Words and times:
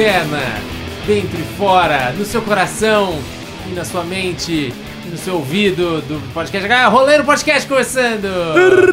externa, 0.00 0.42
dentro 1.06 1.40
e 1.40 1.42
fora, 1.56 2.12
no 2.12 2.22
seu 2.26 2.42
coração 2.42 3.18
e 3.66 3.72
na 3.74 3.82
sua 3.82 4.04
mente 4.04 4.70
e 5.06 5.08
no 5.08 5.16
seu 5.16 5.36
ouvido 5.36 6.02
do 6.02 6.20
podcast. 6.34 6.70
Ah, 6.70 6.86
Roleiro 6.88 7.24
Podcast 7.24 7.66
começando! 7.66 8.26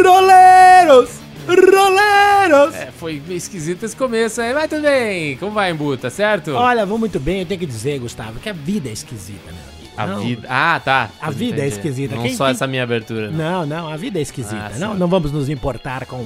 Roleiros! 0.02 1.20
Roleiros! 1.45 2.73
É, 2.76 2.89
foi 2.98 3.21
meio 3.27 3.38
esquisito 3.38 3.84
esse 3.84 3.94
começo 3.98 4.39
aí, 4.39 4.54
mas 4.54 4.70
tudo 4.70 4.84
bem. 4.84 5.36
Como 5.36 5.52
vai, 5.52 5.71
Embuta, 5.71 6.09
certo? 6.09 6.52
Olha, 6.52 6.86
vou 6.86 6.98
muito 6.98 7.20
bem, 7.20 7.41
eu 7.41 7.45
tenho 7.45 7.59
que 7.59 7.66
dizer, 7.66 7.99
Gustavo, 7.99 8.40
que 8.40 8.48
a 8.48 8.54
vida 8.54 8.88
é 8.88 8.94
esquisita, 8.94 9.49
amigo. 9.49 9.73
A 9.98 10.08
Não, 10.08 10.22
vida. 10.22 10.48
Ah, 10.49 10.80
tá. 10.84 11.09
A 11.22 11.30
vida 11.31 11.62
é 11.63 11.67
esquisita. 11.67 12.16
Não 12.16 12.23
Quem- 12.23 12.34
só 12.35 12.45
quem- 12.45 12.52
essa 12.54 12.66
minha 12.66 12.81
abertura. 12.81 13.30
não. 13.30 13.66
Não, 13.66 13.66
não, 13.66 13.90
a 13.94 13.98
vida 13.98 14.20
é 14.20 14.22
esquisita. 14.22 14.72
Ah, 14.73 14.80
não, 14.80 14.94
não 14.95 15.08
vamos 15.09 15.34
nos 15.34 15.49
importar 15.49 16.05
com 16.05 16.26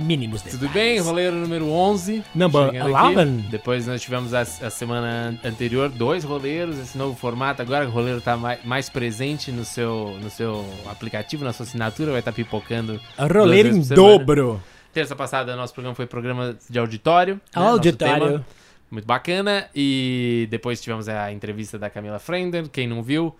mínimos 0.00 0.42
detalhes. 0.42 0.60
Tudo 0.60 0.72
bem? 0.72 0.98
Roleiro 1.00 1.36
número 1.36 1.68
11. 1.70 2.24
Number 2.34 2.66
chegando 2.70 2.96
aqui. 2.96 3.18
11. 3.18 3.26
Depois 3.50 3.86
nós 3.86 4.00
tivemos 4.02 4.34
a, 4.34 4.40
a 4.40 4.70
semana 4.70 5.38
anterior 5.44 5.88
dois 5.88 6.24
roleiros, 6.24 6.78
esse 6.78 6.96
novo 6.98 7.16
formato. 7.16 7.62
Agora 7.62 7.86
o 7.86 7.90
roleiro 7.90 8.20
tá 8.20 8.36
mais, 8.36 8.64
mais 8.64 8.88
presente 8.88 9.52
no 9.52 9.64
seu, 9.64 10.16
no 10.20 10.30
seu 10.30 10.64
aplicativo, 10.86 11.44
na 11.44 11.52
sua 11.52 11.64
assinatura, 11.64 12.10
vai 12.10 12.20
estar 12.20 12.32
pipocando. 12.32 13.00
Roleiro 13.18 13.68
em 13.68 13.80
dobro. 13.82 14.60
Terça 14.92 15.14
passada, 15.14 15.54
nosso 15.54 15.72
programa 15.72 15.94
foi 15.94 16.06
programa 16.06 16.56
de 16.68 16.78
auditório. 16.78 17.34
né? 17.34 17.40
Auditório. 17.54 18.44
Muito 18.90 19.06
bacana. 19.06 19.68
E 19.74 20.48
depois 20.50 20.80
tivemos 20.80 21.08
a 21.08 21.30
entrevista 21.32 21.78
da 21.78 21.88
Camila 21.88 22.18
Frender. 22.18 22.68
Quem 22.68 22.88
não 22.88 23.00
viu, 23.02 23.34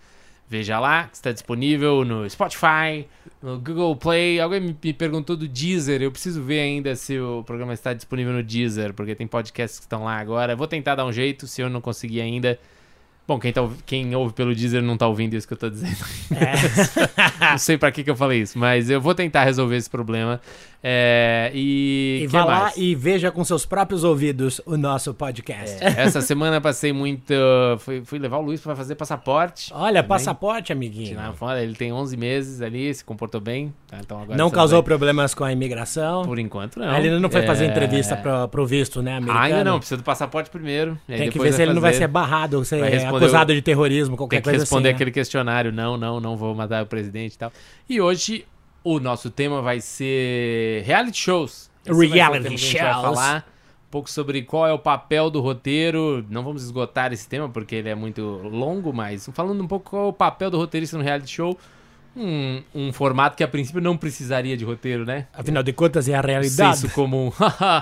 veja 0.51 0.77
lá. 0.81 1.05
que 1.05 1.15
Está 1.15 1.31
disponível 1.31 2.03
no 2.03 2.29
Spotify, 2.29 3.07
no 3.41 3.57
Google 3.57 3.95
Play. 3.95 4.37
Alguém 4.41 4.59
me 4.59 4.93
perguntou 4.93 5.37
do 5.37 5.47
Deezer. 5.47 6.01
Eu 6.01 6.11
preciso 6.11 6.43
ver 6.43 6.59
ainda 6.59 6.93
se 6.93 7.17
o 7.17 7.41
programa 7.45 7.73
está 7.73 7.93
disponível 7.93 8.33
no 8.33 8.43
Deezer, 8.43 8.93
porque 8.93 9.15
tem 9.15 9.25
podcasts 9.25 9.79
que 9.79 9.85
estão 9.85 10.03
lá 10.03 10.17
agora. 10.17 10.53
Vou 10.53 10.67
tentar 10.67 10.95
dar 10.95 11.05
um 11.05 11.11
jeito, 11.11 11.47
se 11.47 11.61
eu 11.61 11.69
não 11.69 11.79
conseguir 11.79 12.19
ainda. 12.19 12.59
Bom, 13.25 13.39
quem, 13.39 13.53
tá, 13.53 13.61
quem 13.85 14.13
ouve 14.13 14.33
pelo 14.33 14.53
Deezer 14.53 14.81
não 14.81 14.97
tá 14.97 15.07
ouvindo 15.07 15.35
isso 15.35 15.47
que 15.47 15.53
eu 15.53 15.57
tô 15.57 15.69
dizendo. 15.69 15.95
não 17.39 17.57
sei 17.57 17.77
pra 17.77 17.89
que, 17.89 18.03
que 18.03 18.09
eu 18.09 18.15
falei 18.15 18.41
isso, 18.41 18.59
mas 18.59 18.89
eu 18.89 18.99
vou 18.99 19.15
tentar 19.15 19.45
resolver 19.45 19.77
esse 19.77 19.89
problema. 19.89 20.41
É, 20.83 21.51
e. 21.53 22.21
E 22.23 22.27
vá 22.27 22.43
lá 22.43 22.71
e 22.75 22.95
veja 22.95 23.29
com 23.31 23.43
seus 23.43 23.65
próprios 23.65 24.03
ouvidos 24.03 24.59
o 24.65 24.75
nosso 24.77 25.13
podcast. 25.13 25.77
Essa 25.83 26.21
semana 26.21 26.59
passei 26.59 26.91
muito. 26.91 27.33
Fui, 27.79 28.01
fui 28.03 28.17
levar 28.17 28.37
o 28.37 28.41
Luiz 28.41 28.61
pra 28.61 28.75
fazer 28.75 28.95
passaporte. 28.95 29.71
Olha, 29.75 30.01
Também. 30.01 30.07
passaporte, 30.09 30.71
amiguinho. 30.71 31.19
Fora. 31.35 31.61
Ele 31.63 31.75
tem 31.75 31.93
11 31.93 32.17
meses 32.17 32.61
ali, 32.61 32.91
se 32.93 33.05
comportou 33.05 33.39
bem. 33.39 33.71
tá? 33.87 33.97
Então 33.99 34.19
agora 34.21 34.37
Não 34.37 34.49
causou 34.49 34.81
bem. 34.81 34.85
problemas 34.87 35.33
com 35.35 35.43
a 35.43 35.51
imigração. 35.51 36.23
Por 36.23 36.39
enquanto, 36.39 36.79
não. 36.79 36.95
Ele 36.97 37.09
ainda 37.09 37.19
não 37.19 37.29
foi 37.29 37.43
fazer 37.43 37.65
É, 37.65 37.67
entrevista 37.67 38.15
pro, 38.17 38.47
pro 38.47 38.65
visto, 38.65 39.01
né, 39.03 39.17
americano? 39.17 39.39
Ainda 39.45 39.63
não, 39.63 39.77
precisa 39.77 39.97
do 39.97 40.03
passaporte 40.03 40.49
primeiro. 40.49 40.97
Tem 41.07 41.29
que 41.29 41.37
ver 41.39 41.53
se 41.53 41.61
ele 41.61 41.73
não 41.73 41.81
vai 41.81 41.91
fazer. 41.91 42.05
ser 42.05 42.07
barrado 42.07 42.65
ser 42.65 42.79
Vai 42.79 43.05
acusado 43.05 43.53
de 43.53 43.61
terrorismo, 43.61 44.17
qualquer 44.17 44.37
Tem 44.37 44.41
que 44.41 44.49
coisa 44.49 44.63
responder 44.63 44.89
assim. 44.89 44.93
né? 44.93 44.95
aquele 44.95 45.11
questionário. 45.11 45.71
Não, 45.71 45.95
não, 45.97 46.19
não 46.19 46.35
vou 46.35 46.55
matar 46.55 46.83
o 46.83 46.87
presidente 46.87 47.35
e 47.35 47.37
tal. 47.37 47.51
E 47.89 48.01
hoje 48.01 48.45
o 48.83 48.99
nosso 48.99 49.29
tema 49.29 49.61
vai 49.61 49.79
ser 49.81 50.83
reality 50.83 51.17
shows. 51.17 51.69
Esse 51.85 51.93
vai 51.97 52.07
Reality 52.07 52.49
vai 52.49 52.57
shows. 52.57 52.81
falar 52.81 53.45
um 53.87 53.91
pouco 53.91 54.09
sobre 54.09 54.41
qual 54.43 54.67
é 54.67 54.73
o 54.73 54.79
papel 54.79 55.29
do 55.29 55.41
roteiro. 55.41 56.25
Não 56.29 56.43
vamos 56.43 56.63
esgotar 56.63 57.11
esse 57.11 57.27
tema 57.27 57.49
porque 57.49 57.75
ele 57.75 57.89
é 57.89 57.95
muito 57.95 58.21
longo, 58.21 58.93
mas 58.93 59.29
falando 59.33 59.61
um 59.63 59.67
pouco 59.67 59.91
qual 59.91 60.05
é 60.05 60.09
o 60.09 60.13
papel 60.13 60.49
do 60.49 60.57
roteirista 60.57 60.97
no 60.97 61.03
reality 61.03 61.31
show. 61.31 61.57
Um, 62.15 62.61
um 62.75 62.91
formato 62.91 63.37
que 63.37 63.43
a 63.43 63.47
princípio 63.47 63.81
não 63.81 63.95
precisaria 63.95 64.57
de 64.57 64.65
roteiro, 64.65 65.05
né? 65.05 65.27
Afinal 65.33 65.63
de 65.63 65.71
contas, 65.71 66.09
é 66.09 66.13
a 66.13 66.21
realidade. 66.21 66.79
Senso 66.79 66.93
comum. 66.93 67.31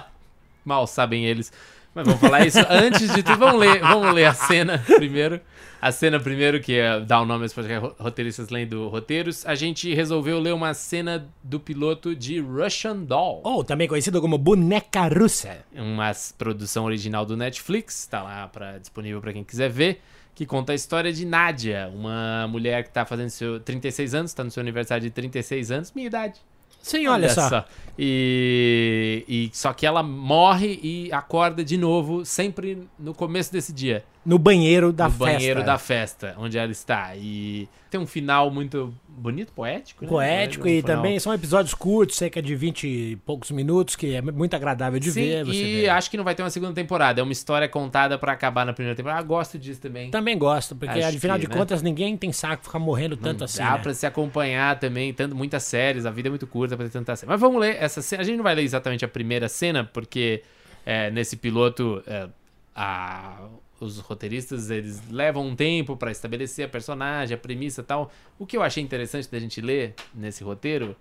Mal 0.64 0.86
sabem 0.86 1.26
eles. 1.26 1.52
Mas 1.94 2.06
vamos 2.06 2.22
falar 2.22 2.46
isso. 2.46 2.60
Antes 2.70 3.14
de 3.14 3.24
tudo, 3.24 3.38
vamos 3.38 3.60
ler, 3.60 3.80
vamos 3.80 4.14
ler 4.14 4.26
a 4.26 4.34
cena 4.34 4.84
primeiro. 4.96 5.42
A 5.82 5.92
cena 5.94 6.20
primeiro, 6.20 6.60
que 6.60 6.74
é 6.74 7.00
dar 7.00 7.22
o 7.22 7.26
nome 7.26 7.44
aos 7.44 7.56
roteiristas 7.98 8.50
lendo 8.50 8.90
roteiros. 8.90 9.46
A 9.46 9.56
gente 9.56 9.94
resolveu 9.94 10.38
ler 10.40 10.54
uma 10.54 10.74
cena 10.74 11.28
do 11.42 11.60
piloto 11.60 12.14
de 12.14 12.40
Russian 12.40 12.98
Doll. 12.98 13.42
Ou 13.46 13.64
também 13.64 13.88
conhecido 13.88 14.20
como 14.20 14.38
boneca 14.38 15.08
russa. 15.08 15.60
Uma 15.74 16.12
produção 16.38 16.84
original 16.84 17.26
do 17.26 17.38
Netflix. 17.38 18.06
Tá 18.08 18.22
lá 18.22 18.48
pra, 18.48 18.78
disponível 18.78 19.22
para 19.22 19.32
quem 19.32 19.44
quiser 19.44 19.70
ver. 19.70 20.02
Que 20.36 20.46
conta 20.46 20.74
a 20.74 20.76
história 20.76 21.12
de 21.12 21.26
Nadia, 21.26 21.92
uma 21.94 22.48
mulher 22.48 22.84
que 22.84 22.92
tá 22.92 23.06
fazendo 23.06 23.30
seu 23.30 23.60
36 23.60 24.16
anos, 24.16 24.34
tá 24.34 24.42
no 24.42 24.50
seu 24.50 24.62
aniversário 24.62 25.04
de 25.04 25.10
36 25.10 25.70
anos, 25.70 25.92
minha 25.94 26.08
idade. 26.08 26.40
Sim, 26.82 27.08
olha, 27.08 27.30
só. 27.30 27.66
E, 27.98 29.26
e 29.28 29.50
só 29.54 29.74
que 29.74 29.86
ela 29.86 30.02
morre 30.02 30.80
e 30.82 31.12
acorda 31.12 31.64
de 31.64 31.78
novo 31.78 32.24
sempre 32.26 32.88
no 32.98 33.14
começo 33.14 33.52
desse 33.52 33.74
dia, 33.74 34.06
No 34.26 34.40
banheiro 34.40 34.94
da 34.94 35.06
no 35.06 35.12
festa. 35.12 35.26
banheiro 35.26 35.64
da 35.66 35.78
festa, 35.78 36.36
onde 36.38 36.58
ela 36.58 36.72
está. 36.72 37.16
E 37.16 37.68
tem 37.92 38.00
um 38.00 38.08
final 38.08 38.50
muito 38.50 38.94
bonito, 39.20 39.52
poético, 39.54 40.04
né? 40.06 40.10
Poético 40.10 40.68
e 40.68 40.82
final- 40.82 40.96
também 40.98 41.20
são 41.20 41.34
episódios 41.34 41.74
curtos, 41.74 42.16
cerca 42.18 42.42
de 42.42 42.56
20 42.56 42.88
e 42.88 43.16
poucos 43.18 43.52
minutos, 43.52 43.96
que 43.96 44.16
é 44.16 44.22
muito 44.22 44.56
agradável 44.56 45.00
de 45.00 45.12
Sim, 45.12 45.22
ver. 45.22 45.48
E 45.48 45.82
vê. 45.82 45.90
acho 45.90 46.10
que 46.10 46.18
não 46.18 46.24
vai 46.24 46.34
ter 46.34 46.42
uma 46.44 46.50
segunda 46.50 46.74
temporada. 46.74 47.20
É 47.20 47.24
uma 47.24 47.32
história 47.32 47.68
contada 47.68 48.18
pra 48.18 48.32
acabar 48.34 48.66
na 48.66 48.74
primeira 48.74 48.96
temporada. 48.96 49.20
Ah, 49.20 49.24
gosto 49.24 49.60
disso 49.60 49.82
também. 49.82 50.10
Também 50.10 50.38
gosto, 50.38 50.76
porque 50.76 51.00
Acho 51.00 51.18
afinal 51.18 51.38
que, 51.38 51.46
de 51.46 51.52
né? 51.52 51.58
contas 51.58 51.82
ninguém 51.82 52.16
tem 52.18 52.32
saco 52.32 52.64
ficar 52.64 52.80
morrendo 52.80 53.18
tanto 53.18 53.44
assim. 53.44 53.60
Dá 53.60 53.72
né? 53.74 53.78
pra 53.80 53.94
se 53.94 54.06
acompanhar 54.06 54.80
também, 54.80 55.14
tanto 55.14 55.36
muitas 55.36 55.64
séries, 55.64 56.06
a 56.06 56.12
vida 56.12 56.28
é 56.28 56.32
muito 56.32 56.48
curta 56.48 56.76
pra 56.78 56.86
ter 56.86 56.92
tanta 56.92 57.16
série. 57.16 57.30
Mas 57.30 57.40
vamos 57.40 57.60
ler 57.60 57.76
essa 57.80 58.02
cena. 58.02 58.22
A 58.22 58.26
gente 58.26 58.38
não 58.38 58.44
vai 58.44 58.56
ler 58.56 58.64
exatamente 58.64 59.04
a 59.04 59.08
primeira 59.08 59.48
cena, 59.50 59.84
porque 59.84 60.42
é, 60.86 61.12
nesse 61.12 61.36
piloto 61.36 62.02
é, 62.08 62.28
a- 62.76 63.48
os 63.86 64.00
roteiristas 64.00 64.70
eles 64.70 65.02
levam 65.10 65.48
um 65.48 65.56
tempo 65.56 65.96
pra 65.96 66.12
estabelecer 66.12 66.66
a 66.66 66.70
personagem, 66.70 67.36
a 67.36 67.38
premissa 67.38 67.82
e 67.82 67.84
tal. 67.84 68.12
O 68.38 68.46
que 68.46 68.58
eu 68.58 68.62
achei 68.62 68.84
interessante 68.84 69.30
da 69.30 69.40
gente 69.40 69.62
ler 69.62 69.96
nesse 70.14 70.44
roteiro 70.44 70.96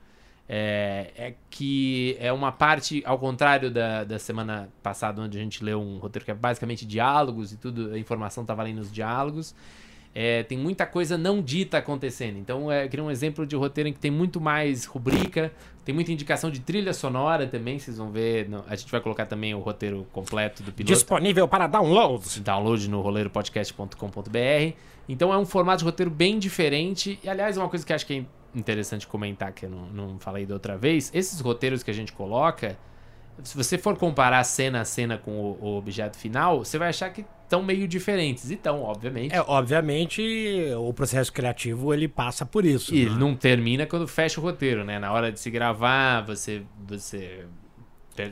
é, 0.49 1.11
é 1.15 1.35
que 1.51 2.17
é 2.19 2.33
uma 2.33 2.51
parte, 2.51 3.03
ao 3.05 3.19
contrário 3.19 3.71
da, 3.71 4.05
da 4.05 4.19
semana 4.19 4.69
passada, 4.83 5.21
onde 5.21 5.39
a 5.39 5.41
gente 5.41 5.63
leu 5.63 5.81
um 5.81 5.99
roteiro 5.99 6.25
que 6.25 6.31
é 6.31 6.35
basicamente 6.35 6.87
diálogos 6.87 7.53
e 7.53 7.57
tudo, 7.57 7.93
a 7.93 7.99
informação 7.99 8.45
tava 8.45 8.63
ali 8.63 8.73
nos 8.73 8.91
diálogos. 8.91 9.55
É, 10.15 10.43
tem 10.43 10.59
muita 10.59 10.85
coisa 10.87 11.17
não 11.17 11.41
dita 11.41 11.79
acontecendo. 11.79 12.39
Então, 12.39 12.73
é, 12.73 12.85
eu 12.85 12.89
queria 12.89 13.05
um 13.05 13.11
exemplo 13.11 13.47
de 13.47 13.55
roteiro 13.55 13.89
em 13.89 13.93
que 13.93 14.01
tem 14.01 14.11
muito 14.11 14.41
mais 14.41 14.85
rubrica, 14.85 15.53
tem 15.85 15.95
muita 15.95 16.11
indicação 16.11 16.51
de 16.51 16.61
trilha 16.61 16.93
sonora 16.93 17.47
também. 17.47 17.79
Vocês 17.79 17.99
vão 17.99 18.11
ver. 18.11 18.49
no- 18.49 18.65
a 18.67 18.75
gente 18.75 18.91
vai 18.91 19.01
colocar 19.01 19.27
também 19.27 19.55
o 19.55 19.61
roteiro 19.61 20.07
completo 20.13 20.63
do 20.63 20.73
piloto. 20.73 20.93
Disponível 20.93 21.47
para 21.47 21.67
downloads. 21.67 22.39
Download 22.41 22.89
no 22.91 23.01
roleiropodcast.com.br. 23.01 24.75
Então, 25.09 25.33
é 25.33 25.39
um 25.39 25.47
formato 25.47 25.79
de 25.79 25.85
roteiro 25.85 26.11
bem 26.11 26.39
diferente. 26.39 27.19
E, 27.23 27.29
aliás, 27.29 27.57
uma 27.57 27.69
coisa 27.69 27.85
que 27.87 27.93
acho 27.93 28.07
que 28.07 28.15
é 28.19 28.59
interessante 28.59 29.07
comentar, 29.07 29.53
que 29.53 29.67
eu 29.67 29.71
não, 29.71 29.87
não 29.87 30.19
falei 30.19 30.45
da 30.47 30.55
outra 30.55 30.77
vez: 30.77 31.11
esses 31.15 31.41
roteiros 31.41 31.83
que 31.83 31.91
a 31.91 31.95
gente 31.95 32.13
coloca. 32.13 32.77
Se 33.43 33.57
você 33.57 33.79
for 33.79 33.97
comparar 33.97 34.43
cena 34.45 34.81
a 34.81 34.85
cena 34.85 35.17
com 35.17 35.33
o, 35.33 35.59
o 35.61 35.79
objeto 35.79 36.17
final, 36.17 36.65
você 36.65 36.79
vai 36.79 36.89
achar 36.89 37.11
que 37.11 37.25
estão 37.45 37.63
meio 37.63 37.89
diferentes. 37.89 38.51
Então, 38.51 38.83
obviamente. 38.83 39.35
É, 39.35 39.41
obviamente, 39.41 40.23
o 40.77 40.93
processo 40.93 41.33
criativo 41.33 41.93
ele 41.95 42.07
passa 42.07 42.45
por 42.45 42.65
isso. 42.65 42.95
E 42.95 43.01
ele 43.01 43.11
né? 43.11 43.17
não 43.17 43.35
termina 43.35 43.87
quando 43.87 44.07
fecha 44.07 44.41
o 44.41 44.43
roteiro, 44.43 44.85
né? 44.85 44.99
Na 44.99 45.13
hora 45.13 45.33
de 45.33 45.41
se 45.41 45.51
gravar, 45.51 46.21
você, 46.23 46.63
você 46.87 47.47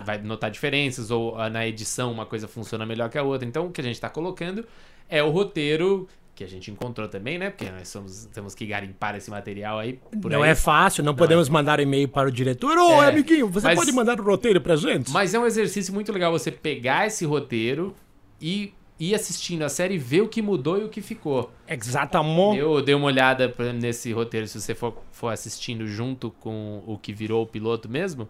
vai 0.05 0.19
notar 0.19 0.50
diferenças, 0.50 1.11
ou 1.11 1.38
ah, 1.38 1.49
na 1.49 1.67
edição 1.67 2.12
uma 2.12 2.27
coisa 2.27 2.47
funciona 2.47 2.84
melhor 2.84 3.09
que 3.09 3.17
a 3.17 3.23
outra. 3.23 3.49
Então, 3.49 3.67
o 3.67 3.71
que 3.71 3.81
a 3.81 3.84
gente 3.84 4.00
tá 4.00 4.11
colocando 4.11 4.67
é 5.09 5.23
o 5.23 5.31
roteiro 5.31 6.09
que 6.36 6.44
a 6.44 6.47
gente 6.47 6.70
encontrou 6.70 7.08
também, 7.08 7.38
né? 7.38 7.50
Porque 7.50 7.69
nós 7.70 7.88
somos, 7.88 8.26
temos 8.26 8.54
que 8.54 8.64
garimpar 8.66 9.16
esse 9.16 9.30
material 9.30 9.78
aí. 9.78 9.98
Por 10.22 10.30
Não 10.30 10.42
aí. 10.42 10.50
é 10.50 10.54
fácil, 10.54 11.02
não, 11.02 11.14
podemos 11.14 11.48
mandar 11.48 11.80
e-mail 11.80 12.06
para 12.06 12.28
o 12.28 12.31
diretor. 12.31 12.76
Ô, 12.78 13.02
É, 13.02 13.08
amiguinho, 13.08 13.49
você 13.49 13.66
mas- 13.69 13.78
pode 13.78 13.90
mandar 13.90 14.20
o 14.20 14.22
roteiro 14.22 14.61
pra 14.61 14.76
gente? 14.76 15.11
Mas 15.11 15.32
é 15.34 15.38
um 15.40 15.46
exercício 15.46 15.93
muito 15.94 16.12
legal 16.12 16.31
você 16.31 16.52
pegar 16.52 17.06
esse 17.06 17.25
roteiro 17.25 17.94
e 18.40 18.72
ir 19.00 19.14
assistindo 19.14 19.62
a 19.62 19.69
série 19.69 19.94
e 19.94 19.99
ver 19.99 20.20
o 20.22 20.28
que 20.28 20.40
mudou 20.43 20.78
e 20.81 20.84
o 20.84 20.88
que 20.88 21.00
ficou. 21.00 21.50
Exatamente. 21.66 22.58
Eu 22.58 22.81
dei 22.82 22.94
uma 22.94 23.06
olhada 23.06 23.52
nesse 23.75 24.12
roteiro, 24.12 24.46
se 24.46 24.61
você 24.61 24.75
for, 24.75 25.02
for 25.12 25.28
assistindo 25.28 25.87
junto 25.87 26.31
com 26.31 26.82
o 26.87 26.99
que 26.99 27.12
virou 27.12 27.43
o 27.43 27.46
piloto 27.46 27.88
mesmo, 27.88 28.28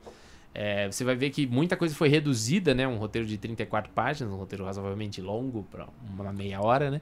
é, 0.54 0.86
você 0.90 1.04
vai 1.04 1.14
ver 1.14 1.30
que 1.30 1.46
muita 1.46 1.76
coisa 1.76 1.94
foi 1.94 2.08
reduzida, 2.08 2.72
né? 2.74 2.86
Um 2.88 2.96
roteiro 2.96 3.26
de 3.26 3.36
34 3.36 3.90
páginas, 3.92 4.32
um 4.32 4.36
roteiro 4.36 4.64
razoavelmente 4.64 5.20
longo, 5.20 5.64
para 5.70 5.86
uma 6.08 6.32
meia 6.32 6.60
hora, 6.62 6.90
né? 6.90 7.00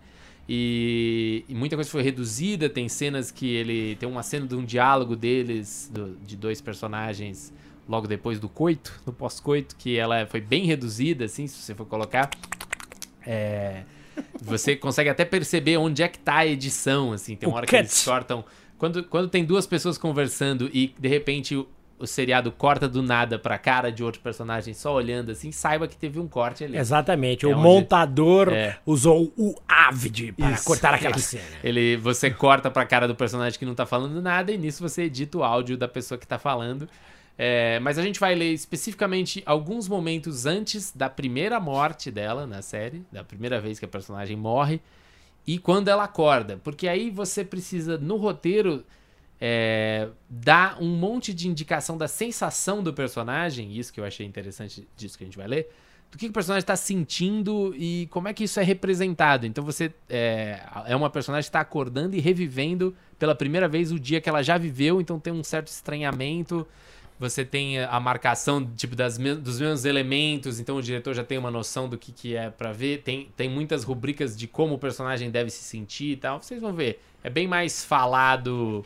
E, 0.48 1.44
e 1.48 1.54
muita 1.54 1.74
coisa 1.74 1.90
foi 1.90 2.02
reduzida, 2.02 2.68
tem 2.68 2.88
cenas 2.88 3.30
que 3.30 3.46
ele. 3.54 3.96
Tem 3.96 4.08
uma 4.08 4.22
cena 4.22 4.46
de 4.46 4.54
um 4.54 4.64
diálogo 4.64 5.16
deles, 5.16 5.90
do- 5.92 6.16
de 6.16 6.36
dois 6.36 6.60
personagens, 6.60 7.52
logo 7.88 8.06
depois 8.06 8.38
do 8.38 8.48
coito, 8.48 8.92
do 9.06 9.12
pós-coito, 9.12 9.74
que 9.76 9.96
ela 9.96 10.26
foi 10.26 10.40
bem 10.40 10.66
reduzida, 10.66 11.24
assim, 11.24 11.46
se 11.46 11.56
você 11.56 11.74
for 11.74 11.86
colocar. 11.86 12.30
É, 13.26 13.84
você 14.40 14.76
consegue 14.76 15.08
até 15.08 15.24
perceber 15.24 15.78
onde 15.78 16.02
é 16.02 16.08
que 16.08 16.18
tá 16.18 16.36
a 16.38 16.46
edição, 16.46 17.12
assim. 17.12 17.36
Tem 17.36 17.48
uma 17.48 17.54
O 17.54 17.56
hora 17.56 17.66
que 17.66 17.74
eles 17.76 18.04
cortam. 18.04 18.44
Quando, 18.76 19.02
quando 19.04 19.28
tem 19.28 19.44
duas 19.44 19.66
pessoas 19.66 19.96
conversando 19.96 20.68
e 20.74 20.94
de 20.98 21.08
repente 21.08 21.64
o- 22.04 22.06
seriado 22.06 22.52
corta 22.52 22.88
do 22.88 23.02
nada 23.02 23.38
pra 23.38 23.58
cara 23.58 23.90
de 23.90 24.04
outro 24.04 24.20
personagem 24.20 24.72
só 24.74 24.94
olhando 24.94 25.32
assim, 25.32 25.50
saiba 25.50 25.88
que 25.88 25.96
teve 25.96 26.20
um 26.20 26.28
corte 26.28 26.62
ali. 26.64 26.76
Exatamente. 26.76 27.44
É 27.44 27.48
o 27.48 27.52
onde- 27.52 27.60
montador 27.62 28.52
É. 28.52 28.78
usou 28.86 29.32
o 29.36 29.54
Avid 29.68 30.32
para 30.32 30.52
Isso. 30.52 30.64
cortar 30.64 30.94
aquela 30.94 31.16
cena. 31.18 31.42
Ele, 31.62 31.96
você 31.96 32.30
corta 32.30 32.70
pra 32.70 32.86
cara 32.86 33.08
do 33.08 33.14
personagem 33.14 33.58
que 33.58 33.66
não 33.66 33.74
tá 33.74 33.84
falando 33.86 34.22
nada 34.22 34.52
e 34.52 34.58
nisso 34.58 34.82
você 34.82 35.02
edita 35.04 35.38
o 35.38 35.42
áudio 35.44 35.76
da 35.76 35.88
pessoa 35.88 36.16
que 36.18 36.26
tá 36.26 36.38
falando. 36.38 36.88
É, 37.36 37.80
mas 37.80 37.98
a 37.98 38.02
gente 38.02 38.20
vai 38.20 38.32
ler 38.34 38.52
especificamente 38.52 39.42
alguns 39.44 39.88
momentos 39.88 40.46
antes 40.46 40.92
da 40.94 41.10
primeira 41.10 41.58
morte 41.58 42.08
dela 42.10 42.46
na 42.46 42.62
série, 42.62 43.02
da 43.10 43.24
primeira 43.24 43.60
vez 43.60 43.78
que 43.78 43.84
a 43.84 43.88
personagem 43.88 44.36
morre, 44.36 44.80
e 45.44 45.58
quando 45.58 45.88
ela 45.88 46.04
acorda. 46.04 46.60
Porque 46.62 46.86
aí 46.86 47.10
você 47.10 47.44
precisa, 47.44 47.98
no 47.98 48.16
roteiro, 48.18 48.84
é, 49.40 50.08
dar 50.28 50.80
um 50.80 50.88
monte 50.88 51.34
de 51.34 51.48
indicação 51.48 51.98
da 51.98 52.08
sensação 52.08 52.82
do 52.82 52.92
personagem, 52.92 53.76
isso 53.76 53.92
que 53.92 54.00
eu 54.00 54.04
achei 54.04 54.24
interessante 54.26 54.86
disso 54.96 55.18
que 55.18 55.24
a 55.24 55.26
gente 55.26 55.36
vai 55.36 55.46
ler, 55.46 55.70
do 56.10 56.18
que, 56.18 56.26
o 56.26 56.32
personagem 56.32 56.62
está 56.62 56.76
sentindo 56.76 57.74
e 57.76 58.06
como 58.10 58.28
é 58.28 58.32
que 58.32 58.44
isso 58.44 58.60
é 58.60 58.62
representado. 58.62 59.46
Então 59.46 59.64
você 59.64 59.92
é, 60.08 60.60
é 60.86 60.94
uma 60.94 61.10
personagem 61.10 61.44
que 61.44 61.48
está 61.48 61.60
acordando 61.60 62.14
e 62.14 62.20
revivendo 62.20 62.94
pela 63.18 63.34
primeira 63.34 63.66
vez 63.66 63.90
o 63.90 63.98
dia 63.98 64.20
que 64.20 64.28
ela 64.28 64.42
já 64.42 64.56
viveu, 64.56 65.00
então 65.00 65.18
tem 65.18 65.32
um 65.32 65.42
certo 65.42 65.68
estranhamento. 65.68 66.66
Você 67.18 67.44
tem 67.44 67.78
a 67.78 68.00
marcação 68.00 68.64
tipo 68.76 68.96
das 68.96 69.18
me- 69.18 69.36
dos 69.36 69.60
mesmos 69.60 69.84
elementos, 69.84 70.58
então 70.58 70.76
o 70.76 70.82
diretor 70.82 71.14
já 71.14 71.22
tem 71.22 71.38
uma 71.38 71.50
noção 71.50 71.88
do 71.88 71.96
que, 71.96 72.10
que 72.10 72.36
é 72.36 72.50
pra 72.50 72.72
ver. 72.72 73.02
Tem, 73.02 73.28
tem 73.36 73.48
muitas 73.48 73.84
rubricas 73.84 74.36
de 74.36 74.48
como 74.48 74.74
o 74.74 74.78
personagem 74.78 75.30
deve 75.30 75.48
se 75.50 75.62
sentir 75.62 76.12
e 76.12 76.16
tal. 76.16 76.42
Vocês 76.42 76.60
vão 76.60 76.72
ver. 76.72 77.00
É 77.22 77.30
bem 77.30 77.46
mais 77.46 77.84
falado 77.84 78.84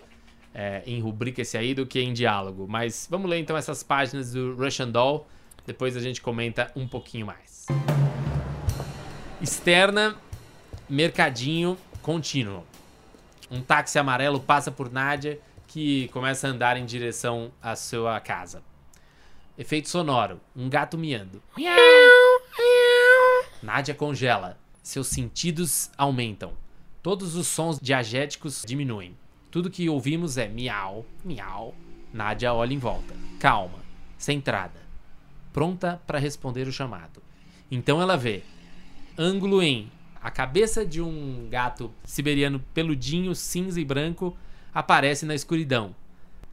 é, 0.58 0.82
em 0.84 1.00
rubrica 1.00 1.40
esse 1.40 1.56
aí 1.56 1.72
do 1.72 1.86
que 1.86 2.00
em 2.00 2.12
diálogo. 2.12 2.66
Mas 2.68 3.06
vamos 3.08 3.30
ler 3.30 3.38
então 3.38 3.56
essas 3.56 3.84
páginas 3.84 4.32
do 4.32 4.56
Russian 4.56 4.88
Doll. 4.88 5.24
Depois 5.64 5.96
a 5.96 6.00
gente 6.00 6.20
comenta 6.20 6.72
um 6.74 6.88
pouquinho 6.88 7.26
mais. 7.26 7.66
Externa, 9.40 10.16
mercadinho 10.90 11.78
contínuo. 12.02 12.64
Um 13.48 13.62
táxi 13.62 14.00
amarelo 14.00 14.40
passa 14.40 14.72
por 14.72 14.90
Nádia, 14.90 15.38
que 15.68 16.08
começa 16.08 16.48
a 16.48 16.50
andar 16.50 16.76
em 16.76 16.84
direção 16.84 17.52
à 17.62 17.76
sua 17.76 18.18
casa. 18.18 18.60
Efeito 19.56 19.88
sonoro: 19.88 20.40
um 20.56 20.68
gato 20.68 20.98
miando. 20.98 21.40
Nádia 23.62 23.94
congela. 23.94 24.58
Seus 24.82 25.06
sentidos 25.06 25.88
aumentam. 25.96 26.52
Todos 27.00 27.36
os 27.36 27.46
sons 27.46 27.78
diagéticos 27.80 28.64
diminuem. 28.66 29.14
Tudo 29.50 29.70
que 29.70 29.88
ouvimos 29.88 30.36
é 30.36 30.46
miau, 30.46 31.06
miau. 31.24 31.74
Nádia 32.12 32.52
olha 32.52 32.74
em 32.74 32.78
volta. 32.78 33.14
Calma, 33.38 33.78
centrada. 34.16 34.80
Pronta 35.52 36.00
para 36.06 36.18
responder 36.18 36.68
o 36.68 36.72
chamado. 36.72 37.22
Então 37.70 38.00
ela 38.00 38.16
vê 38.16 38.42
ângulo 39.16 39.62
em 39.62 39.90
a 40.20 40.30
cabeça 40.30 40.84
de 40.84 41.00
um 41.00 41.48
gato 41.48 41.92
siberiano 42.04 42.60
peludinho, 42.74 43.34
cinza 43.34 43.80
e 43.80 43.84
branco 43.84 44.36
aparece 44.74 45.24
na 45.24 45.34
escuridão 45.34 45.94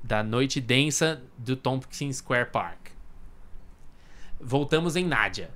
da 0.04 0.24
noite 0.24 0.62
densa 0.62 1.22
do 1.38 1.56
Tompkins 1.56 2.18
Square 2.18 2.52
Park. 2.52 2.90
Voltamos 4.40 4.96
em 4.96 5.04
Nádia. 5.04 5.50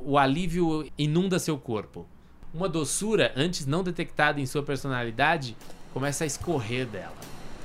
O 0.00 0.18
alívio 0.18 0.90
inunda 0.98 1.38
seu 1.38 1.56
corpo. 1.56 2.06
Uma 2.52 2.68
doçura, 2.68 3.32
antes 3.36 3.64
não 3.64 3.84
detectada 3.84 4.40
em 4.40 4.46
sua 4.46 4.62
personalidade, 4.62 5.56
começa 5.92 6.24
a 6.24 6.26
escorrer 6.26 6.86
dela. 6.86 7.14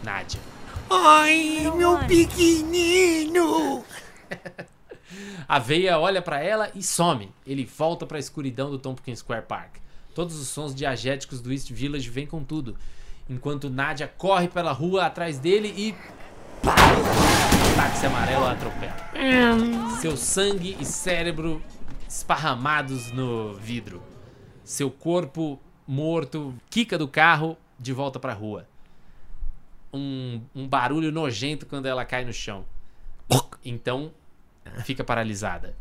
Nádia. 0.04 0.40
Ai, 0.90 1.72
meu 1.76 1.98
pequenino! 2.06 3.84
A 5.48 5.60
veia 5.60 5.98
olha 5.98 6.22
pra 6.22 6.42
ela 6.42 6.70
e 6.76 6.84
some. 6.84 7.32
Ele 7.46 7.66
volta 7.66 8.06
pra 8.06 8.20
escuridão 8.20 8.70
do 8.70 8.78
Tompkins 8.78 9.20
Square 9.20 9.46
Park. 9.48 9.78
Todos 10.14 10.38
os 10.38 10.48
sons 10.48 10.76
diagéticos 10.76 11.40
do 11.42 11.52
East 11.52 11.72
Village 11.72 12.10
vêm 12.10 12.26
com 12.26 12.44
tudo. 12.44 12.76
Enquanto 13.30 13.70
Nadia 13.70 14.08
corre 14.18 14.48
pela 14.48 14.72
rua 14.72 15.06
atrás 15.06 15.40
dele 15.40 15.74
e. 15.78 15.96
Pá! 16.62 16.76
O 16.76 17.76
táxi 17.76 18.06
amarelo 18.06 18.46
a 18.46 18.52
atropela. 18.52 18.96
Seu 20.02 20.18
sangue 20.18 20.76
e 20.80 20.86
cérebro 20.86 21.62
esparramados 22.08 23.12
no 23.12 23.54
vidro. 23.56 24.02
Seu 24.64 24.90
corpo 24.90 25.60
morto 25.88 26.54
quica 26.70 26.98
do 26.98 27.08
carro 27.08 27.58
de 27.80 27.94
volta 27.94 28.20
pra 28.20 28.34
rua. 28.34 28.68
Um, 29.94 30.42
um 30.56 30.68
barulho 30.68 31.12
nojento 31.12 31.66
quando 31.66 31.86
ela 31.86 32.06
cai 32.06 32.26
no 32.26 32.34
chão. 32.34 32.66
Então, 33.64 34.12
fica 34.84 35.04
paralisada. 35.04 35.76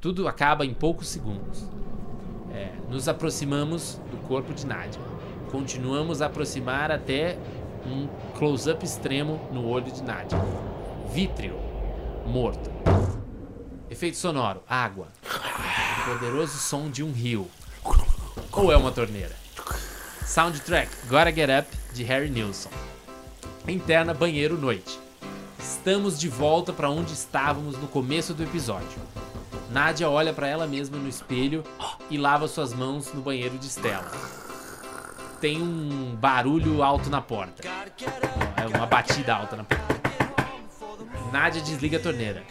Tudo 0.00 0.28
acaba 0.28 0.66
em 0.66 0.74
poucos 0.74 1.08
segundos. 1.08 1.66
É, 2.52 2.72
nos 2.88 3.08
aproximamos 3.08 4.00
do 4.10 4.16
corpo 4.28 4.52
de 4.52 4.66
Nadia. 4.66 5.00
Continuamos 5.50 6.20
a 6.20 6.26
aproximar 6.26 6.90
até 6.90 7.38
um 7.86 8.08
close-up 8.36 8.84
extremo 8.84 9.40
no 9.52 9.66
olho 9.66 9.90
de 9.90 10.02
Nadia. 10.02 10.38
Vítreo. 11.12 11.58
Morto. 12.26 12.70
Efeito 13.90 14.16
sonoro. 14.16 14.62
Água. 14.68 15.08
O 15.22 16.12
poderoso 16.12 16.58
som 16.58 16.90
de 16.90 17.02
um 17.02 17.12
rio. 17.12 17.48
Ou 18.52 18.72
é 18.72 18.76
uma 18.76 18.92
torneira? 18.92 19.43
Soundtrack. 20.26 20.88
Gotta 21.08 21.30
Get 21.30 21.50
Up, 21.50 21.68
de 21.92 22.02
Harry 22.02 22.30
Nilsson. 22.30 22.70
Interna 23.68 24.14
Banheiro 24.14 24.58
Noite. 24.58 24.98
Estamos 25.58 26.18
de 26.18 26.28
volta 26.28 26.72
para 26.72 26.88
onde 26.88 27.12
estávamos 27.12 27.76
no 27.76 27.86
começo 27.86 28.32
do 28.32 28.42
episódio. 28.42 28.98
Nádia 29.70 30.08
olha 30.08 30.32
para 30.32 30.48
ela 30.48 30.66
mesma 30.66 30.96
no 30.96 31.08
espelho 31.08 31.62
e 32.08 32.16
lava 32.16 32.48
suas 32.48 32.72
mãos 32.72 33.12
no 33.12 33.20
banheiro 33.20 33.58
de 33.58 33.66
Stella. 33.66 34.10
Tem 35.40 35.60
um 35.60 36.16
barulho 36.16 36.82
alto 36.82 37.10
na 37.10 37.20
porta. 37.20 37.62
É 38.56 38.66
uma 38.76 38.86
batida 38.86 39.34
alta 39.34 39.56
na 39.56 39.64
porta. 39.64 39.84
Nádia 41.30 41.60
desliga 41.60 41.98
a 41.98 42.00
torneira. 42.00 42.42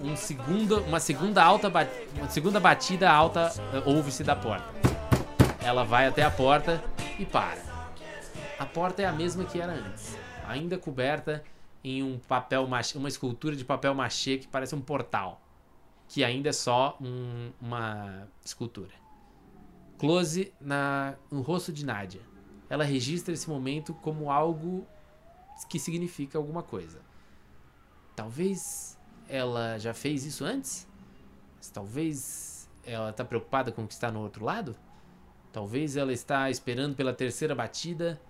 Um 0.00 0.14
segundo, 0.14 0.80
uma 0.82 1.00
segunda 1.00 1.42
alta, 1.42 1.68
uma 1.68 2.28
segunda 2.28 2.60
batida 2.60 3.10
alta 3.10 3.52
eh, 3.72 3.82
ouve-se 3.86 4.22
da 4.22 4.36
porta. 4.36 4.66
Ela 5.62 5.84
vai 5.84 6.06
até 6.06 6.22
a 6.22 6.30
porta 6.30 6.82
e 7.18 7.26
para. 7.26 7.60
A 8.58 8.66
porta 8.66 9.02
é 9.02 9.06
a 9.06 9.12
mesma 9.12 9.44
que 9.44 9.60
era 9.60 9.72
antes, 9.72 10.16
ainda 10.46 10.76
coberta 10.78 11.42
em 11.82 12.02
um 12.02 12.18
papel 12.18 12.66
machê, 12.66 12.98
uma 12.98 13.08
escultura 13.08 13.54
de 13.54 13.64
papel 13.64 13.94
machê 13.94 14.38
que 14.38 14.48
parece 14.48 14.74
um 14.74 14.80
portal, 14.80 15.40
que 16.08 16.24
ainda 16.24 16.48
é 16.48 16.52
só 16.52 16.96
um- 17.00 17.52
uma 17.60 18.26
escultura. 18.44 18.92
Close 19.98 20.52
na, 20.60 21.16
no 21.30 21.40
rosto 21.40 21.72
de 21.72 21.84
Nadia. 21.84 22.20
Ela 22.70 22.84
registra 22.84 23.32
esse 23.34 23.48
momento 23.48 23.94
como 23.94 24.30
algo 24.30 24.86
que 25.68 25.78
significa 25.78 26.38
alguma 26.38 26.62
coisa. 26.62 27.00
Talvez 28.14 28.98
ela 29.28 29.78
já 29.78 29.94
fez 29.94 30.24
isso 30.24 30.44
antes? 30.44 30.86
Talvez 31.72 32.68
ela 32.84 33.10
está 33.10 33.24
preocupada 33.24 33.70
com 33.72 33.84
o 33.84 33.86
que 33.86 33.94
está 33.94 34.10
no 34.10 34.20
outro 34.20 34.44
lado? 34.44 34.76
Talvez 35.52 35.96
ela 35.96 36.12
está 36.12 36.50
esperando 36.50 36.94
pela 36.94 37.12
terceira 37.12 37.54
batida. 37.54 38.20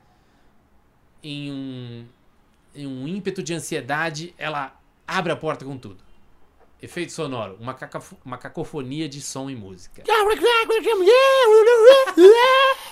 Em 1.22 1.50
um, 1.50 2.06
em 2.74 2.86
um 2.86 3.08
ímpeto 3.08 3.42
de 3.42 3.52
ansiedade, 3.52 4.34
ela 4.38 4.80
abre 5.06 5.32
a 5.32 5.36
porta 5.36 5.64
com 5.64 5.76
tudo. 5.76 6.04
Efeito 6.80 7.10
sonoro, 7.10 7.56
uma, 7.58 7.76
uma 8.24 8.38
cacofonia 8.38 9.08
de 9.08 9.20
som 9.20 9.50
e 9.50 9.56
música. 9.56 10.04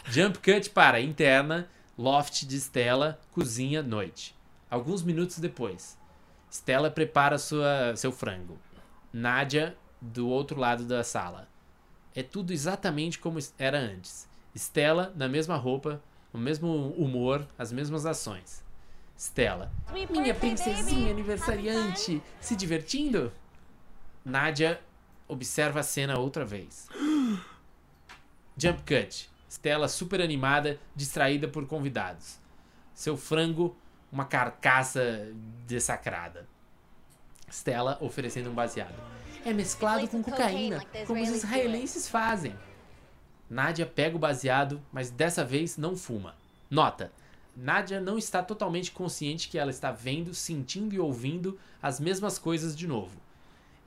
Jump 0.07 0.39
cut 0.39 0.71
para 0.71 1.01
interna, 1.01 1.71
loft 1.97 2.45
de 2.47 2.57
Stella, 2.57 3.21
cozinha, 3.31 3.85
noite. 3.85 4.35
Alguns 4.69 5.05
minutos 5.05 5.39
depois, 5.39 5.97
Stella 6.51 6.91
prepara 6.91 7.39
sua, 7.39 7.95
seu 7.95 8.11
frango. 8.11 8.59
Nádia, 9.13 9.77
do 10.01 10.29
outro 10.29 10.59
lado 10.59 10.85
da 10.85 11.05
sala. 11.05 11.49
É 12.17 12.23
tudo 12.23 12.51
exatamente 12.51 13.19
como 13.19 13.39
era 13.59 13.79
antes. 13.79 14.27
Stella, 14.57 15.13
na 15.15 15.29
mesma 15.29 15.55
roupa, 15.55 16.03
no 16.33 16.41
mesmo 16.41 16.89
humor, 16.93 17.47
as 17.59 17.71
mesmas 17.71 18.07
ações. 18.07 18.65
Stella, 19.19 19.71
minha 20.11 20.35
princesinha 20.35 21.11
aniversariante, 21.11 22.23
se 22.41 22.57
divertindo? 22.57 23.31
Nádia 24.25 24.81
observa 25.29 25.81
a 25.81 25.83
cena 25.83 26.19
outra 26.19 26.43
vez. 26.43 26.89
Jump 28.57 28.81
cut. 28.81 29.31
Stella 29.47 29.87
super 29.87 30.23
animada, 30.23 30.81
distraída 30.95 31.47
por 31.47 31.67
convidados. 31.67 32.39
Seu 32.95 33.17
frango, 33.17 33.77
uma 34.11 34.25
carcaça 34.25 35.29
dessacrada. 35.67 36.49
Stella 37.49 37.99
oferecendo 38.01 38.51
um 38.51 38.55
baseado. 38.55 38.95
É 39.45 39.53
mesclado 39.53 40.09
com 40.09 40.23
cocaína, 40.23 40.85
como 41.07 41.23
os 41.23 41.29
israelenses 41.29 42.09
fazem. 42.09 42.55
Nádia 43.49 43.87
pega 43.87 44.17
o 44.17 44.19
baseado, 44.19 44.83
mas 44.93 45.11
dessa 45.11 45.45
vez 45.45 45.77
não 45.77 45.97
fuma. 45.97 46.35
Nota: 46.69 47.13
Nadia 47.57 48.01
não 48.01 48.19
está 48.19 48.43
totalmente 48.43 48.91
consciente 48.91 49.49
que 49.49 49.59
ela 49.59 49.71
está 49.71 49.93
vendo, 49.93 50.35
sentindo 50.35 50.95
e 50.95 51.01
ouvindo 51.01 51.59
as 51.81 52.01
mesmas 52.01 52.39
coisas 52.39 52.77
de 52.77 52.87
novo. 52.87 53.17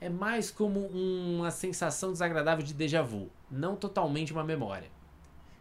É 0.01 0.07
mais 0.07 0.49
como 0.49 0.87
uma 0.87 1.51
sensação 1.51 2.13
desagradável 2.13 2.65
de 2.65 2.73
déjà 2.73 3.01
vu, 3.01 3.29
não 3.51 3.75
totalmente 3.75 4.31
uma 4.31 4.43
memória. 4.45 4.89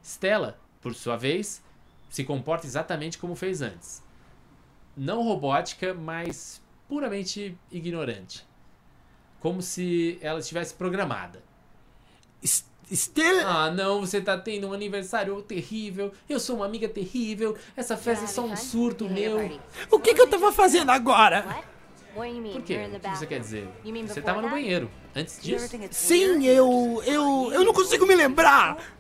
Stella, 0.01 0.57
por 0.81 0.95
sua 0.95 1.17
vez, 1.17 1.61
se 2.09 2.23
comporta 2.23 2.67
exatamente 2.67 3.19
como 3.19 3.35
fez 3.35 3.61
antes. 3.61 4.03
Não 4.97 5.25
robótica, 5.25 5.93
mas 5.93 6.63
puramente 6.89 7.57
ignorante. 7.71 8.47
Como 9.41 9.63
se 9.63 10.19
ela 10.21 10.41
estivesse 10.41 10.75
programada. 10.75 11.43
Stella. 12.91 13.43
Ah, 13.45 13.71
não, 13.71 14.01
você 14.01 14.21
tá 14.21 14.37
tendo 14.39 14.69
um 14.69 14.73
aniversário 14.73 15.41
terrível. 15.43 16.13
Eu 16.29 16.41
sou 16.41 16.57
uma 16.57 16.65
amiga 16.65 16.89
terrível. 16.89 17.57
Essa 17.77 17.97
festa 17.97 18.25
é 18.25 18.29
só 18.29 18.43
um 18.43 18.57
surto 18.57 19.09
meu. 19.09 19.61
O 19.91 20.01
que, 20.01 20.15
que 20.15 20.21
eu 20.21 20.27
tava 20.27 20.51
fazendo 20.51 20.91
agora? 20.91 21.43
Por 22.15 22.63
quê? 22.63 22.89
O 22.97 23.01
que 23.01 23.17
você 23.17 23.27
quer 23.27 23.41
dizer? 23.41 23.69
Você 24.07 24.23
tava 24.23 24.41
no 24.43 24.49
banheiro. 24.51 24.91
Antes 25.15 25.41
disso. 25.41 25.69
Sim, 25.91 26.47
eu. 26.47 27.03
Eu. 27.05 27.51
Eu 27.53 27.65
não 27.65 27.73
consigo 27.73 28.07
me 28.07 28.17
lembrar! 28.17 28.98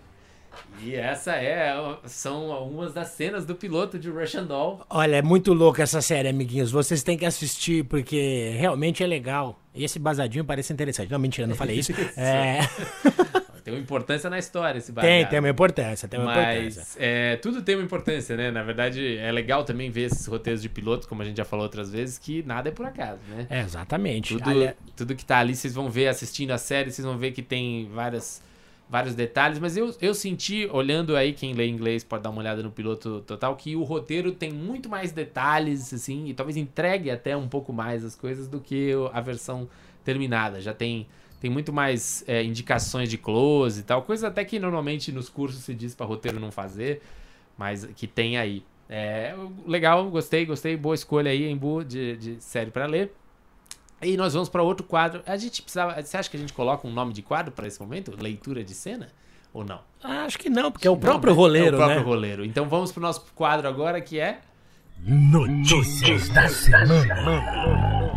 E 0.83 0.95
essa 0.95 1.33
é. 1.33 1.75
São 2.05 2.53
algumas 2.53 2.93
das 2.93 3.09
cenas 3.09 3.45
do 3.45 3.55
piloto 3.55 3.99
de 3.99 4.09
Russian 4.09 4.45
Doll. 4.45 4.81
Olha, 4.89 5.17
é 5.17 5.23
muito 5.23 5.53
louca 5.53 5.83
essa 5.83 6.01
série, 6.01 6.29
amiguinhos. 6.29 6.71
Vocês 6.71 7.03
têm 7.03 7.17
que 7.17 7.27
assistir 7.27 7.85
porque 7.85 8.55
realmente 8.59 9.03
é 9.03 9.07
legal. 9.07 9.61
E 9.75 9.85
esse 9.85 9.99
basadinho 9.99 10.45
parece 10.45 10.73
interessante. 10.73 11.11
Não, 11.11 11.19
mentira, 11.19 11.47
não 11.47 11.55
falei 11.55 11.79
isso. 11.79 11.93
é. 12.17 12.61
Tem 13.69 13.75
uma 13.75 13.83
importância 13.83 14.31
na 14.31 14.39
história 14.39 14.79
esse 14.79 14.91
Tem, 14.95 15.27
tem 15.27 15.39
uma 15.39 15.51
importância, 15.51 16.09
tem 16.09 16.19
uma 16.19 16.35
Mas 16.35 16.75
importância. 16.75 16.99
é, 16.99 17.37
tudo 17.37 17.61
tem 17.61 17.75
uma 17.75 17.85
importância, 17.85 18.35
né? 18.35 18.51
Na 18.51 18.63
verdade, 18.63 19.19
é 19.19 19.31
legal 19.31 19.63
também 19.63 19.91
ver 19.91 20.05
esses 20.05 20.25
roteiros 20.25 20.63
de 20.63 20.71
pilotos, 20.71 21.07
como 21.07 21.21
a 21.21 21.25
gente 21.27 21.37
já 21.37 21.45
falou 21.45 21.65
outras 21.65 21.91
vezes, 21.91 22.17
que 22.17 22.43
nada 22.45 22.71
é 22.71 22.73
por 22.73 22.87
acaso, 22.87 23.21
né? 23.29 23.47
É, 23.51 23.61
exatamente. 23.61 24.39
Tudo, 24.39 24.75
tudo 24.97 25.15
que 25.15 25.23
tá 25.23 25.37
ali, 25.37 25.55
vocês 25.55 25.75
vão 25.75 25.91
ver 25.91 26.09
assistindo 26.09 26.53
a 26.53 26.57
série, 26.57 26.91
vocês 26.91 27.05
vão 27.05 27.19
ver 27.19 27.33
que 27.33 27.43
tem 27.43 27.91
várias, 27.93 28.41
vários 28.89 29.15
detalhes. 29.15 29.59
Mas 29.59 29.77
eu, 29.77 29.95
eu 30.01 30.15
senti, 30.15 30.69
olhando 30.73 31.17
aí, 31.17 31.33
quem 31.33 31.53
lê 31.53 31.67
inglês 31.69 32.03
pode 32.03 32.23
dar 32.23 32.31
uma 32.31 32.41
olhada 32.41 32.63
no 32.63 32.71
piloto 32.71 33.21
total, 33.23 33.55
que 33.57 33.77
o 33.77 33.83
roteiro 33.83 34.33
tem 34.33 34.53
muito 34.53 34.89
mais 34.89 35.13
detalhes, 35.13 35.93
assim, 35.93 36.27
e 36.29 36.35
talvez 36.35 36.57
entregue 36.57 37.11
até 37.11 37.37
um 37.37 37.49
pouco 37.49 37.73
mais 37.73 38.05
as 38.05 38.15
coisas 38.15 38.49
do 38.49 38.61
que 38.61 38.93
a 39.13 39.21
versão 39.21 39.69
terminada. 40.05 40.61
Já 40.61 40.73
tem, 40.73 41.07
tem 41.41 41.51
muito 41.51 41.73
mais 41.73 42.25
é, 42.27 42.43
indicações 42.43 43.09
de 43.11 43.19
close 43.19 43.81
e 43.81 43.83
tal, 43.83 44.03
coisa 44.03 44.29
até 44.29 44.45
que 44.45 44.59
normalmente 44.59 45.13
nos 45.13 45.29
cursos 45.29 45.63
se 45.63 45.75
diz 45.75 45.95
para 45.95 46.07
roteiro 46.07 46.41
não 46.41 46.51
fazer, 46.51 47.03
mas 47.57 47.85
que 47.97 48.07
tem 48.07 48.39
aí. 48.39 48.65
É, 48.89 49.35
legal, 49.67 50.09
gostei, 50.11 50.47
gostei, 50.47 50.75
boa 50.75 50.95
escolha 50.95 51.31
aí, 51.31 51.51
Embu, 51.51 51.85
de, 51.85 52.17
de 52.17 52.43
série 52.43 52.71
para 52.71 52.87
ler. 52.87 53.13
E 54.01 54.17
nós 54.17 54.33
vamos 54.35 54.49
para 54.49 54.63
outro 54.63 54.87
quadro. 54.87 55.23
A 55.27 55.37
gente 55.37 55.61
precisava. 55.63 56.01
Você 56.01 56.17
acha 56.17 56.31
que 56.31 56.37
a 56.37 56.41
gente 56.41 56.53
coloca 56.53 56.87
um 56.87 56.93
nome 56.93 57.13
de 57.13 57.23
quadro 57.23 57.51
para 57.53 57.67
esse 57.67 57.81
momento? 57.81 58.15
Leitura 58.21 58.63
de 58.63 58.75
cena? 58.75 59.09
Ou 59.53 59.65
não? 59.65 59.81
Ah, 60.03 60.25
acho 60.25 60.39
que 60.39 60.49
não, 60.51 60.71
porque 60.71 60.87
é 60.87 60.91
o 60.91 60.97
próprio 60.97 61.31
Não, 61.31 61.37
né? 61.37 61.43
roleiro, 61.43 61.67
É 61.69 61.71
o 61.71 61.77
próprio 61.79 61.99
né? 62.01 62.05
roleiro. 62.05 62.45
Então 62.45 62.69
vamos 62.69 62.93
pro 62.93 63.01
nosso 63.03 63.25
quadro 63.35 63.67
agora 63.67 64.01
que 64.01 64.21
é. 64.21 64.41
Notícias 65.01 66.29
da 66.29 66.49
semana. 66.49 68.08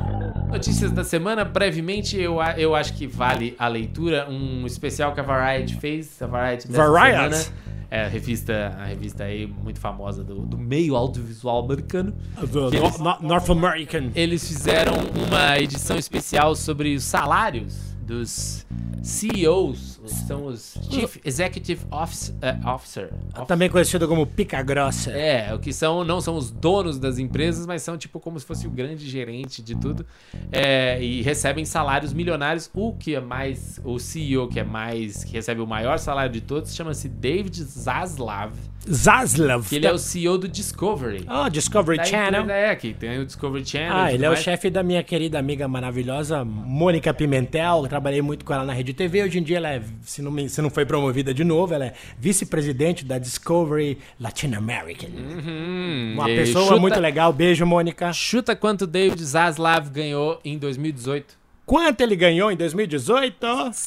Notícias 0.51 0.91
da 0.91 1.03
semana. 1.03 1.46
Brevemente, 1.46 2.20
eu, 2.20 2.38
eu 2.58 2.75
acho 2.75 2.93
que 2.93 3.08
vale 3.08 3.55
a 3.58 3.67
leitura. 3.67 4.29
Um 4.29 4.65
especial 4.65 5.13
que 5.13 5.20
a 5.20 5.24
Variety 5.24 5.77
fez. 5.79 6.22
A 6.22 6.27
Variety 6.27 6.67
dessa 6.67 6.89
Variety. 6.91 7.36
semana. 7.38 7.62
É 7.89 8.05
a 8.05 8.08
revista, 8.08 8.75
a 8.79 8.86
revista 8.86 9.24
aí 9.25 9.46
muito 9.46 9.79
famosa 9.79 10.24
do, 10.24 10.46
do 10.46 10.58
meio 10.58 10.96
audiovisual 10.96 11.63
americano. 11.65 12.13
No- 12.53 12.67
eles- 12.74 12.98
No- 13.00 13.17
North 13.22 13.50
American. 13.50 14.12
Eles 14.15 14.48
fizeram 14.48 14.93
uma 15.27 15.58
edição 15.60 15.98
especial 15.98 16.55
sobre 16.55 16.96
os 16.96 17.03
salários 17.03 17.93
dos 18.01 18.65
CEOs, 19.01 20.00
são 20.08 20.46
os 20.46 20.77
Chief 20.89 21.17
Executive 21.25 21.81
Office- 21.91 22.34
eh, 22.41 22.58
Officer. 22.65 23.10
Também 23.48 23.70
conhecido 23.70 24.08
como 24.08 24.25
pica 24.25 24.62
grossa. 24.62 25.12
É, 25.12 25.53
o 25.53 25.60
que 25.60 25.72
são, 25.74 26.03
não 26.03 26.20
são 26.22 26.36
os 26.36 26.50
donos 26.51 26.98
das 27.00 27.17
empresas, 27.20 27.65
mas 27.65 27.81
são 27.81 27.98
tipo 27.98 28.20
como 28.20 28.39
se 28.39 28.46
fosse 28.46 28.65
o 28.67 28.70
grande 28.70 29.08
gerente 29.10 29.62
de 29.62 29.75
tudo. 29.75 30.05
É, 30.51 31.01
e 31.03 31.22
recebem 31.22 31.65
salários 31.65 32.13
milionários. 32.13 32.70
O 32.74 32.93
que 32.93 33.15
é 33.15 33.20
mais, 33.22 33.79
o 33.84 34.00
CEO 34.00 34.48
que 34.48 34.60
é 34.60 34.63
mais, 34.63 35.24
que 35.24 35.34
recebe 35.34 35.62
o 35.62 35.67
maior 35.67 35.98
salário 36.00 36.31
de 36.31 36.41
todos, 36.41 36.74
chama-se 36.75 37.08
David 37.10 37.63
Zaslav, 37.63 38.53
Zaslav. 38.89 39.67
que 39.70 39.75
ele 39.75 39.86
é 39.88 39.91
o 39.93 39.98
CEO 39.98 40.38
do 40.38 40.48
Discovery. 40.48 41.25
Oh, 41.29 41.50
Discovery 41.50 41.98
Da 41.98 42.03
Channel. 42.05 42.50
É, 42.50 42.75
que 42.75 42.93
tem 42.93 43.20
o 43.20 43.25
Discovery 43.25 43.65
Channel. 43.65 43.96
Ah, 43.96 44.13
ele 44.13 44.25
é 44.25 44.29
o 44.29 44.31
mais. 44.34 44.43
chefe 44.43 44.70
da 44.70 44.81
minha 44.84 45.03
querida 45.03 45.38
amiga 45.39 45.67
maravilhosa, 45.67 46.43
Mônica 46.43 47.13
Pimentel. 47.13 47.84
Eu 47.84 47.88
trabalhei 47.88 48.22
muito 48.22 48.43
com 48.43 48.53
ela 48.53 48.63
na 48.63 48.74
Rede 48.74 48.93
TV. 48.93 49.24
Hoje 49.24 49.39
em 49.39 49.43
dia 49.43 49.58
ela 49.58 49.70
é, 49.70 49.81
se 50.03 50.21
não, 50.21 50.31
me- 50.31 50.50
se 50.50 50.62
não 50.62 50.69
foi 50.69 50.86
promovida 50.86 51.33
de 51.33 51.43
novo, 51.43 51.74
ela 51.74 51.86
é 51.86 51.93
vice-presidente 52.17 53.03
da 53.05 53.17
Discovery 53.17 53.98
Latin 54.19 54.53
American. 54.53 55.10
Hum, 55.10 56.13
Uma 56.15 56.29
e 56.29 56.36
pessoa 56.36 56.65
chuta- 56.67 56.79
muito 56.79 57.00
legal. 57.00 57.31
Beijo, 57.33 57.65
Mônica. 57.65 58.12
Chuta 58.13 58.55
quanto 58.55 58.86
David 58.88 59.24
Zaslav 59.24 59.89
ganhou 59.89 60.39
em 60.45 60.57
2018, 60.57 61.39
Quanto 61.65 62.01
ele 62.01 62.15
ganhou 62.17 62.51
em 62.51 62.57
2018? 62.57 63.38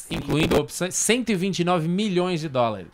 incluindo 0.09 0.57
opções, 0.59 0.95
129 0.95 1.87
milhões 1.87 2.39
de 2.41 2.49
dólares. 2.49 2.87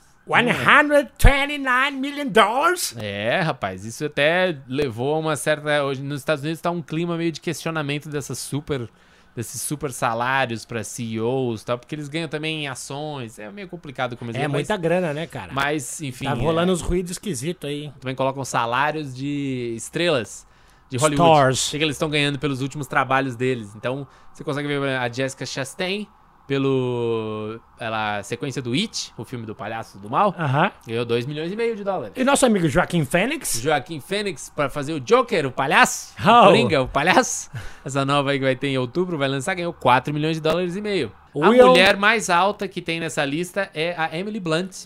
129 1.18 1.92
million 1.98 2.28
dollars? 2.28 2.96
É, 2.98 3.40
rapaz, 3.42 3.86
isso 3.86 4.06
até 4.06 4.58
levou 4.68 5.16
a 5.16 5.20
uma 5.20 5.36
certa. 5.36 5.84
Hoje 5.84 6.02
nos 6.02 6.20
Estados 6.22 6.44
Unidos 6.44 6.62
tá 6.62 6.72
um 6.72 6.82
clima 6.82 7.18
meio 7.18 7.32
de 7.32 7.42
questionamento 7.42 8.10
dessas 8.10 8.38
super. 8.40 8.88
Desses 9.36 9.62
super 9.62 9.94
salários 9.94 10.66
para 10.66 10.84
CEOs 10.84 11.62
e 11.62 11.66
tal, 11.66 11.78
porque 11.78 11.96
eles 11.96 12.10
ganham 12.10 12.28
também 12.28 12.64
em 12.64 12.68
ações. 12.68 13.40
É 13.40 13.50
meio 13.50 13.68
complicado 13.68 14.18
como 14.18 14.32
É 14.32 14.40
mas, 14.40 14.52
muita 14.52 14.76
grana, 14.76 15.14
né, 15.14 15.26
cara? 15.26 15.54
Mas, 15.54 16.02
enfim. 16.02 16.26
tá 16.26 16.32
é, 16.32 16.34
rolando 16.34 16.74
uns 16.74 16.82
ruídos 16.82 17.12
esquisitos 17.12 17.70
aí. 17.70 17.92
também 18.00 18.16
colocam 18.16 18.44
salários 18.44 19.16
de 19.16 19.74
estrelas 19.76 20.46
de 20.90 20.98
Hollywood. 20.98 21.30
Stars. 21.30 21.68
O 21.68 21.72
que 21.72 21.78
que 21.78 21.84
eles 21.86 21.96
estão 21.96 22.10
ganhando 22.10 22.38
pelos 22.38 22.62
últimos 22.62 22.88
trabalhos 22.88 23.36
deles. 23.38 23.74
Então, 23.76 24.06
você 24.34 24.44
consegue 24.44 24.68
ver 24.68 24.98
a 24.98 25.10
Jessica 25.10 25.46
Chastain 25.46 26.08
pelo 26.56 27.60
ela, 27.80 28.22
sequência 28.24 28.62
do 28.62 28.74
It, 28.74 29.14
o 29.18 29.24
filme 29.24 29.46
do 29.46 29.56
palhaço 29.56 29.98
do 29.98 30.10
mal, 30.10 30.36
Aham. 30.38 30.70
ganhou 30.86 31.06
2 31.06 31.26
milhões 31.26 31.50
e 31.50 31.56
meio 31.56 31.78
de 31.78 31.84
dólares. 31.84 32.14
E 32.18 32.24
nosso 32.26 32.46
amigo 32.46 32.68
Joaquim 32.68 33.06
Fênix? 33.06 33.60
Joaquim 33.62 34.02
Fênix 34.02 34.52
para 34.54 34.70
fazer 34.70 34.92
o 34.94 35.00
Joker, 35.00 35.46
o 35.46 35.52
palhaço, 35.52 36.14
Oh. 36.20 36.30
o 36.30 36.44
Coringa, 36.48 36.82
o 36.82 36.88
palhaço. 36.90 37.50
Essa 37.86 38.04
nova 38.04 38.32
aí 38.32 38.38
que 38.38 38.44
vai 38.44 38.56
ter 38.56 38.68
em 38.68 38.78
outubro, 38.78 39.18
vai 39.18 39.30
lançar, 39.30 39.56
ganhou 39.56 39.72
4 39.72 40.14
milhões 40.14 40.36
de 40.36 40.42
dólares 40.42 40.76
e 40.76 40.82
meio. 40.82 41.12
A 41.34 41.40
Will- 41.50 41.68
mulher 41.70 41.96
mais 41.96 42.30
alta 42.30 42.68
que 42.68 42.82
tem 42.82 43.00
nessa 43.00 43.24
lista 43.24 43.70
é 43.74 43.96
a 43.98 44.16
Emily 44.18 44.40
Blunt, 44.42 44.86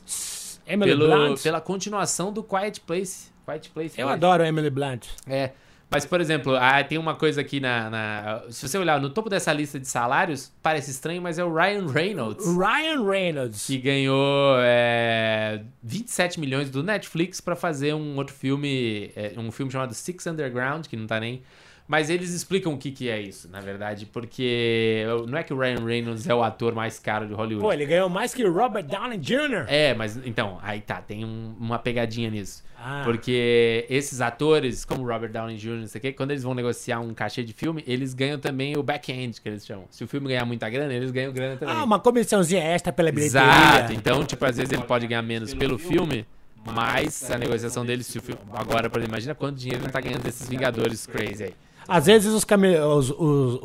Emily 0.68 0.92
pelo, 0.92 1.08
Blunt. 1.08 1.42
pela 1.42 1.60
continuação 1.60 2.32
do 2.32 2.44
Quiet 2.44 2.80
Place. 2.82 3.32
Quiet 3.46 3.70
Place 3.72 4.00
Eu 4.00 4.08
adoro 4.08 4.44
a 4.44 4.48
Emily 4.48 4.70
Blunt. 4.70 5.06
É. 5.28 5.52
Mas, 5.90 6.04
por 6.06 6.20
exemplo, 6.20 6.56
ah, 6.56 6.84
tem 6.84 6.98
uma 6.98 7.16
coisa 7.16 7.42
aqui 7.42 7.60
na, 7.60 7.90
na- 7.90 8.42
Se 8.50 8.68
você 8.68 8.78
olhar 8.78 9.00
no 9.00 9.10
topo 9.10 9.30
dessa 9.30 9.54
lista 9.54 9.80
de 9.80 9.88
salários, 9.88 10.52
parece 10.62 10.92
estranho, 10.92 11.22
mas 11.22 11.38
é 11.40 11.44
o 11.44 11.54
Ryan 11.54 11.88
Reynolds. 11.88 12.46
Ryan 12.58 13.10
Reynolds. 13.10 13.66
Que 13.68 13.78
ganhou 13.78 14.56
é, 14.60 15.62
27 15.84 16.40
milhões 16.40 16.70
do 16.70 16.84
Netflix 16.84 17.40
pra 17.40 17.56
fazer 17.56 17.94
um 17.94 18.18
outro 18.18 18.34
filme, 18.34 19.12
é, 19.16 19.34
um 19.38 19.52
filme 19.52 19.72
chamado 19.72 19.94
Six 19.94 20.26
Underground, 20.28 20.88
que 20.88 20.98
não 20.98 21.08
tá 21.08 21.20
nem. 21.20 21.42
Mas 21.88 22.10
eles 22.10 22.32
explicam 22.32 22.74
o 22.74 22.78
que, 22.80 22.90
que 22.90 23.08
é 23.10 23.22
isso, 23.22 23.48
na 23.52 23.60
verdade, 23.60 24.08
porque 24.08 25.06
não 25.28 25.38
é 25.38 25.44
que 25.44 25.54
o 25.54 25.58
Ryan 25.60 25.86
Reynolds 25.86 26.28
é 26.28 26.34
o 26.34 26.42
ator 26.42 26.74
mais 26.74 26.98
caro 26.98 27.28
de 27.28 27.34
Hollywood. 27.36 27.64
Pô, 27.64 27.72
ele 27.72 27.86
ganhou 27.86 28.10
mais 28.10 28.34
que 28.34 28.44
o 28.44 28.52
Robert 28.52 28.84
Downey 28.86 29.20
Jr. 29.20 29.66
É, 29.68 29.94
mas 29.94 30.18
então, 30.26 30.58
aí 30.64 30.82
tá, 30.82 31.00
tem 31.00 31.24
um- 31.24 31.56
uma 31.60 31.78
pegadinha 31.78 32.32
nisso. 32.32 32.64
Ah. 32.78 33.02
Porque 33.04 33.86
esses 33.90 34.22
atores, 34.22 34.86
como 34.86 35.08
Robert 35.08 35.32
Downey 35.32 35.58
Jr., 35.58 35.70
não 35.82 35.88
sei 35.88 36.00
o 36.00 36.02
quê, 36.02 36.14
quando 36.14 36.32
eles 36.32 36.44
vão 36.44 36.54
negociar 36.54 37.00
um 37.00 37.14
cachê 37.14 37.44
de 37.44 37.54
filme, 37.54 37.84
eles 37.88 38.14
ganham 38.14 38.38
também 38.38 38.78
o 38.78 38.84
back-end, 38.84 39.42
que 39.42 39.48
eles 39.50 39.66
chamam. 39.66 39.86
Se 39.90 40.04
o 40.04 40.08
filme 40.08 40.28
ganhar 40.28 40.46
muita 40.46 40.70
grana, 40.70 40.94
eles 40.94 41.12
ganham 41.12 41.34
grana 41.34 41.58
também. 41.58 41.74
Ah, 41.74 41.84
uma 41.84 42.00
comissãozinha 42.00 42.62
extra 42.62 42.94
pela 42.94 43.12
bilheteria. 43.12 43.48
Exato. 43.48 43.94
Então, 43.94 44.24
tipo, 44.24 44.46
às 44.46 44.58
vezes 44.58 44.72
ele 44.72 44.84
pode 44.84 45.08
ganhar 45.08 45.22
menos 45.22 45.54
pelo 45.54 45.78
filme, 45.78 46.26
mas 46.66 47.30
a 47.32 47.38
negociação 47.38 47.86
dele, 47.86 48.04
se 48.04 48.18
o 48.18 48.22
filme... 48.22 48.42
Agora, 48.54 48.90
por 48.90 49.00
exemplo, 49.00 49.14
imagina 49.14 49.34
quanto 49.34 49.58
dinheiro 49.58 49.84
ele 49.84 49.92
tá 49.92 50.02
ganhando 50.02 50.24
desses 50.24 50.48
Vingadores 50.48 51.06
crazy 51.08 51.44
aí. 51.46 51.54
Às 51.88 52.06
vezes 52.08 52.34
os, 52.34 52.44
cami- 52.44 52.78
os, 52.78 53.10
os, 53.12 53.64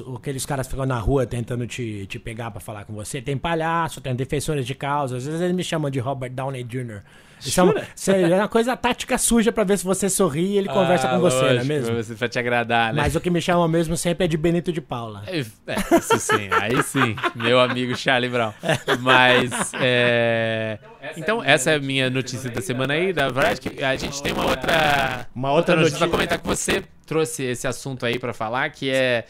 os- 0.00 0.02
aqueles 0.16 0.44
caras 0.46 0.66
ficam 0.66 0.84
na 0.86 0.98
rua 0.98 1.24
tentando 1.26 1.66
te, 1.66 2.06
te 2.06 2.18
pegar 2.18 2.50
pra 2.50 2.60
falar 2.60 2.84
com 2.84 2.92
você. 2.94 3.20
Tem 3.22 3.36
palhaço, 3.36 4.00
tem 4.00 4.14
defensores 4.14 4.66
de 4.66 4.74
causa. 4.74 5.16
Às 5.16 5.24
vezes 5.26 5.40
eles 5.40 5.54
me 5.54 5.64
chamam 5.64 5.90
de 5.90 5.98
Robert 5.98 6.30
Downey 6.32 6.62
Jr. 6.64 7.00
Chamam, 7.44 7.74
Sério, 7.96 8.32
é 8.32 8.38
uma 8.38 8.46
coisa 8.46 8.76
tática 8.76 9.18
suja 9.18 9.50
pra 9.50 9.64
ver 9.64 9.76
se 9.76 9.84
você 9.84 10.08
sorri 10.08 10.52
e 10.52 10.58
ele 10.58 10.68
conversa 10.68 11.08
Ah, 11.08 11.14
com 11.14 11.20
você, 11.20 11.40
não 11.40 11.46
é 11.48 11.52
lógico, 11.54 11.66
mesmo? 11.66 12.16
Pra, 12.16 12.28
te 12.28 12.38
agradar, 12.38 12.94
né? 12.94 13.02
Mas 13.02 13.16
o 13.16 13.20
que 13.20 13.30
me 13.30 13.40
chamam 13.40 13.66
mesmo 13.66 13.96
sempre 13.96 14.26
é 14.26 14.28
de 14.28 14.36
Benito 14.36 14.72
de 14.72 14.80
Paula. 14.80 15.24
É, 15.26 15.38
é, 15.40 15.98
isso 15.98 16.18
sim, 16.20 16.48
aí 16.52 16.80
sim, 16.84 17.16
meu 17.34 17.58
amigo 17.58 17.96
Charlie 17.96 18.30
Brown. 18.30 18.52
Mas, 19.00 19.50
é, 19.74 20.78
Então, 21.16 21.42
essa 21.42 21.70
é 21.72 21.74
a 21.76 21.78
minha 21.80 22.08
notícia 22.08 22.50
da 22.50 22.60
semana 22.60 22.94
aí. 22.94 23.12
Da 23.12 23.28
verdade, 23.28 23.60
que 23.60 23.82
a 23.82 23.96
gente 23.96 24.22
tem 24.22 24.32
uma 24.32 24.46
outra, 24.46 25.28
Uma 25.34 25.52
outra 25.52 25.74
notícia 25.76 25.98
pra 25.98 26.06
notícia. 26.06 26.08
comentar 26.08 26.38
que 26.38 26.46
você 26.46 26.84
trouxe 27.06 27.42
esse 27.44 27.66
assunto 27.66 28.06
aí 28.06 28.18
pra 28.18 28.32
falar, 28.32 28.70
que 28.70 28.90
é. 28.90 29.24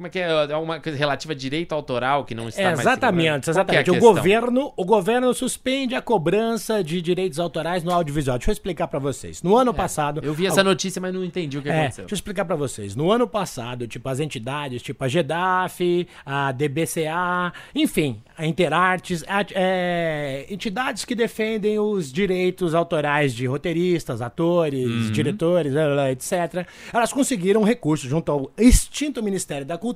Como 0.00 0.06
é 0.06 0.10
que 0.10 0.18
é? 0.18 0.30
É 0.30 0.56
uma 0.56 0.80
coisa 0.80 0.96
relativa 0.96 1.34
a 1.34 1.36
direito 1.36 1.74
autoral 1.74 2.24
que 2.24 2.34
não 2.34 2.48
está 2.48 2.62
mais 2.62 2.80
Exatamente, 2.80 3.44
que 3.44 3.50
é 3.50 3.52
exatamente. 3.52 3.90
O 3.90 3.98
governo, 4.00 4.72
o 4.74 4.82
governo 4.82 5.34
suspende 5.34 5.94
a 5.94 6.00
cobrança 6.00 6.82
de 6.82 7.02
direitos 7.02 7.38
autorais 7.38 7.84
no 7.84 7.92
audiovisual. 7.92 8.38
Deixa 8.38 8.50
eu 8.50 8.54
explicar 8.54 8.88
pra 8.88 8.98
vocês. 8.98 9.42
No 9.42 9.54
ano 9.58 9.74
passado, 9.74 10.22
É, 10.24 10.26
Eu 10.26 10.32
vi 10.32 10.46
essa 10.46 10.64
notícia, 10.64 11.02
mas 11.02 11.12
não 11.12 11.22
entendi 11.22 11.58
o 11.58 11.62
que 11.62 11.68
É, 11.68 11.80
aconteceu. 11.80 12.04
deixa 12.04 12.14
eu 12.14 12.16
explicar 12.16 12.46
pra 12.46 12.56
vocês. 12.56 12.96
No 12.96 13.12
ano 13.12 13.28
passado, 13.28 13.86
tipo, 13.86 14.08
as 14.08 14.20
entidades, 14.20 14.80
tipo 14.80 15.04
a 15.04 15.08
GEDAF, 15.08 16.08
a 16.24 16.50
DBCA, 16.52 17.52
enfim, 17.74 18.22
a 18.38 18.46
Interartes, 18.46 19.22
a- 19.28 19.44
é, 19.54 20.46
entidades 20.48 21.04
que 21.04 21.14
defendem 21.14 21.78
os 21.78 22.10
direitos 22.10 22.74
autorais 22.74 23.34
de 23.34 23.44
roteiristas, 23.44 24.22
atores, 24.22 24.86
Uhum. 24.88 25.10
diretores, 25.12 25.74
etc. 26.10 26.66
Elas 26.90 27.12
conseguiram 27.12 27.60
um 27.60 27.64
recurso 27.64 28.08
junto 28.08 28.32
ao 28.32 28.50
extinto 28.56 29.22
Ministério 29.22 29.66
da 29.66 29.76
Cultura 29.76 29.89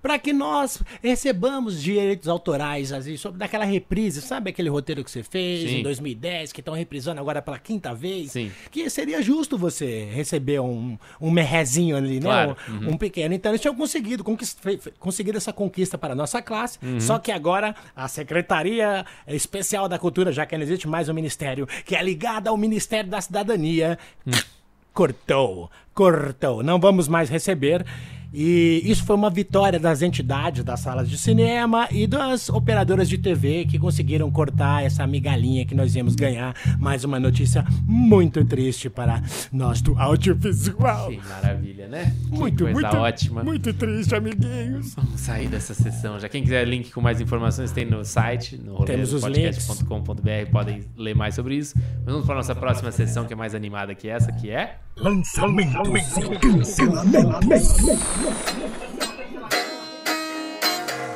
para 0.00 0.18
que 0.18 0.32
nós 0.32 0.82
recebamos 1.02 1.82
direitos 1.82 2.28
autorais 2.28 2.92
assim, 2.92 3.16
sobre 3.16 3.38
daquela 3.38 3.64
reprise, 3.64 4.20
sabe 4.22 4.50
aquele 4.50 4.68
roteiro 4.68 5.02
que 5.04 5.10
você 5.10 5.22
fez 5.22 5.68
Sim. 5.70 5.78
em 5.78 5.82
2010, 5.82 6.52
que 6.52 6.60
estão 6.60 6.74
reprisando 6.74 7.20
agora 7.20 7.40
pela 7.42 7.58
quinta 7.58 7.94
vez? 7.94 8.32
Sim. 8.32 8.50
que 8.70 8.88
seria 8.90 9.20
justo 9.22 9.56
você 9.58 10.04
receber 10.12 10.60
um, 10.60 10.96
um 11.20 11.30
merrezinho 11.30 11.96
ali, 11.96 12.14
né? 12.14 12.20
Claro. 12.20 12.56
Um, 12.68 12.90
um 12.90 12.96
pequeno. 12.96 13.34
Então, 13.34 13.50
eles 13.52 13.60
tinham 13.60 13.74
conseguido, 13.74 14.24
conseguido 14.98 15.36
essa 15.38 15.52
conquista 15.52 15.96
para 15.98 16.12
a 16.12 16.16
nossa 16.16 16.40
classe, 16.42 16.78
Uhum. 16.82 17.00
só 17.00 17.18
que 17.18 17.30
agora 17.32 17.74
a 17.94 18.08
Secretaria 18.08 19.04
Especial 19.26 19.88
da 19.88 19.98
Cultura, 19.98 20.32
já 20.32 20.44
que 20.46 20.56
não 20.56 20.62
existe 20.62 20.86
mais 20.88 21.08
um 21.08 21.14
ministério, 21.14 21.66
que 21.84 21.94
é 21.96 22.02
ligada 22.02 22.50
ao 22.50 22.56
Ministério 22.56 23.10
da 23.10 23.20
Cidadania, 23.20 23.98
Hum. 24.26 24.30
cortou, 24.92 25.70
cortou. 25.94 26.62
Não 26.62 26.78
vamos 26.78 27.08
mais 27.08 27.28
receber. 27.28 27.84
E 28.32 28.80
isso 28.84 29.04
foi 29.04 29.14
uma 29.14 29.28
vitória 29.28 29.78
das 29.78 30.00
entidades 30.00 30.64
das 30.64 30.80
salas 30.80 31.08
de 31.08 31.18
cinema 31.18 31.86
e 31.90 32.06
das 32.06 32.48
operadoras 32.48 33.08
de 33.08 33.18
TV 33.18 33.66
que 33.66 33.78
conseguiram 33.78 34.30
cortar 34.30 34.82
essa 34.84 35.06
migalhinha 35.06 35.66
que 35.66 35.74
nós 35.74 35.94
íamos 35.94 36.14
ganhar. 36.14 36.54
Mais 36.78 37.04
uma 37.04 37.20
notícia 37.20 37.64
muito 37.86 38.44
triste 38.44 38.88
para 38.88 39.22
nós 39.52 39.82
do 39.82 39.98
audiovisual. 39.98 41.10
Que 41.10 41.16
maravilha, 41.28 41.88
né? 41.88 42.14
Que 42.30 42.38
Muito, 42.38 42.64
coisa 42.64 42.80
muito, 42.80 42.96
ótima. 42.96 43.44
muito 43.44 43.72
triste, 43.74 44.14
amiguinhos. 44.14 44.94
Vamos 44.94 45.20
sair 45.20 45.48
dessa 45.48 45.74
sessão 45.74 46.18
já. 46.18 46.28
Quem 46.28 46.42
quiser 46.42 46.66
link 46.66 46.90
com 46.90 47.00
mais 47.00 47.20
informações 47.20 47.70
tem 47.70 47.84
no 47.84 48.04
site, 48.04 48.56
no 48.56 48.76
roleiropodcast.com.br, 48.76 50.50
podem 50.50 50.84
ler 50.96 51.14
mais 51.14 51.34
sobre 51.34 51.56
isso. 51.56 51.74
Mas 51.76 52.06
vamos 52.06 52.24
para 52.24 52.34
a 52.34 52.38
nossa 52.38 52.54
próxima 52.54 52.90
sessão, 52.90 53.26
que 53.26 53.32
é 53.32 53.36
mais 53.36 53.54
animada 53.54 53.94
que 53.94 54.08
essa, 54.08 54.32
que 54.32 54.50
é... 54.50 54.78
Lançamentos 54.96 56.16
e 56.18 56.38
cancelamentos. 56.38 57.76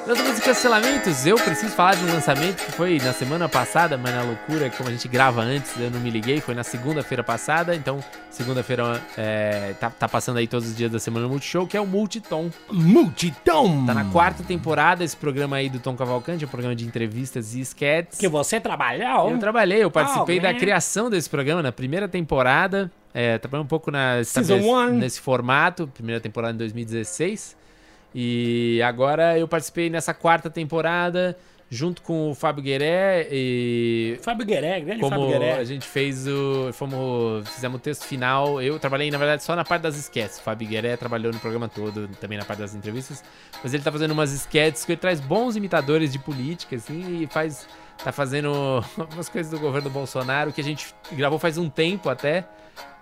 Lançamentos 0.07 0.39
e 0.39 0.43
cancelamentos, 0.43 1.27
eu 1.27 1.35
preciso 1.35 1.75
falar 1.75 1.97
de 1.97 2.05
um 2.05 2.13
lançamento 2.13 2.65
que 2.65 2.71
foi 2.71 2.97
na 2.99 3.13
semana 3.13 3.49
passada, 3.49 3.99
mas 3.99 4.15
na 4.15 4.23
loucura, 4.23 4.71
como 4.71 4.89
a 4.89 4.93
gente 4.93 5.09
grava 5.09 5.41
antes, 5.43 5.73
eu 5.81 5.91
não 5.91 5.99
me 5.99 6.11
liguei, 6.11 6.41
foi 6.41 6.55
na 6.55 6.63
segunda-feira 6.63 7.25
passada, 7.25 7.75
então 7.75 7.99
segunda-feira 8.31 9.03
é, 9.19 9.75
tá, 9.81 9.91
tá 9.91 10.09
passando 10.09 10.37
aí 10.37 10.47
todos 10.47 10.69
os 10.69 10.77
dias 10.77 10.93
da 10.93 11.01
semana 11.01 11.25
no 11.25 11.33
Multishow, 11.33 11.67
que 11.67 11.77
é 11.77 11.81
o 11.81 11.87
Multitom. 11.87 12.51
Multidão. 12.71 13.85
Tá 13.85 13.95
na 13.95 14.05
quarta 14.05 14.45
temporada 14.45 15.03
esse 15.03 15.17
programa 15.17 15.57
aí 15.57 15.69
do 15.69 15.81
Tom 15.81 15.97
Cavalcante, 15.97 16.45
é 16.45 16.47
um 16.47 16.51
programa 16.51 16.77
de 16.77 16.87
entrevistas 16.87 17.57
e 17.57 17.61
sketches. 17.63 18.21
Que 18.21 18.29
você 18.29 18.61
trabalhou? 18.61 19.33
Eu 19.33 19.39
trabalhei, 19.39 19.83
eu 19.83 19.91
participei 19.91 20.39
Oh, 20.39 20.43
da 20.43 20.55
criação 20.55 21.11
desse 21.11 21.29
programa 21.29 21.65
na 21.65 21.73
primeira 21.73 22.07
temporada. 22.07 22.93
É, 23.13 23.39
trabalhei 23.39 23.65
um 23.65 23.69
pouco 23.69 23.91
na, 23.91 24.19
nesse 24.93 25.21
formato, 25.21 25.89
primeira 25.89 26.21
temporada 26.21 26.55
em 26.55 26.59
2016. 26.59 27.57
E 28.15 28.81
agora 28.83 29.39
eu 29.39 29.47
participei 29.47 29.91
nessa 29.91 30.15
quarta 30.15 30.49
temporada, 30.49 31.37
junto 31.71 32.01
com 32.03 32.31
o 32.31 32.35
Fábio 32.35 32.63
Gueré 32.63 33.29
e. 33.31 34.19
Fábio 34.23 34.47
Gueré, 34.47 34.81
grande 34.81 35.01
Fábio 35.01 35.19
Como 35.19 35.31
Gueré. 35.31 35.55
a 35.55 35.65
gente 35.65 35.87
fez 35.87 36.27
o. 36.27 36.73
Fomos, 36.73 37.49
fizemos 37.49 37.79
o 37.79 37.81
texto 37.81 38.05
final. 38.05 38.61
Eu 38.63 38.79
trabalhei, 38.79 39.11
na 39.11 39.19
verdade, 39.19 39.43
só 39.43 39.55
na 39.57 39.65
parte 39.65 39.83
das 39.83 39.97
sketches. 39.97 40.39
O 40.39 40.43
Fábio 40.43 40.69
Gueré 40.69 40.97
trabalhou 40.97 41.33
no 41.33 41.39
programa 41.39 41.69
todo, 41.69 42.09
também 42.21 42.39
na 42.39 42.45
parte 42.45 42.61
das 42.61 42.75
entrevistas. 42.75 43.23
Mas 43.63 43.75
ele 43.75 43.83
tá 43.83 43.93
fazendo 43.93 44.13
umas 44.13 44.33
sketches 44.33 44.85
que 44.85 44.93
ele 44.93 45.01
traz 45.01 45.21
bons 45.21 45.57
imitadores 45.57 46.13
de 46.13 46.19
política, 46.19 46.77
assim, 46.77 47.23
e 47.23 47.27
faz. 47.27 47.69
Tá 48.03 48.13
fazendo 48.13 48.53
algumas 48.99 49.29
coisas 49.29 49.51
do 49.51 49.59
governo 49.59 49.89
Bolsonaro 49.89 50.53
que 50.53 50.61
a 50.61 50.65
gente 50.65 50.95
gravou 51.13 51.39
faz 51.39 51.59
um 51.59 51.69
tempo 51.69 52.09
até. 52.09 52.45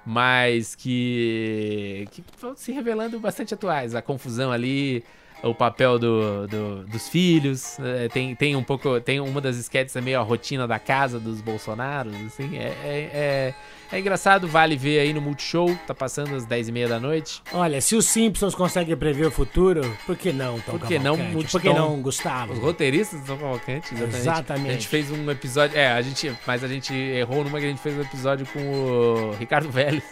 Mas 0.04 0.74
que. 0.74 2.06
que 2.10 2.24
se 2.56 2.72
revelando 2.72 3.18
bastante 3.18 3.54
atuais. 3.54 3.94
A 3.94 4.02
confusão 4.02 4.52
ali, 4.52 5.04
o 5.44 5.54
papel 5.54 5.98
do, 5.98 6.46
do- 6.46 6.85
dos 6.87 7.09
filhos. 7.09 7.78
é, 7.80 8.09
tem, 8.09 8.35
tem 8.35 8.57
um 8.57 8.62
pouco. 8.62 9.00
Tem 9.00 9.20
uma 9.20 9.40
das 9.40 9.57
sketches 9.57 9.94
é 9.96 10.00
meio 10.00 10.18
a 10.18 10.22
rotina 10.22 10.66
da 10.66 10.78
casa 10.78 11.18
dos 11.20 11.40
Bolsonaros, 11.40 12.14
assim. 12.26 12.57
É, 12.57 12.68
é, 12.85 13.11
é, 13.12 13.96
é 13.96 14.00
engraçado, 14.00 14.48
vale 14.48 14.76
ver 14.76 15.00
aí 15.00 15.12
no 15.12 15.20
Multishow. 15.20 15.76
Tá 15.87 15.94
passando 15.94 16.35
às 16.35 16.46
10h30 16.46 16.88
da 16.88 16.98
noite. 16.98 17.42
Olha, 17.52 17.80
se 17.80 17.94
os 17.94 18.07
Simpsons 18.07 18.54
conseguem 18.54 18.96
prever 18.96 19.26
o 19.26 19.30
futuro, 19.30 19.83
por 20.07 20.16
que 20.16 20.33
não, 20.33 20.59
Tom 20.61 20.78
Por 20.78 20.87
que 20.88 20.98
não? 20.98 21.16
Multitom? 21.16 21.50
Por 21.50 21.61
que 21.61 21.72
não, 21.72 22.02
Gustavo? 22.02 22.52
Os 22.54 22.59
roteiristas 22.59 23.20
do 23.20 23.26
Tom 23.26 23.37
Cavalcante, 23.37 23.94
exatamente. 23.94 24.16
Exatamente. 24.16 24.68
A 24.68 24.72
gente 24.72 24.88
fez 24.88 25.11
um 25.11 25.30
episódio. 25.30 25.76
É, 25.78 25.92
a 25.92 26.00
gente. 26.02 26.33
Mas 26.46 26.64
a 26.64 26.68
gente 26.68 26.92
errou 26.94 27.44
numa 27.44 27.59
que 27.61 27.66
a 27.66 27.68
gente 27.68 27.80
fez 27.80 27.96
um 27.96 28.02
episódio 28.02 28.46
com 28.46 28.61
o 28.61 29.33
Ricardo 29.38 29.70
Vélez. 29.70 30.04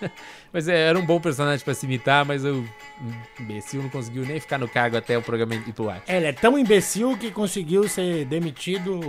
Mas 0.54 0.68
é, 0.68 0.88
era 0.88 0.96
um 0.96 1.04
bom 1.04 1.20
personagem 1.20 1.64
pra 1.64 1.74
se 1.74 1.84
imitar, 1.84 2.24
mas 2.24 2.44
o 2.44 2.64
imbecil 3.40 3.82
não 3.82 3.90
conseguiu 3.90 4.24
nem 4.24 4.38
ficar 4.38 4.56
no 4.56 4.68
cargo 4.68 4.96
até 4.96 5.18
o 5.18 5.22
programa 5.22 5.52
ir 5.56 5.72
pro 5.72 5.90
ar. 5.90 6.00
Ele 6.06 6.26
é 6.26 6.32
tão 6.32 6.56
imbecil 6.56 7.18
que 7.18 7.32
conseguiu 7.32 7.88
ser 7.88 8.24
demitido. 8.24 9.00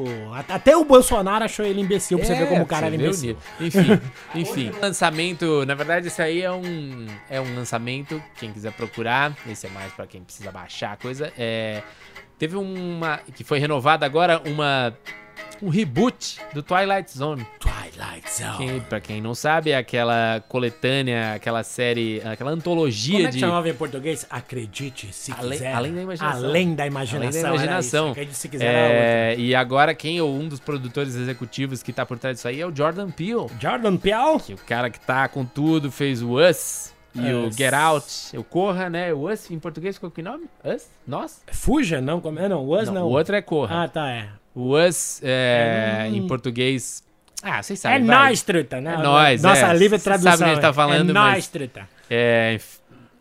Até 0.49 0.75
o 0.75 0.83
Bolsonaro 0.83 1.45
achou 1.45 1.63
ele 1.63 1.81
imbecil, 1.81 2.17
pra 2.17 2.25
você 2.25 2.33
ver 2.33 2.49
como 2.49 2.63
o 2.63 2.65
cara 2.65 2.87
era 2.87 2.95
É, 2.95 2.97
imbecil. 2.97 3.37
Enfim, 3.61 4.01
enfim. 4.33 4.71
Lançamento, 4.81 5.63
na 5.67 5.75
verdade, 5.75 6.07
esse 6.07 6.19
aí 6.19 6.41
é 6.41 6.51
um, 6.51 7.05
é 7.29 7.39
um 7.39 7.55
lançamento. 7.55 8.19
Quem 8.39 8.51
quiser 8.51 8.71
procurar, 8.71 9.31
esse 9.47 9.67
é 9.67 9.69
mais 9.69 9.93
pra 9.93 10.07
quem 10.07 10.23
precisa 10.23 10.51
baixar 10.51 10.93
a 10.93 10.97
coisa. 10.97 11.31
É, 11.37 11.83
teve 12.39 12.55
uma. 12.57 13.19
que 13.35 13.43
foi 13.43 13.59
renovada 13.59 14.03
agora, 14.03 14.41
uma. 14.47 14.97
Um 15.61 15.69
reboot 15.69 16.37
do 16.53 16.61
Twilight 16.61 17.11
Zone. 17.17 17.45
Twilight 17.59 18.29
Zone. 18.31 18.57
Quem, 18.57 18.79
pra 18.81 18.99
quem 18.99 19.21
não 19.21 19.33
sabe, 19.33 19.71
é 19.71 19.77
aquela 19.77 20.43
coletânea, 20.49 21.33
aquela 21.33 21.63
série, 21.63 22.21
aquela 22.25 22.51
antologia 22.51 23.15
Como 23.15 23.27
é 23.27 23.29
que 23.29 23.35
de. 23.35 23.39
chamava 23.39 23.69
em 23.69 23.73
português? 23.73 24.25
Acredite, 24.29 25.13
se 25.13 25.31
Além- 25.31 25.51
quiser. 25.51 25.73
além 25.73 25.93
da 25.95 26.01
imaginação. 26.01 26.43
Além 26.45 26.75
da 26.75 26.85
imaginação. 26.87 27.19
Além 27.29 27.31
da 27.41 27.49
imaginação. 27.49 28.11
Acredite, 28.11 28.37
se 28.37 28.49
quiser. 28.49 28.65
outra. 28.67 28.97
É, 28.97 29.35
e 29.37 29.55
agora, 29.55 29.93
quem 29.95 30.17
é 30.17 30.23
um 30.23 30.47
dos 30.47 30.59
produtores 30.59 31.15
executivos 31.15 31.81
que 31.81 31.93
tá 31.93 32.05
por 32.05 32.17
trás 32.19 32.35
disso 32.37 32.47
aí 32.47 32.59
é 32.59 32.65
o 32.67 32.75
Jordan 32.75 33.09
Peele. 33.09 33.47
Jordan 33.59 33.97
Peele. 33.97 34.39
Que 34.45 34.53
o 34.53 34.57
cara 34.57 34.89
que 34.89 34.99
tá 34.99 35.27
com 35.27 35.45
tudo 35.45 35.89
fez 35.91 36.21
o 36.21 36.37
Us 36.37 36.93
e 37.13 37.31
o 37.31 37.47
Us. 37.47 37.55
Get 37.55 37.73
Out, 37.73 38.37
o 38.37 38.43
Corra, 38.43 38.89
né? 38.89 39.13
O 39.13 39.31
Us 39.31 39.49
em 39.49 39.57
português 39.57 39.97
qual 39.97 40.11
que 40.11 40.19
é 40.19 40.23
o 40.23 40.27
nome? 40.27 40.45
Us? 40.63 40.87
Nós? 41.07 41.41
Fuja, 41.51 42.01
não? 42.01 42.19
Como 42.19 42.39
é? 42.39 42.49
Não, 42.49 42.65
was 42.65 42.89
não. 42.89 43.05
O 43.07 43.11
outro 43.11 43.35
é 43.35 43.41
Corra. 43.41 43.83
Ah, 43.83 43.87
tá, 43.87 44.09
é. 44.09 44.27
O 44.55 44.75
Us 44.77 45.21
é, 45.23 46.07
em 46.11 46.25
português. 46.27 47.03
Ah, 47.43 47.61
vocês 47.61 47.77
É 47.79 47.81
sabem. 47.81 48.05
vai. 48.05 48.29
nós, 48.29 48.41
truta, 48.41 48.79
né? 48.81 48.93
É 48.93 48.97
nóis, 48.97 49.43
Nossa 49.43 49.67
é. 49.67 49.73
livre 49.77 49.99
tradução. 49.99 50.31
sabe 50.31 50.43
o 50.43 50.45
que 50.45 50.51
a 50.51 50.53
gente 50.55 50.61
tá 50.61 50.69
é. 50.69 50.73
falando, 50.73 51.09
é 51.09 51.13
mas- 51.13 51.33
nós, 51.35 51.47
truta. 51.47 51.87
É, 52.09 52.59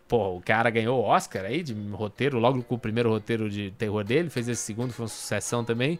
pô, 0.09 0.37
o 0.37 0.40
cara 0.40 0.70
ganhou 0.70 1.01
o 1.03 1.05
Oscar 1.05 1.44
aí 1.44 1.62
de 1.62 1.75
roteiro, 1.92 2.38
logo 2.38 2.62
com 2.62 2.77
o 2.77 2.79
primeiro 2.79 3.11
roteiro 3.11 3.51
de 3.51 3.70
terror 3.73 4.05
dele, 4.05 4.31
fez 4.31 4.49
esse 4.49 4.62
segundo, 4.62 4.92
foi 4.92 5.03
uma 5.05 5.09
sucessão 5.09 5.64
também. 5.64 5.99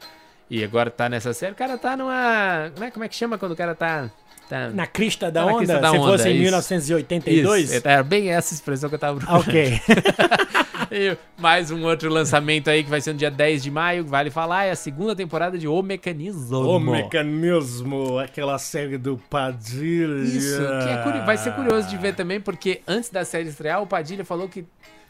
E 0.51 0.63
agora 0.63 0.91
tá 0.91 1.09
nessa 1.09 1.33
série. 1.33 1.53
O 1.53 1.57
cara 1.57 1.77
tá 1.79 1.97
numa. 1.97 2.71
Como 2.75 2.85
é, 2.85 2.91
como 2.91 3.05
é 3.05 3.09
que 3.09 3.15
chama 3.17 3.39
quando 3.39 3.53
o 3.53 3.57
cara 3.57 3.75
tá. 3.75 4.11
tá... 4.49 4.69
Na 4.71 4.87
crista 4.87 5.31
da 5.31 5.41
Tá 5.41 5.47
onda, 5.47 5.57
crista 5.59 5.79
da 5.81 5.91
se 5.91 5.97
onda, 5.97 6.07
fosse 6.13 6.29
em 6.29 6.33
isso. 6.35 6.43
1982. 6.43 7.73
Isso, 7.73 7.89
era 7.89 8.03
bem 8.03 8.31
essa 8.31 8.53
expressão 8.55 8.89
que 8.89 8.95
eu 8.95 8.99
tava 8.99 9.19
procurando. 9.19 9.49
Ok. 9.49 9.81
E 10.91 11.17
mais 11.39 11.73
um 11.73 11.83
outro 11.85 12.09
lançamento 12.09 12.69
aí 12.71 12.85
que 12.85 12.91
vai 12.91 13.01
ser 13.01 13.13
no 13.15 13.19
dia 13.19 13.31
10 13.31 13.65
de 13.65 13.71
maio, 13.71 14.05
vale 14.05 14.31
falar, 14.31 14.65
é 14.67 14.71
a 14.71 14.77
segunda 14.77 15.17
temporada 15.17 15.59
de 15.59 15.67
O 15.67 15.83
Mecanismo. 15.83 16.57
o 16.59 16.79
mecanismo, 16.79 18.19
aquela 18.19 18.59
série 18.59 18.97
do 18.97 19.17
Padilha. 19.29 20.23
Isso, 20.23 20.59
que 20.85 20.89
é 20.91 20.97
curi- 21.03 21.21
vai 21.27 21.37
ser 21.37 21.53
curioso 21.53 21.89
de 21.89 21.97
ver 21.97 22.15
também, 22.15 22.41
porque 22.41 22.81
antes 22.87 23.11
da 23.11 23.25
série 23.25 23.49
estrear, 23.49 23.83
o 23.83 23.87
Padilha 23.89 24.25
falou 24.25 24.49
que 24.49 24.65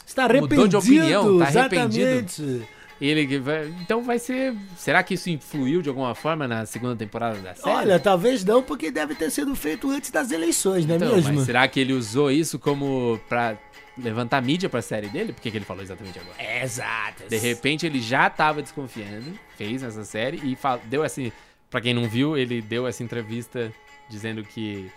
Está 0.06 0.22
Mudou 0.22 0.38
arrependido, 0.38 0.68
de 0.68 0.76
opinião, 0.76 1.38
tá 1.38 1.44
arrependido. 1.46 2.06
exatamente. 2.08 2.62
Ele 3.00 3.38
vai- 3.38 3.66
então 3.82 4.02
vai 4.02 4.18
ser, 4.18 4.54
será 4.76 5.02
que 5.02 5.14
isso 5.14 5.28
influiu 5.30 5.82
de 5.82 5.88
alguma 5.88 6.14
forma 6.14 6.46
na 6.46 6.64
segunda 6.66 6.96
temporada 6.96 7.38
da 7.38 7.54
série? 7.54 7.76
Olha, 7.76 7.98
talvez 7.98 8.44
não, 8.44 8.62
porque 8.62 8.90
deve 8.90 9.14
ter 9.14 9.30
sido 9.30 9.54
feito 9.56 9.90
antes 9.90 10.10
das 10.10 10.30
eleições, 10.30 10.86
não 10.86 10.94
é 10.94 10.96
então, 10.96 11.14
mesmo? 11.14 11.34
mas 11.34 11.44
será 11.46 11.66
que 11.68 11.80
ele 11.80 11.92
usou 11.92 12.30
isso 12.30 12.58
como 12.58 13.20
pra 13.28 13.56
levantar 13.96 14.42
mídia 14.42 14.68
pra 14.68 14.82
série 14.82 15.08
dele? 15.08 15.32
Por 15.32 15.40
que, 15.42 15.50
que 15.50 15.56
ele 15.56 15.64
falou 15.64 15.82
exatamente 15.82 16.18
agora? 16.18 16.62
Exato. 16.62 17.24
De 17.28 17.36
repente 17.36 17.86
ele 17.86 18.00
já 18.00 18.28
tava 18.30 18.62
desconfiando, 18.62 19.38
fez 19.56 19.82
essa 19.82 20.04
série 20.04 20.38
e 20.38 20.56
deu 20.84 21.02
assim. 21.02 21.30
Pra 21.70 21.80
quem 21.80 21.92
não 21.94 22.08
viu, 22.08 22.36
ele 22.36 22.62
deu 22.62 22.86
essa 22.86 23.02
entrevista 23.02 23.72
dizendo 24.08 24.44
que. 24.44 24.90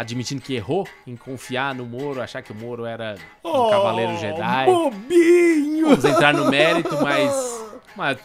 Admitindo 0.00 0.40
que 0.40 0.54
errou 0.54 0.88
em 1.06 1.14
confiar 1.14 1.74
no 1.74 1.84
Moro, 1.84 2.22
achar 2.22 2.40
que 2.40 2.52
o 2.52 2.54
Moro 2.54 2.86
era 2.86 3.16
um 3.44 3.68
cavaleiro 3.68 4.16
Jedi. 4.16 4.64
Bobinho! 4.64 5.88
Vamos 5.90 6.04
entrar 6.06 6.32
no 6.32 6.50
mérito, 6.50 6.96
mas. 7.02 7.30
mas 7.94 8.18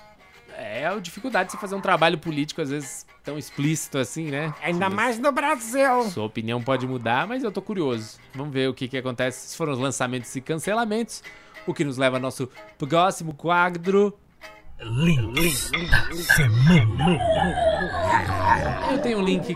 é 0.57 0.87
a 0.87 0.97
dificuldade 0.97 1.47
de 1.47 1.51
você 1.51 1.57
fazer 1.59 1.75
um 1.75 1.81
trabalho 1.81 2.17
político, 2.17 2.61
às 2.61 2.69
vezes, 2.69 3.05
tão 3.25 3.37
explícito 3.37 3.97
assim, 3.97 4.31
né? 4.31 4.53
Ainda 4.63 4.89
mais 4.89 5.19
no 5.19 5.33
Brasil. 5.33 6.03
Sua 6.03 6.23
opinião 6.23 6.63
pode 6.63 6.87
mudar, 6.87 7.27
mas 7.27 7.43
eu 7.43 7.51
tô 7.51 7.61
curioso. 7.61 8.19
Vamos 8.33 8.53
ver 8.53 8.69
o 8.69 8.73
que, 8.73 8.87
que 8.87 8.97
acontece. 8.97 9.49
Se 9.49 9.57
foram 9.57 9.73
os 9.73 9.79
lançamentos 9.79 10.33
e 10.33 10.39
cancelamentos. 10.39 11.21
O 11.67 11.73
que 11.73 11.83
nos 11.83 11.97
leva 11.97 12.15
ao 12.15 12.21
nosso 12.21 12.49
próximo 12.77 13.33
quadro. 13.33 14.17
Links 14.81 15.71
da 15.71 16.15
semana. 16.35 17.17
Eu 18.91 19.01
tenho 19.01 19.19
um 19.19 19.23
link 19.23 19.55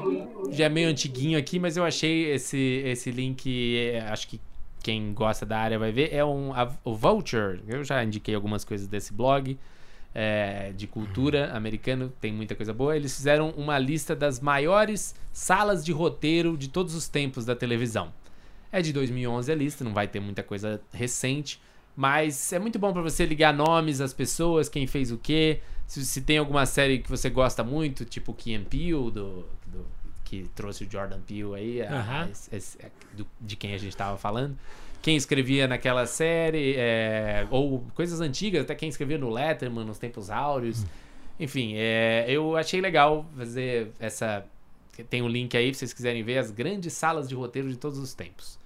já 0.52 0.66
é 0.66 0.70
meio 0.70 0.90
antiguinho 0.90 1.38
aqui, 1.38 1.60
mas 1.60 1.78
eu 1.78 1.84
achei 1.84 2.32
esse, 2.32 2.58
esse 2.86 3.12
link. 3.12 3.78
é, 3.78 4.02
acho 4.10 4.28
que 4.28 4.40
quem 4.82 5.14
gosta 5.14 5.46
da 5.46 5.60
área 5.60 5.78
vai 5.78 5.92
ver. 5.92 6.14
É 6.14 6.24
um, 6.24 6.54
a- 6.54 6.72
o 6.84 6.96
Vulture. 6.96 7.62
Eu 7.68 7.84
já 7.84 8.04
indiquei 8.04 8.34
algumas 8.34 8.64
coisas 8.64 8.88
desse 8.88 9.14
blog. 9.14 9.58
é, 10.16 10.72
de 10.76 10.88
cultura 10.88 11.52
americano, 11.54 12.12
tem 12.20 12.34
muita 12.34 12.56
coisa 12.56 12.74
boa. 12.74 12.96
Eles 12.96 13.16
fizeram 13.16 13.52
uma 13.52 13.78
lista 13.78 14.16
das 14.16 14.40
maiores 14.40 15.14
salas 15.32 15.86
de 15.86 15.92
roteiro 15.92 16.58
de 16.58 16.68
todos 16.68 16.96
os 16.96 17.08
tempos 17.08 17.46
da 17.46 17.56
televisão. 17.56 18.12
É 18.72 18.82
de 18.82 18.92
2011 18.92 19.52
a 19.52 19.56
lista, 19.56 19.84
não 19.84 19.94
vai 19.94 20.08
ter 20.08 20.20
muita 20.20 20.42
coisa 20.42 20.82
recente, 20.92 21.62
mas 22.00 22.54
é 22.54 22.60
muito 22.60 22.80
bom 22.80 22.94
pra 22.94 23.02
você 23.02 23.26
ligar 23.26 23.54
nomes 23.54 24.00
às 24.00 24.14
pessoas, 24.14 24.70
quem 24.70 24.88
fez 24.88 25.12
o 25.12 25.18
quê. 25.18 25.60
Se, 25.86 26.06
se 26.06 26.22
tem 26.22 26.38
alguma 26.38 26.66
série 26.66 27.00
que 27.00 27.10
você 27.10 27.30
gosta 27.30 27.62
muito, 27.62 28.06
tipo 28.06 28.34
Key 28.34 28.56
and 28.56 28.64
Peele, 28.64 29.12
do, 29.12 29.46
do- 29.68 29.86
que 30.24 30.50
trouxe 30.56 30.86
o 30.86 30.90
Jordan 30.90 31.20
Peele 31.20 31.56
aí, 31.56 31.82
a- 31.82 32.00
Aham. 32.00 32.30
esse- 32.32 32.56
esse- 32.56 32.78
do- 33.12 33.28
de 33.42 33.58
quem 33.58 33.74
a 33.74 33.78
gente 33.78 33.98
tava 33.98 34.18
falando. 34.18 34.58
Quem 35.02 35.18
escrevia 35.18 35.68
naquela 35.68 36.06
série, 36.06 36.76
é, 36.78 37.46
ou 37.52 37.86
coisas 37.96 38.22
antigas, 38.22 38.62
até 38.64 38.76
quem 38.76 38.88
escrevia 38.88 39.18
no 39.18 39.30
Letterman, 39.30 39.84
nos 39.84 39.98
tempos 40.00 40.30
áureos. 40.30 40.86
Enfim, 41.38 41.74
é, 41.76 42.26
eu 42.30 42.56
achei 42.56 42.80
legal 42.80 43.26
fazer 43.36 43.92
essa. 44.00 44.46
Tem 45.10 45.22
um 45.22 45.28
link 45.28 45.56
aí, 45.58 45.74
se 45.74 45.80
vocês 45.80 45.92
quiserem 45.94 46.24
ver, 46.24 46.38
as 46.38 46.50
grandes 46.50 46.94
salas 46.94 47.28
de 47.28 47.36
roteiro 47.36 47.68
de 47.68 47.76
todos 47.78 47.98
os 48.00 48.14
tempos. 48.14 48.58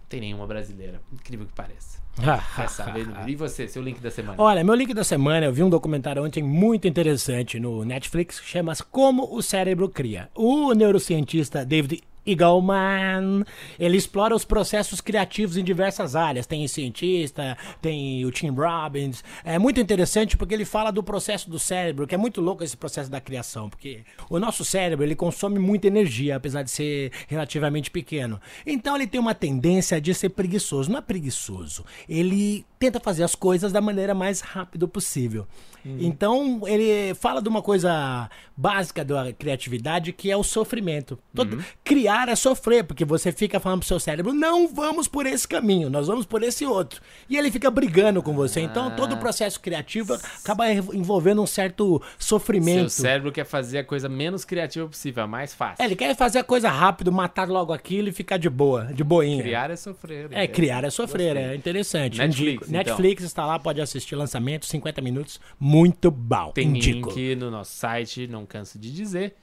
Não 0.00 0.06
tem 0.08 0.20
nenhuma 0.20 0.46
brasileira, 0.48 1.00
incrível 1.12 1.46
que 1.46 1.52
pareça. 1.52 2.01
E 3.26 3.34
você, 3.34 3.66
seu 3.66 3.82
link 3.82 4.00
da 4.00 4.10
semana? 4.10 4.40
Olha, 4.40 4.62
meu 4.62 4.74
link 4.74 4.92
da 4.92 5.04
semana, 5.04 5.46
eu 5.46 5.52
vi 5.52 5.62
um 5.62 5.70
documentário 5.70 6.24
ontem 6.24 6.42
muito 6.42 6.86
interessante 6.86 7.58
no 7.58 7.84
Netflix, 7.84 8.40
chama 8.44 8.72
Como 8.90 9.34
o 9.34 9.42
Cérebro 9.42 9.88
Cria. 9.88 10.28
O 10.34 10.72
neurocientista 10.72 11.64
David 11.64 12.02
Eagleman, 12.26 13.44
ele 13.78 13.96
explora 13.96 14.34
os 14.34 14.44
processos 14.44 15.00
criativos 15.00 15.56
em 15.56 15.64
diversas 15.64 16.14
áreas. 16.14 16.46
Tem 16.46 16.66
cientista, 16.68 17.56
tem 17.80 18.24
o 18.24 18.30
Tim 18.30 18.50
Robbins. 18.50 19.22
É 19.44 19.58
muito 19.58 19.80
interessante 19.80 20.36
porque 20.36 20.54
ele 20.54 20.64
fala 20.64 20.90
do 20.90 21.02
processo 21.02 21.50
do 21.50 21.58
cérebro, 21.58 22.06
que 22.06 22.14
é 22.14 22.18
muito 22.18 22.40
louco 22.40 22.62
esse 22.64 22.76
processo 22.76 23.10
da 23.10 23.20
criação, 23.20 23.68
porque 23.68 24.00
o 24.30 24.38
nosso 24.38 24.64
cérebro, 24.64 25.04
ele 25.04 25.14
consome 25.14 25.58
muita 25.58 25.86
energia, 25.86 26.36
apesar 26.36 26.62
de 26.62 26.70
ser 26.70 27.12
relativamente 27.28 27.90
pequeno. 27.90 28.40
Então 28.66 28.94
ele 28.96 29.06
tem 29.06 29.20
uma 29.20 29.34
tendência 29.34 30.00
de 30.00 30.14
ser 30.14 30.30
preguiçoso. 30.30 30.90
Não 30.90 30.98
é 30.98 31.02
preguiçoso, 31.02 31.84
ele 32.08 32.64
tenta 32.78 32.98
fazer 32.98 33.22
as 33.22 33.34
coisas 33.34 33.70
da 33.72 33.80
maneira 33.80 34.14
mais 34.14 34.40
rápida 34.40 34.86
possível. 34.88 35.46
Então, 35.84 36.60
ele 36.66 37.12
fala 37.14 37.42
de 37.42 37.48
uma 37.48 37.60
coisa 37.60 38.30
básica 38.56 39.04
da 39.04 39.32
criatividade 39.32 40.12
que 40.12 40.30
é 40.30 40.36
o 40.36 40.44
sofrimento. 40.44 41.18
Todo- 41.34 41.64
Criar 41.82 42.11
é 42.28 42.36
sofrer, 42.36 42.84
porque 42.84 43.04
você 43.04 43.32
fica 43.32 43.58
falando 43.58 43.80
pro 43.80 43.88
seu 43.88 43.98
cérebro: 43.98 44.32
não 44.32 44.68
vamos 44.68 45.08
por 45.08 45.26
esse 45.26 45.46
caminho, 45.46 45.88
nós 45.88 46.06
vamos 46.06 46.26
por 46.26 46.42
esse 46.42 46.66
outro. 46.66 47.00
E 47.28 47.36
ele 47.36 47.50
fica 47.50 47.70
brigando 47.70 48.22
com 48.22 48.34
você. 48.34 48.60
Então, 48.60 48.90
todo 48.94 49.14
o 49.14 49.18
processo 49.18 49.60
criativo 49.60 50.14
acaba 50.14 50.70
envolvendo 50.70 51.42
um 51.42 51.46
certo 51.46 52.00
Seu 52.18 52.38
sofrimento. 52.38 52.90
cérebro 52.90 53.32
quer 53.32 53.44
fazer 53.44 53.78
a 53.78 53.84
coisa 53.84 54.08
menos 54.08 54.44
criativa 54.44 54.86
possível, 54.86 55.24
a 55.24 55.26
mais 55.26 55.54
fácil. 55.54 55.82
É, 55.82 55.86
ele 55.86 55.96
quer 55.96 56.14
fazer 56.16 56.40
a 56.40 56.44
coisa 56.44 56.68
rápido, 56.68 57.10
matar 57.10 57.48
logo 57.48 57.72
aquilo 57.72 58.08
e 58.08 58.12
ficar 58.12 58.36
de 58.36 58.50
boa, 58.50 58.86
de 58.92 59.02
boinha. 59.02 59.42
Criar 59.42 59.70
é 59.70 59.76
sofrer. 59.76 60.28
É, 60.30 60.46
criar 60.46 60.84
é 60.84 60.90
sofrer, 60.90 61.36
é 61.36 61.54
interessante. 61.54 62.18
Netflix, 62.18 62.40
Indico. 62.40 62.64
então. 62.64 62.78
Netflix 62.78 63.22
está 63.22 63.46
lá, 63.46 63.58
pode 63.58 63.80
assistir 63.80 64.16
lançamento, 64.16 64.66
50 64.66 65.00
minutos, 65.00 65.40
muito 65.58 66.10
bom. 66.10 66.52
Tem 66.52 66.68
Indico. 66.68 67.10
link 67.10 67.36
no 67.36 67.50
nosso 67.50 67.72
site, 67.72 68.26
não 68.26 68.44
canso 68.44 68.78
de 68.78 68.92
dizer. 68.92 69.34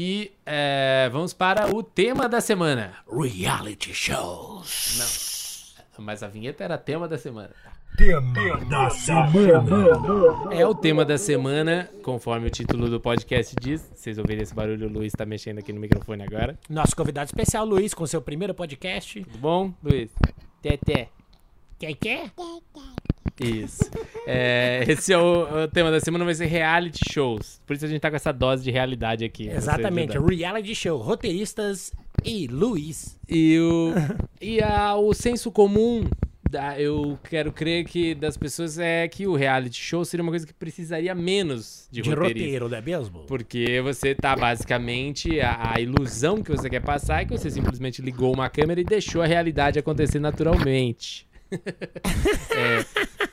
E 0.00 0.30
é, 0.46 1.08
vamos 1.10 1.32
para 1.32 1.74
o 1.74 1.82
tema 1.82 2.28
da 2.28 2.40
semana. 2.40 2.92
Reality 3.10 3.92
shows. 3.92 5.74
Mas 5.98 6.22
a 6.22 6.28
vinheta 6.28 6.62
era 6.62 6.78
tema 6.78 7.08
da 7.08 7.18
semana. 7.18 7.50
Tema 7.96 8.64
da 8.70 8.90
semana. 8.90 10.54
É 10.54 10.64
o 10.64 10.72
tema 10.72 11.04
da 11.04 11.18
semana, 11.18 11.90
conforme 12.04 12.46
o 12.46 12.50
título 12.50 12.88
do 12.88 13.00
podcast 13.00 13.56
diz. 13.60 13.90
Vocês 13.92 14.18
ouvirem 14.18 14.44
esse 14.44 14.54
barulho, 14.54 14.86
o 14.86 14.92
Luiz 14.92 15.12
tá 15.14 15.26
mexendo 15.26 15.58
aqui 15.58 15.72
no 15.72 15.80
microfone 15.80 16.22
agora. 16.22 16.56
Nosso 16.70 16.94
convidado 16.94 17.26
especial, 17.26 17.66
Luiz, 17.66 17.92
com 17.92 18.06
seu 18.06 18.22
primeiro 18.22 18.54
podcast. 18.54 19.20
Tudo 19.24 19.38
bom, 19.38 19.74
Luiz? 19.82 20.12
Teté. 20.62 21.08
Quer 21.78 21.94
quer? 21.94 22.32
Isso. 23.40 23.88
É, 24.26 24.84
esse 24.88 25.12
é 25.12 25.18
o, 25.18 25.64
o 25.64 25.68
tema 25.68 25.92
da 25.92 26.00
semana, 26.00 26.24
vai 26.24 26.34
ser 26.34 26.46
reality 26.46 27.00
shows. 27.12 27.60
Por 27.64 27.76
isso 27.76 27.84
a 27.84 27.88
gente 27.88 28.00
tá 28.00 28.10
com 28.10 28.16
essa 28.16 28.32
dose 28.32 28.64
de 28.64 28.70
realidade 28.70 29.24
aqui. 29.24 29.48
Exatamente, 29.48 30.18
reality 30.18 30.74
show, 30.74 30.98
roteiristas 30.98 31.92
e 32.24 32.48
Luiz. 32.48 33.16
E 33.28 33.58
o, 33.60 33.92
e 34.40 34.60
a, 34.60 34.96
o 34.96 35.14
senso 35.14 35.52
comum, 35.52 36.04
da, 36.50 36.80
eu 36.80 37.16
quero 37.30 37.52
crer 37.52 37.84
que 37.84 38.12
das 38.14 38.36
pessoas 38.36 38.76
é 38.78 39.06
que 39.06 39.28
o 39.28 39.36
reality 39.36 39.80
show 39.80 40.04
seria 40.04 40.22
uma 40.22 40.32
coisa 40.32 40.46
que 40.46 40.54
precisaria 40.54 41.14
menos 41.14 41.86
de, 41.92 42.02
De 42.02 42.10
roteiro, 42.12 42.68
não 42.68 42.78
é 42.78 42.82
mesmo? 42.82 43.20
Porque 43.20 43.80
você 43.82 44.16
tá 44.16 44.34
basicamente. 44.34 45.40
A, 45.40 45.74
a 45.76 45.80
ilusão 45.80 46.42
que 46.42 46.50
você 46.50 46.68
quer 46.68 46.80
passar 46.80 47.22
é 47.22 47.24
que 47.24 47.30
você 47.30 47.50
simplesmente 47.50 48.02
ligou 48.02 48.34
uma 48.34 48.48
câmera 48.48 48.80
e 48.80 48.84
deixou 48.84 49.22
a 49.22 49.26
realidade 49.26 49.78
acontecer 49.78 50.18
naturalmente. 50.18 51.27
É, 52.50 52.84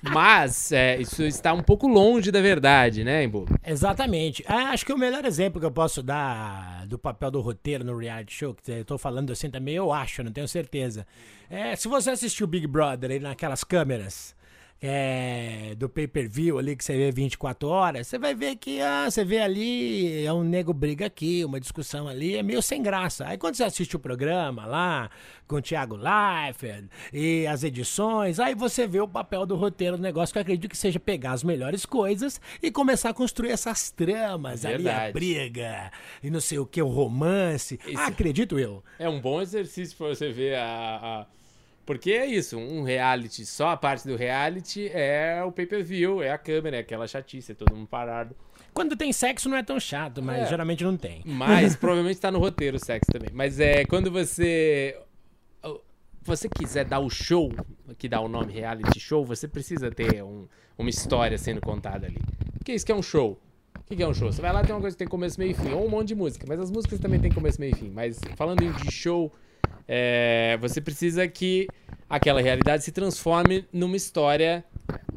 mas 0.01 0.71
é, 0.71 1.01
isso 1.01 1.23
está 1.23 1.51
um 1.53 1.63
pouco 1.63 1.87
longe 1.87 2.31
da 2.31 2.41
verdade, 2.41 3.03
né, 3.03 3.23
Embu? 3.23 3.45
Exatamente. 3.65 4.43
Ah, 4.47 4.69
acho 4.69 4.85
que 4.85 4.93
o 4.93 4.97
melhor 4.97 5.25
exemplo 5.25 5.59
que 5.59 5.65
eu 5.65 5.71
posso 5.71 6.03
dar 6.03 6.85
do 6.85 6.99
papel 6.99 7.31
do 7.31 7.41
roteiro 7.41 7.83
no 7.83 7.97
reality 7.97 8.33
show, 8.33 8.53
que 8.53 8.71
eu 8.71 8.85
tô 8.85 8.97
falando 8.97 9.31
assim 9.31 9.49
também, 9.49 9.75
eu 9.75 9.91
acho, 9.91 10.23
não 10.23 10.31
tenho 10.31 10.47
certeza. 10.47 11.07
É, 11.49 11.75
se 11.75 11.87
você 11.87 12.11
assistiu 12.11 12.45
Big 12.45 12.67
Brother 12.67 13.11
aí 13.11 13.19
naquelas 13.19 13.63
câmeras 13.63 14.35
é, 14.81 15.73
do 15.77 15.89
pay-per-view 15.89 16.57
ali 16.59 16.75
que 16.75 16.83
você 16.83 16.95
vê 16.95 17.11
24 17.11 17.67
horas, 17.67 18.07
você 18.07 18.19
vai 18.19 18.35
ver 18.35 18.55
que 18.57 18.79
ah, 18.81 19.09
você 19.09 19.23
vê 19.23 19.39
ali, 19.39 20.23
é 20.25 20.31
um 20.31 20.43
nego 20.43 20.73
briga 20.73 21.05
aqui, 21.07 21.43
uma 21.45 21.59
discussão 21.59 22.07
ali, 22.07 22.35
é 22.35 22.43
meio 22.43 22.61
sem 22.61 22.83
graça. 22.83 23.25
Aí 23.27 23.37
quando 23.37 23.55
você 23.55 23.63
assiste 23.63 23.95
o 23.95 23.99
programa 23.99 24.65
lá, 24.65 25.09
com 25.47 25.55
o 25.57 25.61
Thiago 25.61 25.95
Leifert 25.95 26.85
e 27.13 27.47
as 27.47 27.63
edições, 27.63 28.39
aí 28.39 28.53
você 28.53 28.85
vê 28.85 28.99
o 28.99 29.07
papel 29.07 29.45
do 29.45 29.55
roteiro 29.55 29.97
do 29.97 30.03
negócio, 30.03 30.33
que 30.33 30.37
eu 30.37 30.41
acredito 30.41 30.69
que 30.69 30.77
seja 30.77 30.99
pegar 30.99 31.31
as 31.31 31.43
melhores 31.43 31.85
coisas 31.85 32.39
e 32.61 32.69
começar 32.71 33.09
a 33.09 33.13
construir 33.13 33.51
essas 33.51 33.89
tramas 33.91 34.63
ali, 34.65 34.83
a 34.89 35.11
briga, 35.13 35.91
e 36.21 36.29
não 36.29 36.39
sei 36.41 36.59
o 36.59 36.65
que, 36.65 36.81
o 36.81 36.87
romance. 36.87 37.79
Ah, 37.95 38.07
acredito 38.07 38.59
eu. 38.59 38.83
É 38.99 39.07
um 39.09 39.19
bom 39.19 39.41
exercício 39.41 39.97
pra 39.97 40.07
você 40.07 40.31
ver 40.31 40.55
a, 40.55 40.65
a- 41.21 41.25
Porque 41.85 42.11
é 42.11 42.25
isso, 42.25 42.57
um 42.57 42.81
reality, 42.83 43.45
só 43.45 43.69
a 43.69 43.77
parte 43.77 44.07
do 44.07 44.15
reality 44.15 44.89
é 44.91 45.43
o 45.45 45.51
pay-per-view, 45.51 46.21
é 46.23 46.31
a 46.31 46.37
câmera, 46.37 46.77
é 46.77 46.79
aquela 46.79 47.07
chatice, 47.07 47.51
é 47.51 47.55
todo 47.55 47.75
mundo 47.75 47.87
parado. 47.87 48.35
Quando 48.73 48.95
tem 48.97 49.13
sexo 49.13 49.47
não 49.47 49.55
é 49.57 49.63
tão 49.63 49.79
chato, 49.79 50.21
mas 50.21 50.43
É. 50.43 50.45
geralmente 50.47 50.83
não 50.83 50.97
tem. 50.97 51.21
Mas 51.25 51.75
provavelmente 51.77 52.19
tá 52.19 52.31
no 52.31 52.39
roteiro 52.39 52.77
o 52.77 52.79
sexo 52.83 53.11
também. 53.11 53.29
Mas 53.33 53.59
é 53.59 53.85
quando 53.85 54.09
você. 54.11 54.97
Você 56.23 56.49
quiser 56.49 56.85
dar 56.85 56.99
o 56.99 57.09
show, 57.09 57.51
que 57.99 58.09
dá 58.09 58.19
o 58.19 58.27
nome 58.27 58.51
reality 58.51 58.99
show, 58.99 59.23
você 59.23 59.47
precisa 59.47 59.91
ter 59.91 60.23
um- 60.23 60.47
uma 60.75 60.89
história 60.89 61.37
sendo 61.37 61.61
contada 61.61 62.07
ali. 62.07 62.17
Porque 62.57 62.73
isso 62.73 62.83
que 62.83 62.91
é 62.91 62.95
um 62.95 63.03
show. 63.03 63.39
O 63.87 63.95
que 63.95 64.01
é 64.01 64.07
um 64.07 64.13
show? 64.13 64.31
Você 64.31 64.41
vai 64.41 64.51
lá 64.51 64.63
tem 64.63 64.73
uma 64.73 64.81
coisa 64.81 64.95
que 64.95 64.97
tem 64.97 65.07
começo, 65.07 65.39
meio 65.39 65.51
e 65.51 65.53
fim, 65.53 65.71
ou 65.71 65.85
um 65.85 65.89
monte 65.89 66.07
de 66.07 66.15
música, 66.15 66.43
mas 66.49 66.59
as 66.59 66.71
músicas 66.71 66.99
também 66.99 67.19
tem 67.19 67.31
começo, 67.31 67.61
meio 67.61 67.73
e 67.73 67.77
fim. 67.77 67.91
Mas 67.91 68.19
falando 68.35 68.63
em 68.63 68.71
de 68.71 68.91
show, 68.91 69.31
é, 69.87 70.57
você 70.61 70.79
precisa 70.81 71.27
que 71.27 71.67
aquela 72.09 72.41
realidade 72.41 72.83
se 72.83 72.91
transforme 72.91 73.65
numa 73.71 73.95
história 73.95 74.63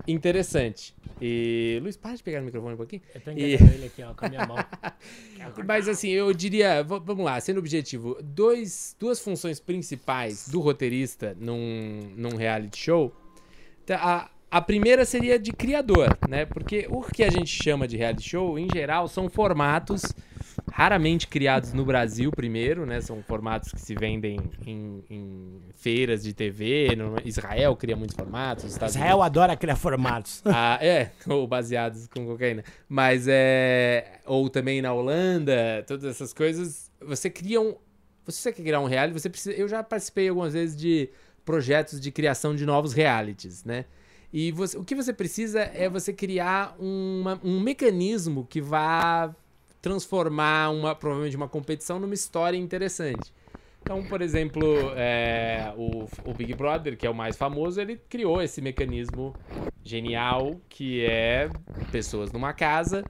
interessante. 0.06 0.94
E. 1.20 1.80
Luiz, 1.82 1.96
para 1.96 2.14
de 2.14 2.22
pegar 2.22 2.38
no 2.38 2.46
microfone 2.46 2.74
um 2.74 2.76
pouquinho. 2.76 3.02
Eu 3.14 3.20
tô 3.20 3.30
E- 3.32 3.54
ele 3.54 3.86
aqui, 3.86 4.02
ó, 4.02 4.14
com 4.14 4.26
a 4.26 4.28
minha 4.28 4.46
mão. 4.46 4.56
Mas 5.66 5.88
assim, 5.88 6.10
eu 6.10 6.32
diria, 6.32 6.82
vamos 6.84 7.24
lá, 7.24 7.40
sendo 7.40 7.58
objetivo, 7.58 8.16
dois, 8.22 8.94
duas 8.98 9.18
funções 9.18 9.58
principais 9.58 10.48
do 10.48 10.60
roteirista 10.60 11.36
num, 11.40 12.12
num 12.16 12.36
reality 12.36 12.78
show. 12.78 13.12
Tá, 13.84 13.96
A, 14.50 14.58
a 14.58 14.60
primeira 14.60 15.04
seria 15.04 15.38
de 15.40 15.52
criador, 15.52 16.16
né? 16.28 16.46
Porque 16.46 16.86
o 16.88 17.02
que 17.02 17.24
a 17.24 17.30
gente 17.30 17.50
chama 17.62 17.88
de 17.88 17.96
reality 17.96 18.28
show, 18.30 18.56
em 18.58 18.68
geral, 18.72 19.08
são 19.08 19.28
formatos 19.28 20.02
raramente 20.72 21.26
criados 21.26 21.72
no 21.72 21.84
Brasil 21.84 22.30
primeiro, 22.30 22.84
né? 22.86 23.00
São 23.00 23.22
formatos 23.22 23.72
que 23.72 23.80
se 23.80 23.94
vendem 23.94 24.38
em, 24.66 25.04
em 25.10 25.60
feiras 25.74 26.22
de 26.22 26.32
TV. 26.32 26.94
No, 26.96 27.16
Israel 27.24 27.74
cria 27.76 27.96
muitos 27.96 28.16
formatos. 28.16 28.64
os 28.64 28.72
Estados 28.72 28.94
Israel 28.94 29.22
adora 29.22 29.56
criar 29.56 29.76
formatos. 29.76 30.42
ah, 30.46 30.78
é, 30.80 31.10
ou 31.28 31.46
baseados 31.46 32.06
com 32.08 32.26
cocaína. 32.26 32.64
Mas 32.88 33.26
é. 33.28 34.20
Ou 34.26 34.48
também 34.48 34.80
na 34.82 34.92
Holanda, 34.92 35.84
todas 35.86 36.04
essas 36.04 36.32
coisas. 36.32 36.90
Você 37.00 37.28
cria 37.30 37.60
um. 37.60 37.74
Se 38.28 38.42
você 38.42 38.52
quer 38.52 38.62
criar 38.62 38.80
um 38.80 38.86
reality, 38.86 39.18
você 39.18 39.30
precisa. 39.30 39.56
Eu 39.56 39.68
já 39.68 39.82
participei 39.82 40.28
algumas 40.28 40.52
vezes 40.52 40.76
de 40.76 41.08
projetos 41.44 41.98
de 41.98 42.10
criação 42.12 42.54
de 42.54 42.66
novos 42.66 42.92
realities, 42.92 43.64
né? 43.64 43.86
E 44.30 44.52
você- 44.52 44.76
o 44.76 44.84
que 44.84 44.94
você 44.94 45.14
precisa 45.14 45.60
é 45.62 45.88
você 45.88 46.12
criar 46.12 46.76
uma- 46.78 47.40
um 47.42 47.58
mecanismo 47.58 48.46
que 48.50 48.60
vá 48.60 49.34
transformar 49.88 50.70
uma, 50.70 50.94
provavelmente 50.94 51.34
uma 51.34 51.48
competição 51.48 51.98
numa 51.98 52.12
história 52.12 52.58
interessante. 52.58 53.32
Então, 53.80 54.04
por 54.04 54.20
exemplo, 54.20 54.62
é, 54.94 55.72
o, 55.78 56.06
o 56.26 56.34
Big 56.34 56.52
Brother, 56.54 56.94
que 56.94 57.06
é 57.06 57.10
o 57.10 57.14
mais 57.14 57.38
famoso, 57.38 57.80
ele 57.80 57.98
criou 58.08 58.42
esse 58.42 58.60
mecanismo 58.60 59.34
genial 59.82 60.60
que 60.68 61.06
é 61.06 61.48
pessoas 61.90 62.30
numa 62.30 62.52
casa 62.52 63.02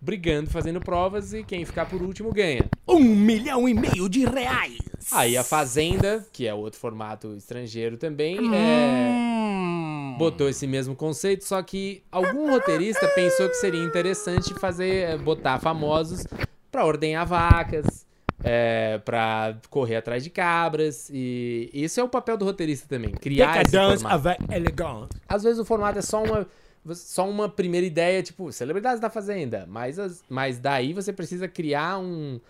brigando, 0.00 0.48
fazendo 0.48 0.80
provas 0.80 1.34
e 1.34 1.44
quem 1.44 1.66
ficar 1.66 1.84
por 1.84 2.00
último 2.00 2.32
ganha. 2.32 2.64
Um 2.88 3.00
milhão 3.04 3.68
e 3.68 3.74
meio 3.74 4.08
de 4.08 4.24
reais. 4.24 4.78
Aí 5.12 5.36
a 5.36 5.44
Fazenda, 5.44 6.26
que 6.32 6.46
é 6.46 6.54
outro 6.54 6.80
formato 6.80 7.34
estrangeiro 7.36 7.98
também, 7.98 8.38
é, 8.54 9.10
Hum. 9.12 9.91
Botou 10.30 10.48
esse 10.48 10.66
mesmo 10.66 10.94
conceito, 10.94 11.44
só 11.44 11.62
que 11.62 12.02
algum 12.10 12.50
roteirista 12.50 13.06
pensou 13.08 13.48
que 13.48 13.54
seria 13.54 13.82
interessante 13.82 14.54
fazer, 14.54 15.10
é, 15.10 15.16
botar 15.18 15.58
famosos 15.58 16.24
pra 16.70 16.84
ordenhar 16.84 17.26
vacas, 17.26 18.06
é, 18.44 18.98
para 19.04 19.56
correr 19.70 19.96
atrás 19.96 20.24
de 20.24 20.30
cabras, 20.30 21.08
e 21.12 21.70
esse 21.72 22.00
é 22.00 22.02
o 22.04 22.08
papel 22.08 22.36
do 22.36 22.44
roteirista 22.44 22.86
também, 22.88 23.10
criar 23.12 23.60
esse 23.62 23.70
Decadence 23.72 24.02
formato. 24.02 24.28
avec 24.28 24.54
elegance. 24.54 25.08
Às 25.28 25.42
vezes 25.42 25.58
o 25.58 25.64
formato 25.64 25.98
é 25.98 26.02
só 26.02 26.22
uma, 26.22 26.46
só 26.94 27.28
uma 27.28 27.48
primeira 27.48 27.86
ideia, 27.86 28.22
tipo, 28.22 28.50
celebridades 28.50 29.00
da 29.00 29.08
Fazenda. 29.10 29.64
Mas, 29.68 29.98
as- 29.98 30.22
mas 30.28 30.58
daí 30.58 30.92
você 30.92 31.12
precisa 31.12 31.46
criar 31.46 31.98
um. 31.98 32.40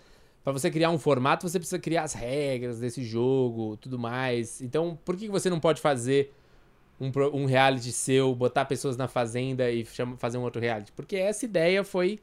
Pra 0.43 0.51
você 0.51 0.69
criar 0.71 0.89
um 0.89 0.97
formato, 0.97 1.47
você 1.47 1.57
precisa 1.59 1.79
criar 1.79 2.03
as 2.03 2.13
regras 2.13 2.79
desse 2.79 3.01
jogo, 3.03 3.77
tudo 3.77 3.97
mais. 3.99 4.61
Então, 4.61 4.97
por 5.05 5.15
que 5.15 5.29
você 5.29 5.49
não 5.49 5.59
pode 5.59 5.79
fazer 5.79 6.33
um, 6.99 7.11
um 7.33 7.45
reality 7.45 7.91
seu, 7.91 8.33
botar 8.35 8.65
pessoas 8.65 8.95
na 8.97 9.07
Fazenda 9.07 9.69
e 9.71 9.85
chama- 9.85 10.17
fazer 10.17 10.37
um 10.37 10.41
outro 10.43 10.61
reality? 10.61 10.91
Porque 10.91 11.15
essa 11.15 11.45
ideia 11.45 11.83
foi. 11.83 12.19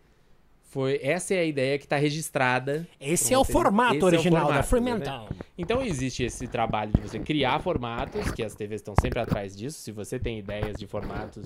foi 0.62 1.00
essa 1.02 1.34
é 1.34 1.40
a 1.40 1.44
ideia 1.44 1.78
que 1.78 1.86
tá 1.86 1.96
registrada. 1.96 2.86
Esse 3.00 3.26
pro 3.26 3.34
é 3.34 3.38
o 3.38 3.44
formato 3.44 3.94
Esse 3.96 4.00
é 4.00 4.04
o 4.04 4.06
original 4.06 4.40
da 4.52 4.62
formato, 4.62 4.68
Fremantle. 4.68 5.20
né? 5.30 5.36
Então 5.58 5.82
existe 5.82 6.22
esse 6.24 6.46
trabalho 6.46 6.90
de 6.92 7.00
você 7.02 7.18
criar 7.18 7.60
formatos, 7.60 8.30
que 8.30 8.42
as 8.42 8.54
TVs 8.54 8.80
estão 8.80 8.94
sempre 8.98 9.18
atrás 9.18 9.54
disso. 9.54 9.78
Se 9.78 9.92
você 9.92 10.18
tem 10.18 10.38
ideias 10.38 10.76
de 10.78 10.86
formatos 10.86 11.44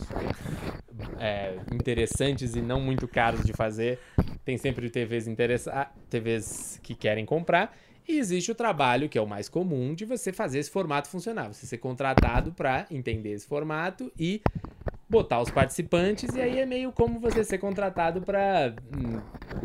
é, 1.18 1.56
interessantes 1.72 2.54
e 2.54 2.60
não 2.60 2.80
muito 2.80 3.08
caros 3.08 3.44
de 3.44 3.52
fazer, 3.52 3.98
tem 4.44 4.56
sempre 4.56 4.88
TVs, 4.90 5.26
interessa 5.26 5.88
TVs 6.10 6.78
que 6.82 6.94
querem 6.94 7.24
comprar. 7.24 7.74
E 8.06 8.18
existe 8.18 8.50
o 8.50 8.54
trabalho, 8.54 9.08
que 9.08 9.16
é 9.16 9.20
o 9.20 9.26
mais 9.26 9.48
comum, 9.48 9.94
de 9.94 10.04
você 10.04 10.32
fazer 10.32 10.58
esse 10.58 10.70
formato 10.70 11.08
funcionar. 11.08 11.52
Você 11.52 11.66
ser 11.66 11.78
contratado 11.78 12.52
para 12.52 12.86
entender 12.90 13.32
esse 13.32 13.46
formato 13.46 14.12
e 14.18 14.42
botar 15.08 15.40
os 15.40 15.50
participantes. 15.50 16.34
E 16.34 16.40
aí 16.40 16.58
é 16.58 16.66
meio 16.66 16.92
como 16.92 17.18
você 17.18 17.42
ser 17.42 17.58
contratado 17.58 18.20
para, 18.20 18.74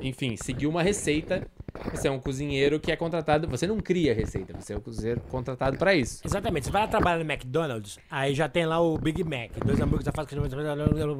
enfim, 0.01 0.37
seguir 0.37 0.67
uma 0.67 0.81
receita. 0.81 1.45
Você 1.91 2.07
é 2.07 2.11
um 2.11 2.19
cozinheiro 2.19 2.79
que 2.79 2.91
é 2.91 2.95
contratado. 2.95 3.47
Você 3.47 3.65
não 3.67 3.79
cria 3.79 4.13
receita, 4.13 4.53
você 4.59 4.73
é 4.73 4.77
um 4.77 4.81
cozinheiro 4.81 5.21
contratado 5.29 5.77
para 5.77 5.93
isso. 5.95 6.21
Exatamente. 6.25 6.65
Você 6.65 6.71
vai 6.71 6.83
lá 6.83 6.87
trabalhar 6.87 7.23
no 7.23 7.31
McDonald's, 7.31 7.97
aí 8.09 8.33
já 8.33 8.47
tem 8.47 8.65
lá 8.65 8.79
o 8.79 8.97
Big 8.97 9.23
Mac, 9.23 9.51
dois 9.65 9.79
hambúrgueres 9.79 10.05
da 10.05 10.11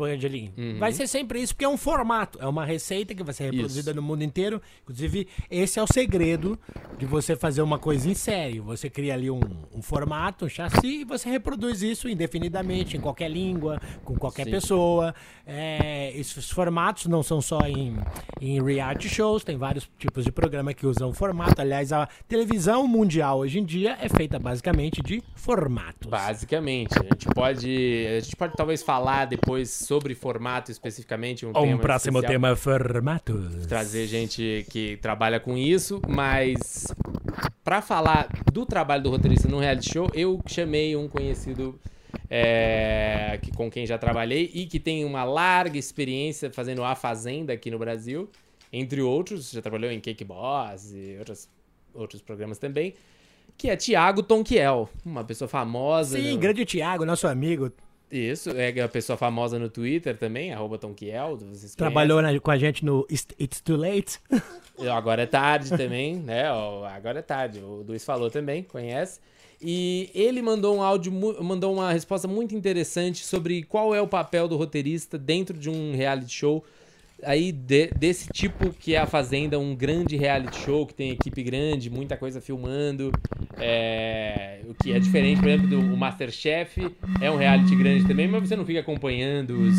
de 0.06 0.13
Angelim. 0.13 0.54
Uhum. 0.58 0.78
Vai 0.80 0.91
ser 0.91 1.08
sempre 1.08 1.41
isso, 1.41 1.54
porque 1.54 1.65
é 1.65 1.69
um 1.69 1.78
formato, 1.78 2.39
é 2.41 2.48
uma 2.48 2.65
receita 2.65 3.13
que 3.15 3.24
vai 3.24 3.34
ser 3.34 3.45
reproduzida 3.45 3.93
no 3.93 4.02
mundo 4.02 4.24
inteiro. 4.24 4.62
Inclusive, 4.84 5.28
esse 5.50 5.80
é 5.80 5.84
o 5.84 5.88
segredo 5.88 6.60
de 6.98 7.06
você 7.06 7.36
fazer 7.36 7.62
uma 7.62 7.80
coisa 7.80 8.10
em 8.10 8.13
série. 8.13 8.60
Você 8.60 8.89
cria 8.89 9.13
ali 9.13 9.30
um, 9.30 9.41
um 9.74 9.82
formato, 9.82 10.45
um 10.45 10.50
chassi, 10.50 11.02
e 11.02 11.06
você 11.06 11.30
reproduz 11.30 11.82
isso 11.82 12.10
indefinidamente, 12.10 12.98
em 12.98 13.00
qualquer 13.00 13.30
língua, 13.30 13.80
com 14.04 14.15
qualquer 14.15 14.45
Sim. 14.45 14.52
pessoa. 14.52 15.13
É, 15.45 16.12
esses 16.15 16.50
formatos 16.50 17.06
não 17.08 17.24
são 17.24 17.41
só 17.41 17.62
em, 17.62 17.95
em 18.39 18.62
reality 18.62 19.10
shows, 19.10 19.43
tem 19.43 19.58
vários 19.58 19.89
tipos 19.98 20.24
de 20.24 20.32
programa 20.50 20.74
que 20.74 20.88
usam 20.88 21.14
formato. 21.14 21.62
Aliás, 21.62 21.94
a 21.94 22.10
televisão 22.28 22.88
mundial 22.88 23.38
hoje 23.38 23.60
em 23.60 23.64
dia 23.64 23.96
é 24.02 24.10
feita 24.10 24.40
basicamente 24.40 25.00
de 25.00 25.22
formatos. 25.36 26.10
Basicamente, 26.10 26.98
a 26.98 27.04
gente 27.04 27.28
pode, 27.28 28.08
a 28.18 28.20
gente 28.20 28.36
pode 28.36 28.54
talvez 28.58 28.82
falar 28.82 29.26
depois 29.26 29.70
sobre 29.70 30.16
formato 30.16 30.72
especificamente, 30.72 31.46
um, 31.46 31.50
Um 31.50 31.78
próximo 31.78 32.18
especial, 32.18 32.42
tema, 32.42 32.56
formatos. 32.56 33.68
trazer 33.68 34.08
gente 34.08 34.66
que 34.72 34.98
trabalha 34.98 35.40
com 35.40 35.56
isso, 35.56 36.02
mas 36.08 36.88
pra 37.64 37.80
falar 37.80 38.28
do 38.52 38.66
trabalho 38.66 39.04
do 39.04 39.12
roteirista 39.12 39.48
no 39.48 39.60
reality 39.60 39.94
show, 39.94 40.10
eu 40.16 40.42
chamei 40.48 40.96
um 40.96 41.08
conhecido 41.08 41.80
é, 42.28 43.38
que, 43.40 43.52
com 43.52 43.70
quem 43.70 43.86
já 43.86 44.00
trabalhei 44.00 44.50
e 44.52 44.66
que 44.66 44.80
tem 44.80 45.06
uma 45.06 45.24
larga 45.24 45.78
experiência 45.78 46.50
fazendo 46.52 46.84
A 46.84 46.96
Fazenda 46.96 47.54
aqui 47.54 47.70
no 47.70 47.78
Brasil, 47.78 48.28
entre 48.71 49.01
outros, 49.01 49.51
já 49.51 49.62
trabalhou 49.62 49.91
em 49.91 49.99
Cake 49.99 50.23
Boss 50.23 50.91
e 50.93 51.15
outros, 51.17 51.49
outros 51.93 52.21
programas 52.21 52.58
também, 52.58 52.93
que 53.58 53.69
é 53.69 53.75
Tiago 53.75 54.21
Tonquiel, 54.23 54.89
uma 55.05 55.23
pessoa 55.23 55.47
famosa. 55.47 56.17
Sim, 56.17 56.34
no- 56.34 56.38
grande 56.39 56.65
Thiago, 56.65 57.05
nosso 57.05 57.27
amigo, 57.27 57.71
Isso, 58.12 58.49
é 58.51 58.73
uma 58.82 58.88
pessoa 58.88 59.15
famosa 59.17 59.60
no 59.60 59.69
Twitter 59.69 60.17
também, 60.17 60.51
arroba 60.51 60.77
Tonquiel, 60.79 61.38
trabalhou 61.77 62.21
na- 62.23 62.39
com 62.39 62.49
a 62.51 62.58
gente 62.58 62.84
no 62.84 63.05
It's, 63.12 63.62
Too 63.62 63.77
Late. 63.77 64.19
Agora 64.91 65.21
é 65.23 65.25
tarde 65.27 65.69
também, 65.71 66.15
né? 66.15 66.45
Agora 66.95 67.19
é 67.19 67.21
tarde, 67.21 67.60
o 67.60 67.84
Luiz 67.88 68.03
falou 68.03 68.32
também, 68.32 68.63
conhece. 68.63 69.19
E 69.62 70.10
ele 70.15 70.41
mandou 70.41 70.77
um 70.77 70.82
áudio, 70.82 71.12
mandou 71.12 71.73
uma 71.73 71.91
resposta 71.91 72.27
muito 72.29 72.55
interessante 72.55 73.25
sobre 73.25 73.62
qual 73.63 73.93
é 73.93 74.01
o 74.01 74.08
papel 74.08 74.47
do 74.47 74.55
roteirista 74.55 75.17
dentro 75.17 75.55
de 75.58 75.69
um 75.69 75.93
reality 75.93 76.32
show 76.34 76.63
aí 77.23 77.51
de- 77.51 77.88
desse 77.97 78.27
tipo 78.32 78.71
que 78.71 78.95
é 78.95 78.99
a 78.99 79.05
Fazenda, 79.05 79.60
um 79.60 79.75
grande 79.75 80.15
reality 80.15 80.58
show 80.58 80.86
que 80.86 80.93
tem 80.93 81.12
equipe 81.12 81.43
grande, 81.43 81.89
muita 81.89 82.17
coisa 82.17 82.39
filmando, 82.41 83.12
é, 83.58 84.62
o 84.67 84.73
que 84.73 84.91
é 84.91 84.99
diferente, 84.99 85.39
por 85.39 85.49
exemplo, 85.49 85.67
do 85.67 85.82
Masterchef, 85.97 86.95
é 87.21 87.29
um 87.29 87.36
reality 87.38 87.75
grande 87.75 88.08
também, 88.08 88.27
mas 88.27 88.47
você 88.47 88.55
não 88.55 88.65
fica 88.65 88.79
acompanhando 88.79 89.51
os... 89.60 89.77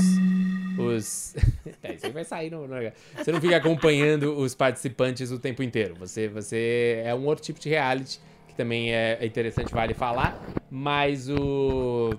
os... 0.78 1.36
é, 1.82 1.94
isso 1.94 2.06
aí 2.06 2.12
vai 2.12 2.24
sair 2.24 2.50
no, 2.50 2.66
no... 2.66 2.74
Você 3.16 3.32
não 3.32 3.40
fica 3.40 3.56
acompanhando 3.56 4.36
os 4.38 4.54
participantes 4.54 5.30
o 5.30 5.38
tempo 5.38 5.62
inteiro, 5.62 5.94
você, 5.98 6.28
você 6.28 7.02
é 7.04 7.14
um 7.14 7.24
outro 7.26 7.44
tipo 7.44 7.58
de 7.60 7.68
reality 7.68 8.20
que 8.48 8.54
também 8.54 8.92
é 8.92 9.18
é 9.20 9.26
interessante, 9.26 9.72
vale 9.72 9.94
falar, 9.94 10.40
mas 10.70 11.28
o... 11.28 12.10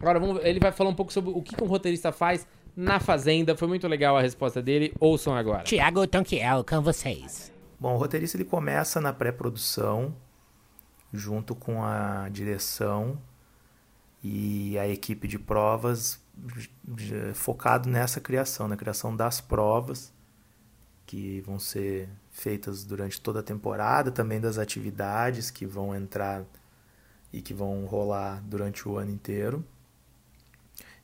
Agora, 0.00 0.20
vamos, 0.20 0.44
ele 0.44 0.60
vai 0.60 0.70
falar 0.70 0.90
um 0.90 0.94
pouco 0.94 1.12
sobre 1.12 1.30
o 1.30 1.42
que 1.42 1.56
que 1.56 1.64
um 1.64 1.66
roteirista 1.66 2.12
faz 2.12 2.46
na 2.78 3.00
Fazenda. 3.00 3.56
Foi 3.56 3.66
muito 3.66 3.88
legal 3.88 4.16
a 4.16 4.22
resposta 4.22 4.62
dele. 4.62 4.94
Ouçam 5.00 5.34
agora. 5.34 5.64
Thiago 5.64 6.06
Tonquiel, 6.06 6.64
com 6.64 6.80
vocês. 6.80 7.52
Bom, 7.78 7.94
o 7.94 7.98
roteirista 7.98 8.36
ele 8.36 8.44
começa 8.44 9.00
na 9.00 9.12
pré-produção, 9.12 10.14
junto 11.12 11.54
com 11.54 11.82
a 11.82 12.28
direção 12.30 13.18
e 14.22 14.78
a 14.78 14.86
equipe 14.88 15.26
de 15.26 15.38
provas, 15.38 16.20
focado 17.34 17.88
nessa 17.88 18.20
criação, 18.20 18.68
na 18.68 18.76
criação 18.76 19.14
das 19.14 19.40
provas 19.40 20.12
que 21.04 21.40
vão 21.40 21.58
ser 21.58 22.08
feitas 22.30 22.84
durante 22.84 23.20
toda 23.20 23.40
a 23.40 23.42
temporada, 23.42 24.10
também 24.10 24.40
das 24.40 24.58
atividades 24.58 25.50
que 25.50 25.64
vão 25.64 25.94
entrar 25.94 26.44
e 27.32 27.40
que 27.40 27.54
vão 27.54 27.86
rolar 27.86 28.42
durante 28.44 28.88
o 28.88 28.98
ano 28.98 29.10
inteiro. 29.10 29.64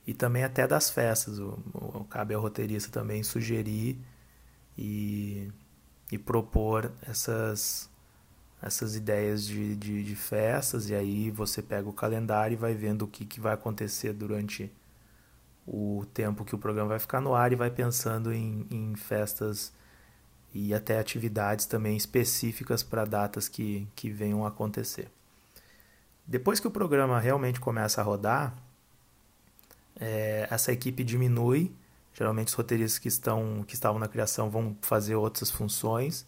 E 0.06 0.14
também 0.14 0.44
até 0.44 0.66
das 0.66 0.90
festas. 0.90 1.38
O, 1.38 1.58
o- 1.74 2.04
cabe 2.04 2.34
ao 2.34 2.42
roteirista 2.42 2.90
também 2.90 3.22
sugerir 3.22 3.98
e 4.78 5.50
e 6.12 6.18
propor 6.18 6.92
essas, 7.08 7.90
essas 8.62 8.96
ideias 8.96 9.46
de, 9.46 9.76
de, 9.76 10.04
de 10.04 10.16
festas, 10.16 10.90
e 10.90 10.94
aí 10.94 11.30
você 11.30 11.62
pega 11.62 11.88
o 11.88 11.92
calendário 11.92 12.54
e 12.54 12.58
vai 12.58 12.74
vendo 12.74 13.02
o 13.02 13.08
que, 13.08 13.24
que 13.26 13.40
vai 13.40 13.54
acontecer 13.54 14.12
durante 14.12 14.72
o 15.66 16.04
tempo 16.14 16.44
que 16.44 16.54
o 16.54 16.58
programa 16.58 16.90
vai 16.90 16.98
ficar 16.98 17.20
no 17.20 17.34
ar 17.34 17.52
e 17.52 17.56
vai 17.56 17.70
pensando 17.70 18.32
em, 18.32 18.66
em 18.70 18.94
festas 18.96 19.72
e 20.54 20.74
até 20.74 20.98
atividades 20.98 21.66
também 21.66 21.96
específicas 21.96 22.82
para 22.82 23.04
datas 23.04 23.48
que, 23.48 23.88
que 23.96 24.10
venham 24.10 24.44
a 24.44 24.48
acontecer. 24.48 25.08
Depois 26.26 26.58
que 26.60 26.66
o 26.66 26.70
programa 26.70 27.20
realmente 27.20 27.60
começa 27.60 28.00
a 28.00 28.04
rodar, 28.04 28.54
é, 30.00 30.46
essa 30.50 30.72
equipe 30.72 31.04
diminui 31.04 31.74
Geralmente 32.14 32.48
os 32.48 32.54
roteiristas 32.54 32.98
que, 32.98 33.08
estão, 33.08 33.64
que 33.66 33.74
estavam 33.74 33.98
na 33.98 34.06
criação 34.06 34.48
vão 34.48 34.76
fazer 34.80 35.16
outras 35.16 35.50
funções 35.50 36.24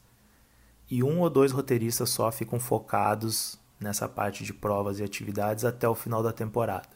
e 0.91 1.03
um 1.03 1.21
ou 1.21 1.31
dois 1.31 1.53
roteiristas 1.53 2.11
só 2.11 2.31
ficam 2.33 2.59
focados 2.59 3.59
nessa 3.79 4.09
parte 4.09 4.43
de 4.43 4.53
provas 4.53 4.99
e 4.99 5.05
atividades 5.05 5.65
até 5.65 5.89
o 5.89 5.95
final 5.95 6.25
da 6.25 6.33
temporada. 6.33 6.89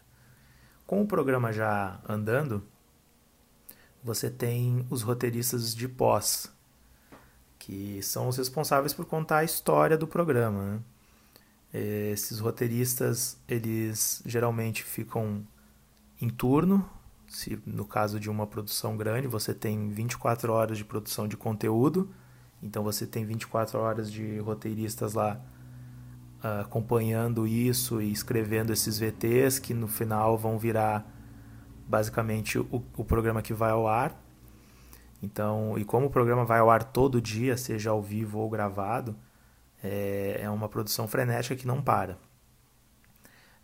Com 0.86 1.02
o 1.02 1.06
programa 1.06 1.52
já 1.52 2.00
andando, 2.08 2.66
você 4.02 4.28
tem 4.28 4.84
os 4.90 5.02
roteiristas 5.02 5.72
de 5.72 5.86
pós, 5.86 6.52
que 7.60 8.02
são 8.02 8.26
os 8.26 8.36
responsáveis 8.36 8.92
por 8.92 9.04
contar 9.04 9.38
a 9.38 9.44
história 9.44 9.96
do 9.96 10.06
programa. 10.08 10.82
Né? 11.72 12.10
Esses 12.12 12.40
roteiristas, 12.40 13.38
eles 13.46 14.20
geralmente 14.26 14.82
ficam 14.82 15.46
em 16.20 16.28
turno. 16.28 16.88
Se 17.26 17.60
no 17.64 17.84
caso 17.84 18.18
de 18.18 18.28
uma 18.28 18.46
produção 18.46 18.96
grande, 18.96 19.26
você 19.26 19.54
tem 19.54 19.88
24 19.88 20.52
horas 20.52 20.76
de 20.76 20.84
produção 20.84 21.28
de 21.28 21.36
conteúdo, 21.36 22.10
então 22.62 22.82
você 22.82 23.06
tem 23.06 23.24
24 23.24 23.78
horas 23.78 24.10
de 24.10 24.38
roteiristas 24.40 25.14
lá 25.14 25.40
uh, 26.42 26.62
acompanhando 26.62 27.46
isso 27.46 28.02
e 28.02 28.10
escrevendo 28.10 28.72
esses 28.72 28.98
VTs 28.98 29.58
que 29.58 29.72
no 29.72 29.86
final 29.86 30.36
vão 30.36 30.58
virar 30.58 31.08
basicamente 31.86 32.58
o, 32.58 32.82
o 32.96 33.04
programa 33.04 33.42
que 33.42 33.54
vai 33.54 33.70
ao 33.70 33.86
ar. 33.86 34.20
Então, 35.22 35.78
e 35.78 35.84
como 35.84 36.06
o 36.06 36.10
programa 36.10 36.44
vai 36.44 36.58
ao 36.60 36.70
ar 36.70 36.82
todo 36.82 37.20
dia, 37.20 37.56
seja 37.56 37.90
ao 37.90 38.02
vivo 38.02 38.38
ou 38.38 38.48
gravado, 38.48 39.14
é, 39.82 40.40
é 40.42 40.50
uma 40.50 40.68
produção 40.68 41.06
frenética 41.06 41.54
que 41.54 41.66
não 41.66 41.82
para. 41.82 42.18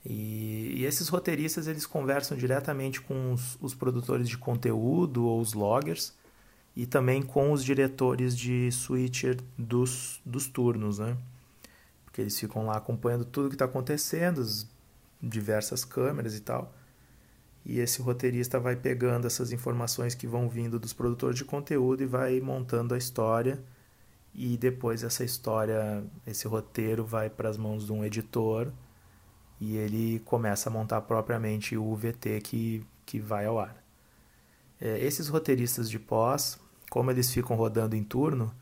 E, 0.09 0.75
e, 0.77 0.85
esses 0.85 1.09
roteiristas 1.09 1.66
eles 1.66 1.85
conversam 1.85 2.37
diretamente 2.37 3.01
com 3.01 3.33
os, 3.33 3.59
os, 3.61 3.75
produtores 3.75 4.29
de 4.29 4.38
conteúdo 4.38 5.27
ou 5.27 5.40
os 5.40 5.53
loggers 5.53 6.14
e 6.77 6.87
também 6.87 7.21
com 7.21 7.51
os 7.51 7.64
diretores 7.64 8.37
de 8.38 8.71
switcher 8.71 9.38
dos, 9.59 10.21
dos 10.25 10.47
turnos, 10.47 11.01
né? 11.01 11.16
Porque 12.05 12.21
eles 12.21 12.38
ficam 12.38 12.66
lá 12.66 12.77
acompanhando 12.77 13.25
tudo 13.25 13.49
que 13.49 13.57
está 13.57 13.64
acontecendo, 13.64 14.40
as 14.40 14.64
diversas 15.21 15.85
câmeras 15.85 16.37
e 16.37 16.40
tal. 16.40 16.73
E 17.64 17.81
esse 17.81 18.01
roteirista 18.01 18.61
vai 18.61 18.77
pegando 18.77 19.27
essas 19.27 19.51
informações 19.51 20.14
que 20.14 20.27
vão 20.29 20.49
vindo 20.49 20.79
dos 20.79 20.92
produtores 20.92 21.37
de 21.37 21.45
conteúdo 21.45 22.05
e 22.05 22.07
vai 22.07 22.40
montando 22.40 22.95
a 22.95 22.99
história 22.99 23.61
e 24.33 24.57
depois 24.57 25.03
essa 25.03 25.25
história, 25.25 26.05
esse 26.25 26.47
roteiro 26.47 27.05
vai 27.05 27.29
para 27.29 27.49
as 27.49 27.57
mãos 27.57 27.87
de 27.87 27.92
um 27.92 28.05
editor 28.05 28.71
e 29.61 29.77
ele 29.77 30.21
começa 30.21 30.69
a 30.69 30.73
montar 30.73 31.01
propriamente 31.03 31.77
o 31.77 31.95
VT 31.95 32.40
que, 32.42 32.87
que 33.05 33.19
vai 33.19 33.47
ao 33.47 33.59
ar. 33.59 33.77
É, 34.81 34.99
esses 34.99 35.29
roteiristas 35.29 35.88
de 35.88 35.99
pós, 35.99 36.59
como 36.90 37.11
eles 37.11 37.33
ficam 37.33 37.57
rodando 37.57 37.97
em 37.97 38.05
turno, 38.05 38.55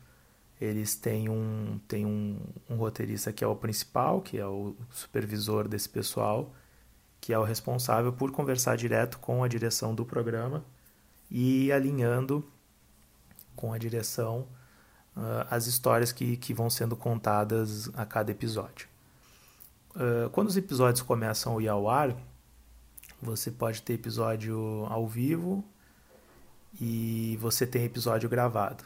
eles 0.59 0.95
têm 0.95 1.27
um, 1.27 1.79
têm 1.87 2.05
um, 2.05 2.39
um 2.69 2.75
roteirista 2.75 3.33
que 3.33 3.43
é 3.43 3.47
o 3.47 3.55
principal, 3.55 4.21
que 4.21 4.37
é 4.37 4.45
o 4.45 4.75
supervisor 4.89 5.67
desse 5.67 5.89
pessoal, 5.89 6.53
que 7.19 7.33
é 7.33 7.39
o 7.39 7.43
responsável 7.43 8.13
por 8.13 8.31
conversar 8.31 8.77
direto 8.77 9.19
com 9.19 9.43
a 9.43 9.47
direção 9.47 9.93
do 9.93 10.05
programa 10.05 10.63
e 11.29 11.71
alinhando 11.71 12.47
com 13.55 13.73
a 13.73 13.77
direção 13.77 14.47
uh, 15.15 15.47
as 15.49 15.67
histórias 15.67 16.11
que, 16.11 16.37
que 16.37 16.53
vão 16.53 16.69
sendo 16.69 16.95
contadas 16.95 17.89
a 17.95 18.05
cada 18.05 18.31
episódio. 18.31 18.87
Uh, 19.95 20.29
quando 20.31 20.49
os 20.49 20.57
episódios 20.57 21.01
começam 21.01 21.57
a 21.57 21.63
ir 21.63 21.67
ao 21.67 21.89
ar, 21.89 22.15
você 23.21 23.49
pode 23.49 23.81
ter 23.81 23.93
episódio 23.93 24.85
ao 24.89 25.07
vivo 25.07 25.63
e 26.79 27.37
você 27.39 27.65
tem 27.65 27.85
episódio 27.85 28.29
gravado. 28.29 28.83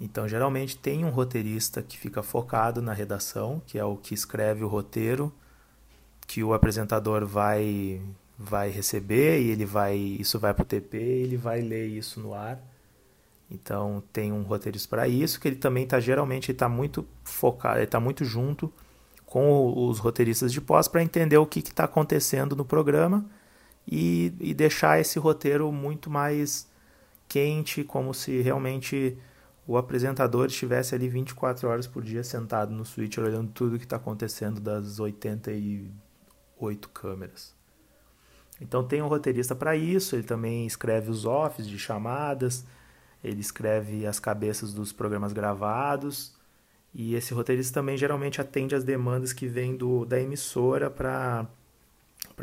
Então, 0.00 0.28
geralmente 0.28 0.76
tem 0.76 1.04
um 1.04 1.10
roteirista 1.10 1.82
que 1.82 1.98
fica 1.98 2.22
focado 2.22 2.80
na 2.80 2.92
redação, 2.92 3.62
que 3.66 3.78
é 3.78 3.84
o 3.84 3.96
que 3.96 4.14
escreve 4.14 4.64
o 4.64 4.68
roteiro, 4.68 5.32
que 6.26 6.42
o 6.42 6.54
apresentador 6.54 7.26
vai 7.26 8.00
vai 8.36 8.68
receber 8.68 9.40
e 9.40 9.50
ele 9.50 9.64
vai 9.64 9.96
isso 9.96 10.40
vai 10.40 10.52
para 10.52 10.62
o 10.62 10.66
TP, 10.66 10.96
ele 10.96 11.36
vai 11.36 11.60
ler 11.60 11.86
isso 11.86 12.18
no 12.18 12.34
ar 12.34 12.60
então 13.50 14.02
tem 14.12 14.32
um 14.32 14.42
roteirista 14.42 14.88
para 14.88 15.06
isso, 15.06 15.40
que 15.40 15.48
ele 15.48 15.56
também 15.56 15.84
está 15.84 16.00
geralmente 16.00 16.50
está 16.50 16.68
muito 16.68 17.06
focado, 17.22 17.80
está 17.80 18.00
muito 18.00 18.24
junto 18.24 18.72
com 19.34 19.88
os 19.88 19.98
roteiristas 19.98 20.52
de 20.52 20.60
pós 20.60 20.86
para 20.86 21.02
entender 21.02 21.36
o 21.36 21.44
que 21.44 21.58
está 21.58 21.86
acontecendo 21.86 22.54
no 22.54 22.64
programa 22.64 23.26
e, 23.84 24.32
e, 24.38 24.54
deixar 24.54 25.00
esse 25.00 25.18
roteiro 25.18 25.72
muito 25.72 26.08
mais 26.08 26.70
quente, 27.26 27.82
como 27.82 28.14
se 28.14 28.40
realmente 28.42 29.18
o 29.66 29.76
apresentador 29.76 30.46
estivesse 30.46 30.94
ali 30.94 31.08
24 31.08 31.68
horas 31.68 31.88
por 31.88 32.04
dia 32.04 32.22
sentado 32.22 32.72
no 32.72 32.84
switcher 32.84 33.24
olhando 33.24 33.50
tudo 33.50 33.76
que 33.76 33.82
está 33.82 33.96
acontecendo 33.96 34.60
das 34.60 35.00
88 35.00 36.88
câmeras. 36.90 37.52
Então 38.60 38.86
tem 38.86 39.02
um 39.02 39.08
roteirista 39.08 39.56
para 39.56 39.74
isso, 39.74 40.14
ele 40.14 40.22
também 40.22 40.64
escreve 40.64 41.10
os 41.10 41.24
offs 41.24 41.66
de 41.66 41.76
chamadas, 41.76 42.64
ele 43.22 43.40
escreve 43.40 44.06
as 44.06 44.20
cabeças 44.20 44.72
dos 44.72 44.92
programas 44.92 45.32
gravados 45.32 46.33
e 46.94 47.14
esse 47.16 47.34
roteirista 47.34 47.80
também 47.80 47.96
geralmente 47.96 48.40
atende 48.40 48.74
às 48.74 48.84
demandas 48.84 49.32
que 49.32 49.48
vêm 49.48 49.76
do, 49.76 50.04
da 50.04 50.20
emissora 50.20 50.88
para 50.88 51.48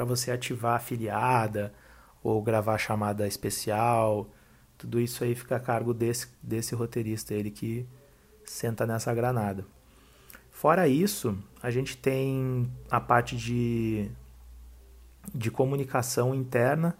você 0.06 0.30
ativar 0.30 0.74
a 0.74 0.76
afiliada 0.76 1.74
ou 2.22 2.42
gravar 2.42 2.78
chamada 2.78 3.26
especial. 3.26 4.28
Tudo 4.78 5.00
isso 5.00 5.24
aí 5.24 5.34
fica 5.36 5.56
a 5.56 5.60
cargo 5.60 5.94
desse, 5.94 6.28
desse 6.44 6.76
roteirista, 6.76 7.34
ele 7.34 7.50
que 7.50 7.88
senta 8.44 8.86
nessa 8.86 9.14
granada. 9.14 9.66
Fora 10.52 10.88
isso, 10.88 11.38
a 11.64 11.72
gente 11.72 11.96
tem 11.96 12.70
a 12.90 13.00
parte 13.00 13.38
de, 13.38 14.12
de 15.34 15.50
comunicação 15.50 16.36
interna 16.36 16.98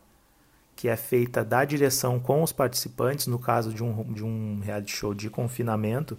que 0.74 0.88
é 0.88 0.96
feita 0.96 1.44
da 1.44 1.64
direção 1.66 2.20
com 2.20 2.42
os 2.42 2.52
participantes, 2.52 3.28
no 3.28 3.38
caso 3.38 3.74
de 3.74 3.84
um, 3.84 4.14
de 4.14 4.24
um 4.24 4.60
reality 4.62 4.92
show 4.92 5.14
de 5.14 5.30
confinamento, 5.30 6.18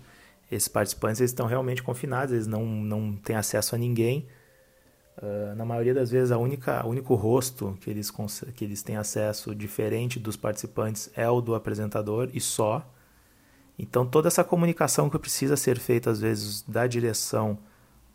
esses 0.53 0.69
participantes 0.69 1.21
eles 1.21 1.31
estão 1.31 1.47
realmente 1.47 1.83
confinados, 1.83 2.33
eles 2.33 2.47
não, 2.47 2.65
não 2.67 3.17
têm 3.17 3.37
acesso 3.37 3.75
a 3.75 3.79
ninguém. 3.79 4.27
Uh, 5.17 5.55
na 5.57 5.65
maioria 5.65 5.95
das 5.95 6.11
vezes, 6.11 6.31
a 6.31 6.39
única, 6.39 6.87
único 6.87 7.15
rosto 7.15 7.77
que 7.81 7.89
eles, 7.89 8.11
que 8.55 8.65
eles 8.65 8.83
têm 8.83 8.97
acesso 8.97 9.55
diferente 9.55 10.19
dos 10.19 10.37
participantes 10.37 11.11
é 11.17 11.29
o 11.29 11.41
do 11.41 11.55
apresentador 11.55 12.29
e 12.35 12.41
só. 12.41 12.87
Então, 13.79 14.07
toda 14.07 14.29
essa 14.29 14.45
comunicação 14.45 15.09
que 15.09 15.19
precisa 15.19 15.57
ser 15.57 15.79
feita, 15.79 16.11
às 16.11 16.21
vezes, 16.21 16.63
da 16.63 16.87
direção 16.87 17.59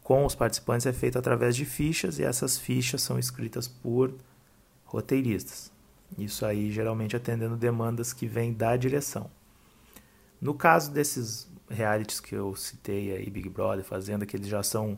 com 0.03 0.25
os 0.25 0.35
participantes 0.35 0.85
é 0.85 0.93
feita 0.93 1.19
através 1.19 1.55
de 1.55 1.65
fichas 1.65 2.19
e 2.19 2.23
essas 2.23 2.57
fichas 2.57 3.01
são 3.01 3.17
escritas 3.17 3.67
por 3.67 4.13
roteiristas. 4.85 5.71
Isso 6.17 6.45
aí 6.45 6.71
geralmente 6.71 7.15
atendendo 7.15 7.57
demandas 7.57 8.13
que 8.13 8.27
vêm 8.27 8.53
da 8.53 8.77
direção. 8.77 9.29
No 10.39 10.53
caso 10.53 10.91
desses 10.91 11.49
realities 11.69 12.19
que 12.19 12.35
eu 12.35 12.55
citei 12.55 13.15
aí, 13.15 13.29
Big 13.29 13.49
Brother, 13.49 13.83
Fazenda, 13.83 14.25
que 14.25 14.35
eles 14.35 14.47
já 14.47 14.63
são 14.63 14.97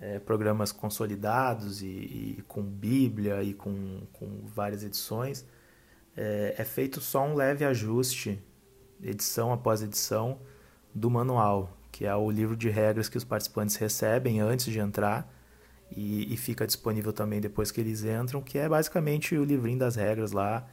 é, 0.00 0.18
programas 0.18 0.72
consolidados 0.72 1.82
e, 1.82 1.86
e, 1.86 2.44
com 2.48 2.62
Bíblia 2.62 3.42
e 3.42 3.54
com, 3.54 4.02
com 4.12 4.46
várias 4.46 4.82
edições, 4.82 5.46
é, 6.16 6.54
é 6.58 6.64
feito 6.64 7.00
só 7.00 7.24
um 7.24 7.34
leve 7.34 7.64
ajuste, 7.64 8.42
edição 9.02 9.52
após 9.52 9.82
edição, 9.82 10.40
do 10.94 11.10
manual, 11.10 11.76
que 11.90 12.04
é 12.04 12.14
o 12.14 12.30
livro 12.30 12.56
de 12.56 12.68
regras 12.68 13.08
que 13.08 13.16
os 13.16 13.24
participantes 13.24 13.76
recebem 13.76 14.40
antes 14.40 14.66
de 14.66 14.78
entrar 14.78 15.32
e, 15.96 16.32
e, 16.32 16.36
fica 16.36 16.66
disponível 16.66 17.12
também 17.12 17.40
depois 17.40 17.70
que 17.70 17.80
eles 17.80 18.02
entram, 18.04 18.42
que 18.42 18.58
é 18.58 18.68
basicamente 18.68 19.36
o 19.36 19.44
livrinho 19.44 19.78
das 19.78 19.96
regras 19.96 20.32
lá. 20.32 20.66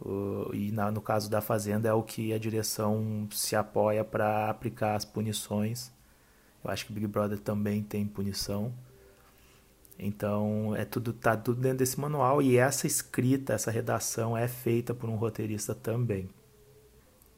Uh, 0.00 0.54
e 0.54 0.70
na, 0.70 0.90
no 0.90 1.00
caso 1.00 1.28
da 1.28 1.40
Fazenda 1.40 1.88
é 1.88 1.92
o 1.92 2.02
que 2.02 2.32
a 2.32 2.38
direção 2.38 3.28
se 3.32 3.56
apoia 3.56 4.04
para 4.04 4.48
aplicar 4.48 4.94
as 4.94 5.04
punições. 5.04 5.90
Eu 6.64 6.70
acho 6.70 6.86
que 6.86 6.92
Big 6.92 7.06
Brother 7.06 7.38
também 7.38 7.82
tem 7.82 8.06
punição. 8.06 8.72
Então 9.98 10.74
é 10.76 10.84
tudo 10.84 11.12
tá 11.12 11.36
tudo 11.36 11.60
dentro 11.60 11.78
desse 11.78 11.98
manual 11.98 12.40
e 12.40 12.56
essa 12.56 12.86
escrita, 12.86 13.54
essa 13.54 13.70
redação 13.70 14.36
é 14.36 14.46
feita 14.46 14.94
por 14.94 15.10
um 15.10 15.16
roteirista 15.16 15.74
também. 15.74 16.28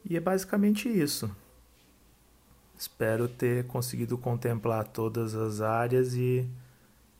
E 0.07 0.15
é 0.15 0.19
basicamente 0.19 0.87
isso. 0.87 1.29
Espero 2.77 3.27
ter 3.27 3.65
conseguido 3.65 4.17
contemplar 4.17 4.87
todas 4.87 5.35
as 5.35 5.61
áreas 5.61 6.13
e 6.13 6.47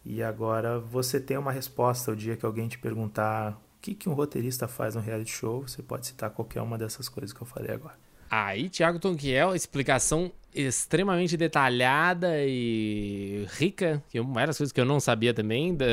e 0.03 0.23
agora 0.23 0.79
você 0.79 1.19
tem 1.19 1.37
uma 1.37 1.51
resposta 1.51 2.11
o 2.11 2.15
dia 2.15 2.35
que 2.35 2.45
alguém 2.45 2.67
te 2.67 2.79
perguntar 2.79 3.51
o 3.53 3.70
que, 3.81 3.95
que 3.95 4.07
um 4.07 4.13
roteirista 4.13 4.67
faz 4.67 4.95
no 4.95 5.01
reality 5.01 5.31
show, 5.31 5.67
você 5.67 5.81
pode 5.81 6.07
citar 6.07 6.29
qualquer 6.29 6.61
uma 6.61 6.77
dessas 6.77 7.09
coisas 7.09 7.33
que 7.33 7.41
eu 7.41 7.47
falei 7.47 7.73
agora. 7.73 7.95
Aí, 8.29 8.69
Thiago 8.69 8.99
Tonquiel, 8.99 9.55
explicação 9.55 10.31
extremamente 10.53 11.35
detalhada 11.35 12.45
e 12.45 13.45
rica, 13.53 14.01
que 14.09 14.21
várias 14.21 14.57
coisas 14.57 14.71
que 14.71 14.79
eu 14.79 14.85
não 14.85 14.99
sabia 14.99 15.33
também. 15.33 15.75
Da, 15.75 15.85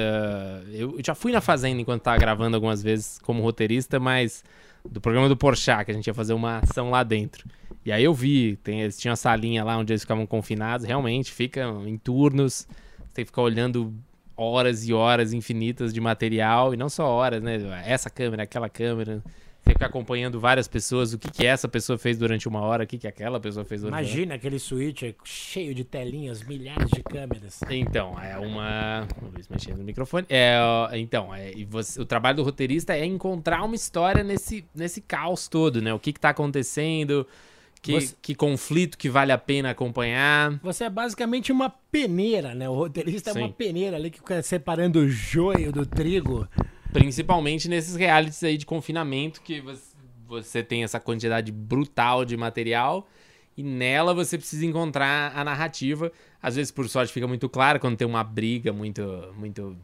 eu, 0.73 0.97
já 1.05 1.15
fui 1.15 1.33
na 1.33 1.41
Fazenda 1.41 1.81
enquanto 1.81 2.03
tava 2.03 2.19
gravando 2.19 2.57
algumas 2.57 2.83
vezes 2.83 3.19
como 3.21 3.43
roteirista, 3.43 3.99
mas 3.99 4.45
do 4.85 5.01
programa 5.01 5.29
do 5.29 5.37
Porchat, 5.37 5.85
que 5.85 5.91
a 5.91 5.95
gente 5.95 6.07
ia 6.07 6.15
fazer 6.15 6.33
uma 6.33 6.59
ação 6.59 6.91
lá 6.91 7.03
dentro. 7.03 7.45
E 7.85 7.91
aí 7.91 8.05
eu 8.05 8.15
vi, 8.15 8.57
tem, 8.57 8.83
eles 8.83 8.99
tinham 8.99 9.13
uma 9.13 9.17
salinha 9.17 9.65
lá 9.65 9.77
onde 9.79 9.93
eles 9.93 10.03
ficavam 10.03 10.27
confinados, 10.27 10.87
realmente 10.87 11.33
ficam 11.33 11.87
em 11.87 11.97
turnos, 11.97 12.69
você 12.99 13.15
tem 13.15 13.25
que 13.25 13.31
ficar 13.31 13.43
olhando 13.43 13.95
horas 14.39 14.89
e 14.89 14.93
horas 14.95 15.33
infinitas 15.33 15.93
de 15.93 16.01
material, 16.01 16.73
e 16.73 16.77
não 16.77 16.89
só 16.89 17.07
horas, 17.07 17.43
né? 17.43 17.59
Essa 17.85 18.09
câmera, 18.09 18.45
aquela 18.45 18.69
câmera. 18.69 19.23
Você 19.61 19.73
fica 19.75 19.85
acompanhando 19.87 20.41
várias 20.41 20.67
pessoas, 20.67 21.13
o 21.13 21.19
que, 21.19 21.31
que 21.31 21.45
essa 21.45 21.69
pessoa 21.69 21.99
fez 21.99 22.17
durante 22.17 22.49
uma 22.49 22.61
hora, 22.61 22.85
o 22.85 22.87
que, 22.87 22.97
que 22.97 23.07
aquela 23.07 23.39
pessoa 23.39 23.67
fez 23.67 23.83
durante 23.83 23.93
uma 23.93 23.99
hora. 23.99 24.07
Imagina 24.09 24.35
aquele 24.37 24.59
switch 24.59 25.03
cheio 25.25 25.75
de 25.75 25.85
telinhas, 25.85 26.43
milhares 26.43 26.89
de 26.89 27.03
câmeras. 27.03 27.61
Então, 27.69 28.19
é 28.19 28.39
uma. 28.39 29.07
O 29.21 29.27
Luiz 29.35 29.47
mexendo 29.49 29.79
no 29.79 29.85
microfone. 29.85 30.25
É, 30.31 30.57
então, 30.95 31.35
é, 31.35 31.53
você- 31.69 32.01
o 32.01 32.07
trabalho 32.07 32.37
do 32.39 32.45
roteirista 32.45 32.97
é 32.97 33.05
encontrar 33.05 33.63
uma 33.63 33.75
história 33.75 34.23
nesse, 34.25 34.65
nesse 34.75 35.03
caos 35.03 35.49
todo, 35.49 35.83
né? 35.83 35.93
O 35.93 35.99
que, 35.99 36.15
que 36.15 36.21
tá 36.21 36.31
acontecendo, 36.31 37.27
que, 37.81 37.93
Você- 37.93 38.15
que 38.21 38.35
conflito 38.35 38.97
que 38.99 39.09
vale 39.09 39.33
a 39.33 39.39
pena 39.39 39.71
acompanhar. 39.71 40.59
Você 40.63 40.85
é 40.85 40.91
basicamente 40.91 41.53
uma 41.53 41.71
peneira, 41.71 42.55
né? 42.55 42.69
O 42.69 42.75
roteirista 42.75 43.31
é 43.31 43.33
uma 43.35 43.47
Sim. 43.49 43.55
peneira 43.57 43.97
ali 43.97 44.11
que 44.11 44.19
fica 44.19 44.43
separando 44.43 45.01
o 45.01 45.09
joio 45.09 45.73
do 45.73 45.87
trigo. 45.87 46.49
Principalmente 46.93 47.69
nesses 47.69 47.95
realities 47.95 48.43
aí 48.43 48.57
de 48.57 48.65
confinamento, 48.67 49.41
que 49.43 49.61
você, 49.61 49.95
você 50.27 50.63
tem 50.63 50.83
essa 50.85 50.99
quantidade 50.99 51.53
brutal 51.53 52.25
de 52.25 52.37
material. 52.37 53.07
E 53.57 53.63
nela 53.63 54.15
você 54.15 54.39
precisa 54.39 54.65
encontrar 54.65 55.33
a 55.37 55.43
narrativa. 55.45 56.13
Às 56.41 56.55
vezes, 56.57 56.71
por 56.71 56.89
sorte, 56.89 57.13
fica 57.13 57.27
muito 57.27 57.49
claro 57.49 57.81
quando 57.81 57.97
tem 57.97 58.07
uma 58.07 58.23
briga 58.23 58.73
muito, 58.73 59.03
muito, 59.37 59.77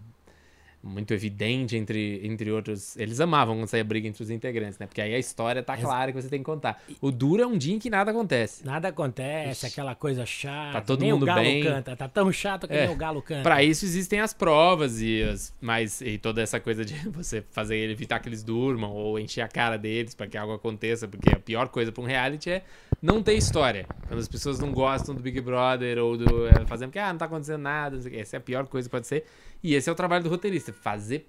muito 0.84 1.14
evidente 1.14 1.76
entre, 1.76 2.20
entre 2.26 2.50
outros. 2.50 2.96
Eles 2.96 3.18
amavam 3.20 3.56
quando 3.56 3.68
saía 3.68 3.82
briga 3.82 4.06
entre 4.06 4.22
os 4.22 4.30
integrantes, 4.30 4.78
né? 4.78 4.86
Porque 4.86 5.00
aí 5.00 5.14
a 5.14 5.18
história 5.18 5.62
tá 5.62 5.76
clara 5.76 6.12
que 6.12 6.20
você 6.20 6.28
tem 6.28 6.40
que 6.40 6.44
contar. 6.44 6.82
O 7.00 7.10
duro 7.10 7.42
é 7.42 7.46
um 7.46 7.56
dia 7.56 7.74
em 7.74 7.78
que 7.78 7.88
nada 7.88 8.10
acontece. 8.10 8.64
Nada 8.64 8.88
acontece, 8.88 9.66
aquela 9.66 9.94
coisa 9.94 10.26
chata. 10.26 10.72
Tá 10.74 10.80
todo 10.82 11.00
nem 11.00 11.12
mundo 11.12 11.22
o 11.22 11.26
galo 11.26 11.40
bem. 11.40 11.62
canta. 11.64 11.96
Tá 11.96 12.06
tão 12.08 12.30
chato 12.30 12.68
que 12.68 12.74
É. 12.74 12.86
nem 12.86 12.94
o 12.94 12.98
galo 12.98 13.22
canta. 13.22 13.42
Pra 13.42 13.62
isso 13.62 13.84
existem 13.84 14.20
as 14.20 14.34
provas 14.34 15.00
e, 15.00 15.22
as, 15.22 15.54
mas, 15.60 16.00
e 16.00 16.18
toda 16.18 16.42
essa 16.42 16.60
coisa 16.60 16.84
de 16.84 16.94
você 17.08 17.42
fazer 17.50 17.76
ele 17.76 17.92
evitar 17.92 18.18
que 18.20 18.28
eles 18.28 18.42
durmam 18.42 18.90
ou 18.92 19.18
encher 19.18 19.40
a 19.40 19.48
cara 19.48 19.78
deles 19.78 20.14
pra 20.14 20.26
que 20.26 20.36
algo 20.36 20.52
aconteça, 20.52 21.08
porque 21.08 21.30
a 21.30 21.38
pior 21.38 21.68
coisa 21.68 21.90
pra 21.90 22.02
um 22.02 22.06
reality 22.06 22.50
é 22.50 22.62
não 23.00 23.22
ter 23.22 23.34
história. 23.34 23.86
Quando 24.06 24.20
as 24.20 24.28
pessoas 24.28 24.58
não 24.58 24.70
gostam 24.72 25.14
do 25.14 25.20
Big 25.22 25.40
Brother 25.40 25.98
ou 25.98 26.16
do 26.16 26.46
é, 26.46 26.64
fazendo 26.66 26.90
que 26.90 26.98
ah, 26.98 27.10
não 27.12 27.18
tá 27.18 27.24
acontecendo 27.24 27.60
nada, 27.62 27.98
essa 28.12 28.36
é 28.36 28.38
a 28.38 28.40
pior 28.40 28.66
coisa 28.66 28.88
que 28.88 28.90
pode 28.92 29.06
ser. 29.06 29.24
E 29.64 29.74
esse 29.74 29.88
é 29.88 29.92
o 29.92 29.96
trabalho 29.96 30.22
do 30.22 30.28
roteirista, 30.30 30.74
fazer 30.74 31.26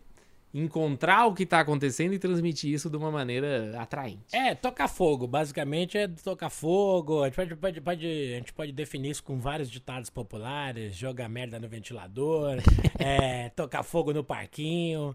encontrar 0.54 1.26
o 1.26 1.34
que 1.34 1.46
tá 1.46 1.60
acontecendo 1.60 2.14
e 2.14 2.20
transmitir 2.20 2.72
isso 2.74 2.90
de 2.90 2.96
uma 2.96 3.12
maneira 3.12 3.74
atraente. 3.78 4.34
É, 4.34 4.56
tocar 4.56 4.88
fogo. 4.88 5.28
Basicamente 5.28 5.98
é 5.98 6.08
tocar 6.08 6.50
fogo. 6.50 7.24
A 7.24 7.26
gente 7.26 7.36
pode, 7.36 7.56
pode, 7.56 7.82
pode- 7.82 8.34
a 8.34 8.38
gente 8.38 8.54
pode 8.54 8.72
definir 8.72 9.10
isso 9.10 9.24
com 9.24 9.38
vários 9.38 9.70
ditados 9.70 10.10
populares. 10.10 10.96
Jogar 10.96 11.28
merda 11.28 11.60
no 11.60 11.68
ventilador. 11.68 12.58
é, 12.98 13.50
tocar 13.50 13.84
fogo 13.84 14.14
no 14.14 14.24
parquinho. 14.24 15.14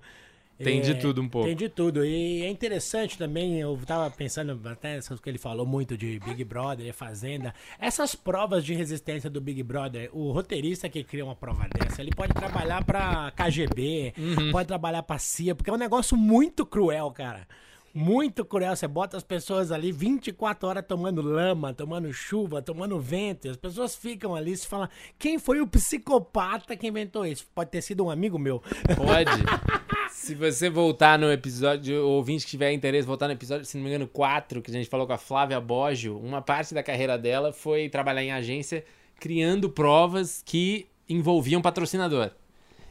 Tem 0.62 0.78
é, 0.78 0.82
de 0.82 0.94
tudo 0.96 1.22
um 1.22 1.28
pouco. 1.28 1.46
Tem 1.48 1.56
de 1.56 1.68
tudo. 1.68 2.04
E 2.04 2.42
é 2.42 2.48
interessante 2.48 3.16
também, 3.16 3.58
eu 3.58 3.78
tava 3.86 4.10
pensando 4.10 4.60
até 4.68 4.98
que 5.00 5.28
ele 5.28 5.38
falou 5.38 5.64
muito 5.66 5.96
de 5.96 6.18
Big 6.20 6.44
Brother 6.44 6.86
e 6.86 6.92
Fazenda. 6.92 7.54
Essas 7.78 8.14
provas 8.14 8.64
de 8.64 8.74
resistência 8.74 9.30
do 9.30 9.40
Big 9.40 9.62
Brother, 9.62 10.10
o 10.12 10.30
roteirista 10.32 10.88
que 10.88 11.02
cria 11.02 11.24
uma 11.24 11.34
prova 11.34 11.66
dessa, 11.68 12.02
ele 12.02 12.10
pode 12.14 12.34
trabalhar 12.34 12.84
pra 12.84 13.30
KGB, 13.32 14.12
Uhum. 14.18 14.52
pode 14.52 14.68
trabalhar 14.68 15.02
pra 15.02 15.18
CIA, 15.18 15.54
porque 15.54 15.70
é 15.70 15.72
um 15.72 15.76
negócio 15.78 16.16
muito 16.16 16.66
cruel, 16.66 17.10
cara. 17.10 17.46
Muito 17.92 18.44
cruel. 18.44 18.76
Você 18.76 18.86
bota 18.86 19.16
as 19.16 19.22
pessoas 19.24 19.72
ali 19.72 19.90
24 19.90 20.68
horas 20.68 20.84
tomando 20.86 21.20
lama, 21.20 21.74
tomando 21.74 22.12
chuva, 22.12 22.62
tomando 22.62 23.00
vento. 23.00 23.46
E 23.48 23.50
as 23.50 23.56
pessoas 23.56 23.96
ficam 23.96 24.36
ali 24.36 24.52
e 24.52 24.56
se 24.56 24.66
falam: 24.68 24.88
quem 25.18 25.40
foi 25.40 25.60
o 25.60 25.66
psicopata 25.66 26.76
que 26.76 26.86
inventou 26.86 27.26
isso? 27.26 27.44
Pode 27.52 27.70
ter 27.70 27.82
sido 27.82 28.04
um 28.04 28.10
amigo 28.10 28.38
meu. 28.38 28.62
Pode. 28.96 29.30
se 30.20 30.34
você 30.34 30.68
voltar 30.68 31.18
no 31.18 31.32
episódio, 31.32 32.04
o 32.04 32.10
ouvinte 32.10 32.44
que 32.44 32.50
tiver 32.50 32.72
interesse, 32.72 33.06
voltar 33.06 33.26
no 33.26 33.32
episódio, 33.32 33.64
se 33.64 33.74
não 33.78 33.84
me 33.84 33.88
engano, 33.88 34.06
4, 34.06 34.60
que 34.60 34.70
a 34.70 34.74
gente 34.74 34.86
falou 34.86 35.06
com 35.06 35.14
a 35.14 35.18
Flávia 35.18 35.58
Boggio, 35.58 36.18
uma 36.18 36.42
parte 36.42 36.74
da 36.74 36.82
carreira 36.82 37.16
dela 37.16 37.54
foi 37.54 37.88
trabalhar 37.88 38.22
em 38.22 38.30
agência 38.30 38.84
criando 39.18 39.70
provas 39.70 40.42
que 40.44 40.86
envolviam 41.08 41.62
patrocinador. 41.62 42.30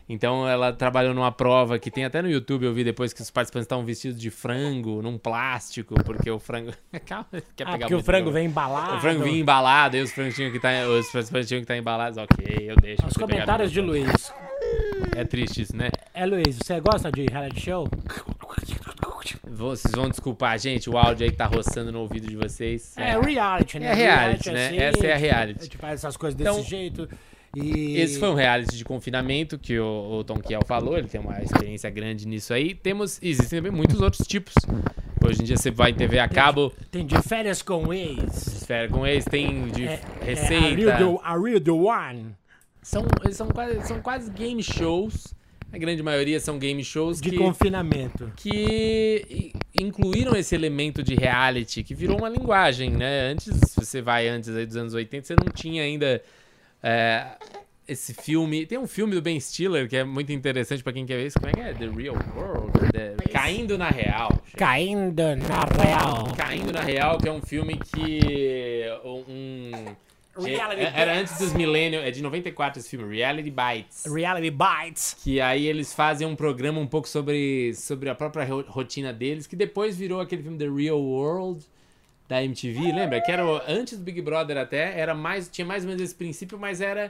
Então 0.10 0.48
ela 0.50 0.74
trabalhou 0.74 1.14
numa 1.14 1.32
prova 1.32 1.78
que 1.78 1.92
tem 1.92 2.04
até 2.04 2.20
no 2.20 2.28
YouTube, 2.32 2.66
eu 2.66 2.74
vi 2.74 2.84
depois 2.84 3.14
que 3.14 3.22
os 3.22 3.30
participantes 3.30 3.66
estavam 3.66 3.86
vestidos 3.86 4.20
de 4.20 4.32
frango, 4.32 5.00
num 5.04 5.20
plástico, 5.20 5.94
porque 6.04 6.32
o 6.32 6.40
frango. 6.40 6.72
Calma, 7.06 7.28
quer 7.56 7.68
Ah, 7.68 7.72
pegar 7.74 7.78
porque 7.78 7.94
o 7.94 8.04
frango 8.04 8.32
vem 8.32 8.48
embalado. 8.48 8.98
O 8.98 9.02
frango 9.02 9.24
vinha 9.24 9.40
embalado, 9.40 9.96
aí 9.98 10.02
os 10.02 10.12
frangos 10.12 10.34
tinham 10.34 10.50
que 10.50 10.58
estar. 10.58 10.88
Os 10.88 11.12
participantes 11.12 11.48
tinham 11.48 11.60
que 11.60 11.66
estar 11.66 11.78
embalados. 11.78 12.18
Ok, 12.18 12.44
eu 12.60 12.76
deixo. 12.78 13.06
Os 13.06 13.14
comentários 13.14 13.72
de 13.72 13.82
Luiz. 13.82 14.34
É 15.16 15.24
triste 15.26 15.62
isso, 15.62 15.76
né? 15.76 15.90
É, 16.14 16.26
Luiz, 16.26 16.58
você 16.58 16.80
gosta 16.80 17.12
de 17.12 17.26
reality 17.26 17.60
show? 17.62 17.88
Vocês 19.48 19.94
vão 19.94 20.10
desculpar, 20.10 20.58
gente, 20.58 20.90
o 20.90 20.98
áudio 20.98 21.26
aí 21.26 21.32
que 21.32 21.38
tá 21.38 21.46
roçando 21.46 21.92
no 21.92 22.00
ouvido 22.00 22.28
de 22.28 22.36
vocês. 22.36 22.94
É, 22.98 23.20
reality, 23.20 23.80
né? 23.80 23.88
É 23.88 23.94
reality, 23.94 24.52
né? 24.52 24.78
Essa 24.78 25.08
é 25.08 25.14
a 25.14 25.18
reality. 25.18 25.60
A 25.60 25.64
gente 25.64 25.78
faz 25.78 25.94
essas 25.96 26.16
coisas 26.16 26.38
desse 26.38 26.50
Então, 26.50 26.64
jeito. 26.64 27.10
E... 27.56 27.98
Esse 27.98 28.20
foi 28.20 28.30
um 28.30 28.36
reality 28.36 28.78
de 28.78 28.86
confinamento 28.86 29.58
que 29.58 29.78
o, 29.80 30.20
o 30.20 30.24
Tom 30.24 30.38
Kiel 30.40 30.62
falou, 30.66 30.98
ele 30.98 31.08
tem 31.08 31.20
uma 31.20 31.42
experiência 31.42 31.90
grande 31.90 32.28
nisso 32.28 32.54
aí. 32.54 32.74
Temos, 32.76 33.20
existem 33.22 33.60
também 33.60 33.72
muitos 33.72 34.00
outros 34.00 34.26
tipos. 34.28 34.54
Hoje 35.26 35.42
em 35.42 35.46
dia 35.46 35.58
você 35.58 35.72
vai 35.72 35.92
em 35.92 35.96
TV 35.96 36.20
a 36.20 36.30
cabo, 36.30 36.72
Tem 36.92 37.06
de 37.06 37.20
férias 37.22 37.62
com 37.62 37.92
ex. 37.94 38.48
esfera 38.48 38.88
com 38.88 39.06
eles, 39.06 39.26
tem 39.26 39.68
de 39.68 39.86
É, 39.86 40.00
receita. 40.24 40.54
É, 40.54 40.92
a, 40.92 40.96
real 40.98 41.18
the, 41.18 41.20
a 41.24 41.38
real 41.38 41.60
the 41.60 41.72
one. 41.72 42.36
São, 42.82 43.06
eles 43.24 43.36
são, 43.38 43.48
quase, 43.50 43.88
são 43.88 44.02
quase 44.02 44.32
game 44.32 44.64
shows. 44.64 45.34
A 45.72 45.78
grande 45.78 46.02
maioria 46.02 46.40
são 46.40 46.58
game 46.58 46.84
shows 46.84 47.22
De 47.22 47.30
que, 47.30 47.38
confinamento. 47.38 48.32
que 48.36 49.52
incluíram 49.80 50.36
esse 50.36 50.56
elemento 50.56 51.04
de 51.04 51.14
reality, 51.14 51.84
que 51.84 51.94
virou 51.94 52.18
uma 52.18 52.30
linguagem, 52.30 52.90
né? 52.90 53.28
Antes, 53.30 53.54
se 53.68 53.76
você 53.76 54.02
vai 54.02 54.28
antes 54.28 54.50
aí 54.50 54.66
dos 54.66 54.76
anos 54.76 54.94
80, 54.96 55.28
você 55.28 55.36
não 55.36 55.52
tinha 55.54 55.84
ainda 55.84 56.24
é, 56.82 57.28
esse 57.88 58.16
filme. 58.16 58.66
Tem 58.66 58.80
um 58.80 58.88
filme 58.88 59.14
do 59.14 59.22
Ben 59.22 59.40
Stiller 59.40 59.88
que 59.88 59.96
é 59.96 60.04
muito 60.04 60.32
interessante 60.32 60.82
pra 60.84 60.92
quem 60.92 61.06
quer 61.06 61.18
ver 61.18 61.28
isso. 61.28 61.40
Como 61.40 61.52
é 61.52 61.54
que 61.54 61.60
é? 61.62 61.74
The 61.74 61.88
Real 61.88 62.16
World? 62.36 62.92
The- 62.92 63.16
Caindo 63.32 63.78
na 63.78 63.90
Real. 63.90 64.42
Caindo 64.58 65.22
na 65.38 65.66
real. 65.84 66.34
Caindo 66.36 66.72
na 66.74 66.82
Real, 66.82 67.20
que 67.20 67.30
é 67.30 67.32
um 67.32 67.42
filme 67.42 67.78
que 67.78 68.84
um 69.06 69.72
Reality 70.46 70.82
é- 70.82 70.94
era 70.96 71.14
antes 71.20 71.38
dos 71.38 71.54
milênios, 71.54 72.04
é 72.04 72.12
de 72.12 72.22
94 72.22 72.80
esse 72.80 72.90
filme, 72.90 73.16
Reality 73.16 73.52
Bites. 73.52 74.06
Reality 74.06 74.52
Bites. 74.52 75.16
Que 75.24 75.40
aí 75.42 75.66
eles 75.68 75.94
fazem 75.94 76.26
um 76.28 76.36
programa 76.36 76.80
um 76.80 76.88
pouco 76.88 77.08
sobre, 77.08 77.74
sobre 77.76 78.10
a 78.10 78.16
própria 78.16 78.46
ro- 78.46 78.66
rotina 78.68 79.12
deles, 79.14 79.48
que 79.48 79.56
depois 79.56 79.96
virou 79.98 80.20
aquele 80.22 80.42
filme 80.44 80.58
The 80.58 80.70
Real 80.70 81.00
World 81.02 81.64
da 82.28 82.44
MTV, 82.44 82.92
lembra? 82.92 83.20
Que 83.22 83.32
era 83.32 83.44
antes 83.68 83.98
do 83.98 84.04
Big 84.04 84.22
Brother 84.22 84.58
até, 84.58 85.00
era 85.00 85.14
mais, 85.16 85.48
tinha 85.50 85.66
mais 85.66 85.84
ou 85.84 85.88
menos 85.88 86.02
esse 86.04 86.14
princípio, 86.16 86.60
mas 86.60 86.80
era 86.82 87.10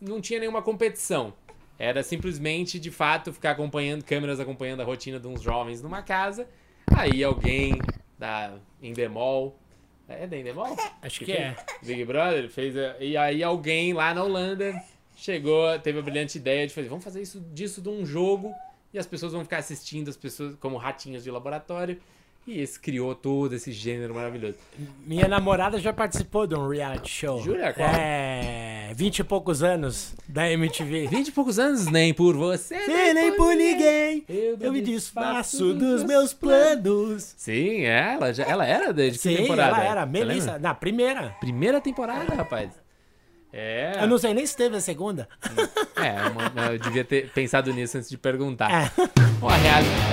não 0.00 0.20
tinha 0.20 0.40
nenhuma 0.40 0.62
competição. 0.62 1.32
Era 1.78 2.02
simplesmente, 2.02 2.80
de 2.80 2.90
fato, 2.90 3.32
ficar 3.32 3.50
acompanhando, 3.50 4.02
câmeras 4.02 4.40
acompanhando 4.40 4.80
a 4.80 4.84
rotina 4.84 5.20
de 5.20 5.28
uns 5.28 5.42
jovens 5.42 5.82
numa 5.82 6.00
casa. 6.02 6.48
Aí 6.96 7.22
alguém 7.22 7.78
da 8.18 8.54
Endemol, 8.82 9.54
é 10.08 10.26
da 10.26 10.36
Endemol? 10.36 10.76
Acho 11.02 11.24
que 11.24 11.32
é. 11.32 11.56
Big 11.82 12.04
Brother 12.04 12.48
fez. 12.48 12.76
a- 12.76 12.96
E 13.00 13.16
aí 13.16 13.42
alguém 13.42 13.92
lá 13.92 14.14
na 14.14 14.22
Holanda 14.22 14.74
chegou, 15.16 15.78
teve 15.78 15.98
a 15.98 16.02
brilhante 16.02 16.38
ideia 16.38 16.66
de 16.66 16.72
fazer, 16.74 16.88
vamos 16.88 17.04
fazer 17.04 17.22
isso 17.22 17.40
disso 17.52 17.80
de 17.80 17.88
um 17.88 18.04
jogo 18.06 18.52
e 18.92 18.98
as 18.98 19.06
pessoas 19.06 19.32
vão 19.32 19.42
ficar 19.42 19.58
assistindo 19.58 20.08
as 20.08 20.16
pessoas 20.16 20.54
como 20.60 20.76
ratinhos 20.76 21.24
de 21.24 21.30
laboratório. 21.30 22.00
E 22.46 22.60
esse 22.60 22.78
criou 22.78 23.12
todo 23.12 23.54
esse 23.56 23.72
gênero 23.72 24.14
maravilhoso. 24.14 24.56
Minha 25.04 25.26
namorada 25.26 25.80
já 25.80 25.92
participou 25.92 26.46
de 26.46 26.54
um 26.54 26.68
reality 26.68 27.10
show. 27.10 27.42
Jura? 27.42 27.72
Qual? 27.72 27.88
É. 27.88 28.75
Vinte 28.94 29.18
e 29.20 29.24
poucos 29.24 29.62
anos 29.62 30.14
da 30.28 30.50
MTV. 30.50 31.08
Vinte 31.08 31.28
e 31.28 31.32
poucos 31.32 31.58
anos, 31.58 31.86
nem 31.86 32.12
por 32.14 32.36
você, 32.36 32.78
Sim, 32.84 33.12
nem 33.14 33.36
por 33.36 33.54
ninguém. 33.54 34.24
Eu 34.28 34.56
Eu 34.60 34.72
me 34.72 34.80
desfaço 34.80 35.72
dos 35.74 36.02
meus 36.04 36.32
planos. 36.32 37.34
Sim, 37.36 37.82
é, 37.84 38.14
ela, 38.14 38.32
já, 38.32 38.44
ela 38.44 38.66
era 38.66 38.92
de, 38.92 39.10
de 39.10 39.18
que 39.18 39.28
Sim, 39.28 39.36
temporada? 39.36 39.76
ela 39.76 39.84
era. 39.84 40.06
Melissa, 40.06 40.58
na 40.58 40.74
primeira. 40.74 41.34
Primeira 41.40 41.80
temporada, 41.80 42.34
rapaz. 42.34 42.70
É, 43.52 43.92
Eu 44.02 44.06
não 44.08 44.18
sei 44.18 44.34
nem 44.34 44.44
se 44.44 44.54
teve 44.54 44.76
a 44.76 44.80
segunda. 44.80 45.26
é 45.96 46.28
uma- 46.28 46.72
eu 46.72 46.78
devia 46.78 47.04
ter 47.04 47.30
pensado 47.30 47.72
nisso 47.72 47.96
antes 47.96 48.10
de 48.10 48.18
perguntar. 48.18 48.70
É. 48.70 48.90
Bom, 49.40 49.48
a, 49.48 49.54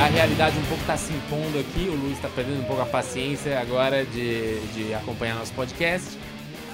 a 0.03 0.07
realidade 0.07 0.57
um 0.57 0.65
pouco 0.65 0.83
tá 0.85 0.95
se 0.95 1.11
impondo 1.11 1.59
aqui, 1.59 1.89
o 1.89 1.95
Luiz 1.95 2.19
tá 2.19 2.29
perdendo 2.29 2.61
um 2.61 2.65
pouco 2.65 2.81
a 2.81 2.85
paciência 2.85 3.59
agora 3.59 4.05
de, 4.05 4.59
de 4.67 4.93
acompanhar 4.93 5.35
nosso 5.35 5.51
podcast. 5.53 6.17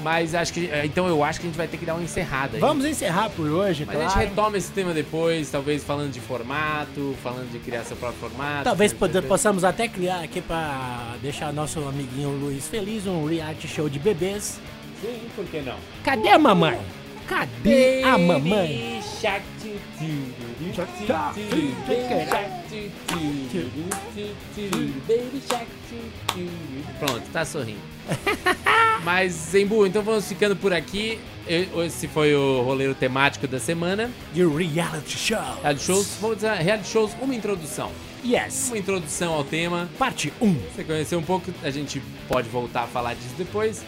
Mas 0.01 0.33
acho 0.35 0.53
que. 0.53 0.69
Então 0.83 1.07
eu 1.07 1.23
acho 1.23 1.39
que 1.39 1.45
a 1.47 1.49
gente 1.49 1.57
vai 1.57 1.67
ter 1.67 1.77
que 1.77 1.85
dar 1.85 1.95
uma 1.95 2.03
encerrada 2.03 2.55
aí. 2.57 2.59
Vamos 2.61 2.85
encerrar 2.85 3.29
por 3.29 3.47
hoje, 3.49 3.85
Mas 3.85 3.95
a 3.95 3.99
claro. 3.99 4.19
gente 4.19 4.29
retoma 4.29 4.57
esse 4.57 4.71
tema 4.71 4.93
depois, 4.93 5.49
talvez 5.49 5.83
falando 5.83 6.11
de 6.11 6.19
formato, 6.19 7.15
falando 7.23 7.51
de 7.51 7.59
criar 7.59 7.83
seu 7.83 7.97
próprio 7.97 8.19
formato. 8.19 8.63
Talvez 8.63 8.91
falando 8.93 9.11
de- 9.13 9.17
pode- 9.19 9.27
possamos 9.27 9.63
até 9.63 9.87
criar 9.87 10.21
aqui 10.23 10.41
pra 10.41 11.15
deixar 11.21 11.51
nosso 11.53 11.79
amiguinho 11.87 12.29
Luiz 12.29 12.67
feliz 12.67 13.05
um 13.07 13.25
reality 13.25 13.67
show 13.67 13.89
de 13.89 13.99
bebês. 13.99 14.59
Sim, 15.01 15.19
por 15.35 15.45
que 15.45 15.61
não? 15.61 15.75
Cadê 16.03 16.29
a 16.29 16.37
mamãe? 16.39 16.77
Cadê 17.29 18.01
a 18.03 18.17
mamãe? 18.17 18.99
Pronto, 26.97 27.21
tá 27.31 27.45
sorrindo. 27.45 27.79
Mas, 29.05 29.31
Zembu, 29.33 29.85
então 29.85 30.01
vamos 30.01 30.27
ficando 30.27 30.55
por 30.55 30.73
aqui. 30.73 31.19
Esse 31.47 32.07
foi 32.07 32.33
o 32.33 32.63
roleiro 32.63 32.95
temático 32.95 33.47
da 33.47 33.59
semana. 33.59 34.09
De 34.33 34.43
reality 34.43 35.15
show. 35.15 35.37
Reality 35.61 35.85
shows, 35.85 36.17
vamos 36.19 36.37
dizer, 36.37 36.53
reality 36.55 36.89
shows, 36.89 37.11
uma 37.21 37.35
introdução. 37.35 37.91
Yes. 38.25 38.69
Uma 38.69 38.79
introdução 38.79 39.33
ao 39.33 39.43
tema. 39.43 39.87
Parte 39.99 40.33
1. 40.41 40.53
Você 40.75 40.83
conheceu 40.83 41.19
um 41.19 41.23
pouco, 41.23 41.53
a 41.61 41.69
gente 41.69 42.01
pode 42.27 42.49
voltar 42.49 42.85
a 42.85 42.87
falar 42.87 43.13
disso 43.13 43.35
depois. 43.37 43.85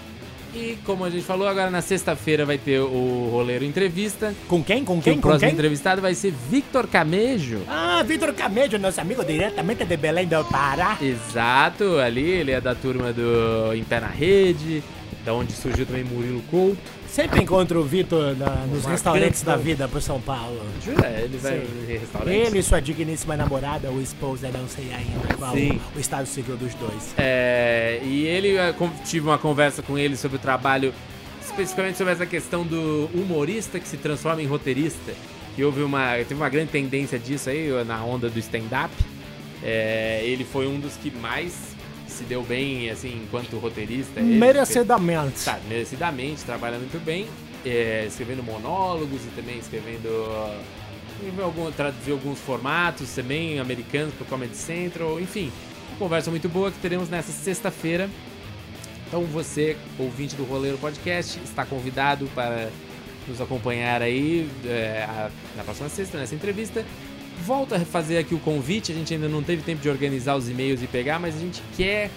E 0.54 0.78
como 0.86 1.06
a 1.06 1.10
gente 1.10 1.24
falou, 1.24 1.48
agora 1.48 1.70
na 1.72 1.82
sexta-feira 1.82 2.46
vai 2.46 2.58
ter 2.58 2.80
o 2.82 3.30
roleiro 3.32 3.64
entrevista. 3.64 4.34
Com 4.50 4.62
quem? 4.62 4.84
Com 4.84 4.98
Que 4.98 5.04
quem? 5.06 5.14
o 5.14 5.16
Com 5.18 5.22
próximo 5.30 5.48
quem? 5.48 5.54
entrevistado 5.54 6.02
vai 6.02 6.14
ser 6.14 6.34
Victor 6.50 6.88
Camejo. 6.88 7.60
Ah, 7.70 8.04
Vitor 8.06 8.34
Camejo, 8.34 8.78
nosso 8.78 9.00
amigo 9.00 9.24
diretamente 9.24 9.86
de 9.86 9.96
Belém 9.96 10.28
do 10.28 10.44
Pará. 10.46 10.98
Exato, 11.02 11.98
ali 12.00 12.30
ele 12.30 12.52
é 12.52 12.60
da 12.60 12.76
turma 12.76 13.14
do 13.14 13.74
Em 13.74 13.84
Pé 13.84 14.02
na 14.02 14.08
Rede, 14.08 14.84
da 15.26 15.34
onde 15.34 15.52
surgiu 15.54 15.86
também 15.86 16.04
Murilo 16.04 16.42
Couto. 16.50 16.78
Sempre 17.08 17.42
encontro 17.44 17.80
o 17.82 17.84
Vitor 17.84 18.36
nos 18.72 18.86
restaurantes 18.86 19.42
da 19.44 19.56
vida 19.58 19.88
por 19.88 20.02
São 20.02 20.20
Paulo. 20.22 20.62
Jura? 20.84 21.08
Ele 21.10 21.38
vai 21.38 21.58
em 21.58 21.86
restaurante? 22.00 22.34
Ele 22.36 22.60
e 22.60 22.64
sua 22.64 22.80
digníssima 22.82 23.36
namorada, 23.36 23.90
ou 23.90 24.02
esposa, 24.02 24.50
não 24.50 24.68
sei 24.68 24.92
ainda 24.94 25.34
qual 25.38 25.54
Sim. 25.54 25.80
o 25.96 26.00
estado 26.00 26.26
civil 26.26 26.56
dos 26.56 26.74
dois. 26.76 27.14
É, 27.18 28.00
e 28.04 28.26
ele, 28.26 28.56
com- 28.78 28.90
tive 29.06 29.28
uma 29.28 29.38
conversa 29.38 29.82
com 29.82 29.98
ele 29.98 30.16
sobre 30.16 30.38
o 30.38 30.40
trabalho, 30.40 30.94
especificamente 31.44 31.98
sobre 31.98 32.14
essa 32.14 32.26
questão 32.26 32.64
do 32.66 33.10
humorista 33.14 33.80
que 33.80 33.88
se 33.88 33.98
transforma 33.98 34.42
em 34.42 34.46
roteirista. 34.48 35.12
Que 35.54 35.66
houve 35.66 35.84
uma, 35.84 36.14
teve 36.20 36.36
uma 36.36 36.48
grande 36.48 36.72
tendência 36.72 37.20
disso 37.20 37.50
aí 37.50 37.68
na 37.86 38.02
onda 38.06 38.30
do 38.30 38.40
stand-up. 38.40 38.90
É, 39.62 40.22
ele 40.24 40.46
foi 40.46 40.66
um 40.66 40.80
dos 40.80 40.94
que 40.96 41.12
mais 41.12 41.71
se 42.12 42.24
deu 42.24 42.44
bem, 42.44 42.90
assim, 42.90 43.22
enquanto 43.24 43.58
roteirista. 43.58 44.20
Ele 44.20 44.38
Merecidamente. 44.38 45.46
Tá, 45.46 45.60
merecidamente, 45.68 46.44
trabalha 46.44 46.78
muito 46.78 47.04
bem, 47.04 47.28
é, 47.66 48.06
escrevendo 48.08 48.44
monólogos 48.44 49.22
e 49.26 49.30
também 49.36 49.58
escrevendo. 49.58 50.08
algum, 51.42 51.72
traduziu 51.72 52.16
alguns 52.16 52.40
formatos 52.40 53.10
também 53.14 53.60
americanos 53.60 54.14
para 54.14 54.24
o 54.24 54.28
Comedy 54.28 54.56
Central, 54.56 55.20
enfim. 55.20 55.52
Uma 55.90 55.98
conversa 56.00 56.30
muito 56.32 56.50
boa 56.50 56.72
que 56.72 56.80
teremos 56.80 57.10
nessa 57.10 57.32
sexta-feira. 57.32 58.10
Então 59.08 59.24
você, 59.26 59.76
ouvinte 60.00 60.36
do 60.36 60.44
Roleiro 60.44 60.78
Podcast, 60.78 61.40
está 61.44 61.66
convidado 61.66 62.28
para 62.34 62.70
nos 63.28 63.40
acompanhar 63.42 64.02
aí 64.02 64.50
é, 64.66 65.06
a- 65.08 65.30
na 65.56 65.64
próxima 65.64 65.90
sexta, 65.90 66.18
nessa 66.18 66.34
entrevista. 66.34 66.84
Volto 67.46 67.74
a 67.76 67.80
fazer 67.80 68.18
aqui 68.18 68.36
o 68.36 68.40
convite, 68.40 68.92
a 68.92 68.96
gente 68.96 69.14
ainda 69.14 69.28
não 69.28 69.42
teve 69.42 69.62
tempo 69.64 69.82
de 69.82 69.90
organizar 69.90 70.36
os 70.36 70.48
e-mails 70.50 70.82
e 70.84 70.88
pegar, 70.88 71.20
mas 71.20 71.36
a 71.36 71.40
gente 71.40 71.62
quer 71.76 72.10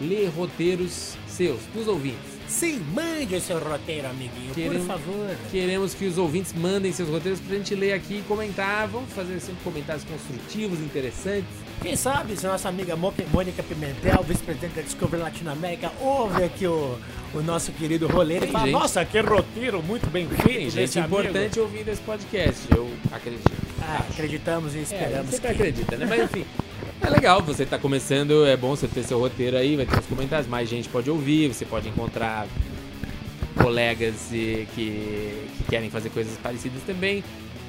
ler 0.00 0.28
roteiros 0.28 1.16
seus, 1.28 1.60
dos 1.72 1.86
ouvintes. 1.86 2.34
Sim, 2.48 2.80
mande 2.92 3.34
o 3.34 3.40
seu 3.40 3.58
roteiro, 3.58 4.08
amiguinho, 4.08 4.54
Queremos- 4.54 4.78
por 4.78 4.86
favor. 4.86 5.36
Queremos 5.50 5.94
que 5.94 6.04
os 6.06 6.18
ouvintes 6.18 6.52
mandem 6.52 6.92
seus 6.92 7.08
roteiros 7.08 7.40
pra 7.40 7.56
gente 7.56 7.74
ler 7.74 7.92
aqui 7.94 8.18
e 8.18 8.22
comentar. 8.28 8.86
Vamos 8.88 9.12
fazer 9.12 9.40
sempre 9.40 9.62
comentários 9.64 10.04
construtivos, 10.04 10.78
interessantes. 10.80 11.44
Quem 11.82 11.96
sabe 11.96 12.36
se 12.36 12.46
nossa 12.46 12.68
amiga 12.68 12.96
Mônica 12.96 13.62
Pimentel, 13.62 14.22
vice-presidente 14.22 14.74
da 14.74 14.82
Discovery 14.82 15.22
Latinoamérica, 15.22 15.92
ouve 16.00 16.42
aqui 16.42 16.66
o, 16.66 16.98
o 17.34 17.42
nosso 17.42 17.72
querido 17.72 18.06
roleiro 18.06 18.46
e 18.46 18.48
fala, 18.48 18.64
gente. 18.64 18.72
nossa, 18.72 19.04
que 19.04 19.20
roteiro 19.20 19.82
muito 19.82 20.08
bem 20.10 20.26
feito 20.28 20.70
gente 20.70 20.98
amigo." 20.98 21.20
importante 21.20 21.60
ouvindo 21.60 21.88
esse 21.88 22.00
podcast, 22.00 22.62
eu 22.70 22.90
acredito. 23.12 23.52
Ah, 23.82 23.98
Acho. 24.00 24.12
acreditamos 24.12 24.74
e 24.74 24.78
É, 24.78 24.82
esperamos 24.82 25.30
sempre 25.30 25.40
que... 25.40 25.54
acredita, 25.54 25.96
né? 25.96 26.06
Mas 26.08 26.22
enfim. 26.22 26.44
É 27.02 27.10
legal, 27.10 27.42
você 27.42 27.66
tá 27.66 27.78
começando, 27.78 28.46
é 28.46 28.56
bom 28.56 28.74
você 28.74 28.88
ter 28.88 29.02
seu 29.02 29.18
roteiro 29.18 29.58
aí, 29.58 29.76
vai 29.76 29.84
ter 29.84 29.98
os 29.98 30.06
comentários, 30.06 30.48
mais 30.48 30.68
gente 30.68 30.88
pode 30.88 31.10
ouvir, 31.10 31.48
você 31.48 31.66
pode 31.66 31.86
encontrar 31.88 32.46
colegas 33.60 34.14
que, 34.30 34.66
que 34.74 35.64
querem 35.68 35.90
fazer 35.90 36.08
coisas 36.10 36.34
parecidas 36.38 36.82
também. 36.86 37.22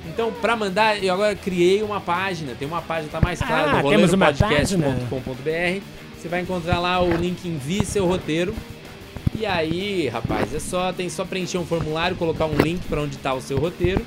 Então, 0.08 0.32
pra 0.32 0.56
mandar, 0.56 1.04
eu 1.04 1.14
agora 1.14 1.36
criei 1.36 1.82
uma 1.84 2.00
página, 2.00 2.54
tem 2.58 2.68
uma 2.68 2.82
página, 2.82 3.10
tá 3.12 3.20
mais 3.20 3.40
clara, 3.40 3.72
Ah, 3.72 3.82
do 3.82 3.88
roleuropodcast.com.br. 3.90 5.82
Você 6.18 6.28
vai 6.28 6.42
encontrar 6.42 6.80
lá 6.80 7.02
o 7.02 7.12
link 7.16 7.46
envie 7.48 7.86
seu 7.86 8.06
roteiro. 8.06 8.54
E 9.38 9.46
aí, 9.46 10.08
rapaz, 10.08 10.54
é 10.56 10.60
só 10.60 10.94
tem 10.94 11.10
só 11.10 11.26
preencher 11.26 11.58
um 11.58 11.66
formulário, 11.66 12.16
colocar 12.16 12.46
um 12.46 12.56
link 12.56 12.82
pra 12.88 13.02
onde 13.02 13.18
tá 13.18 13.34
o 13.34 13.42
seu 13.42 13.58
roteiro, 13.58 14.06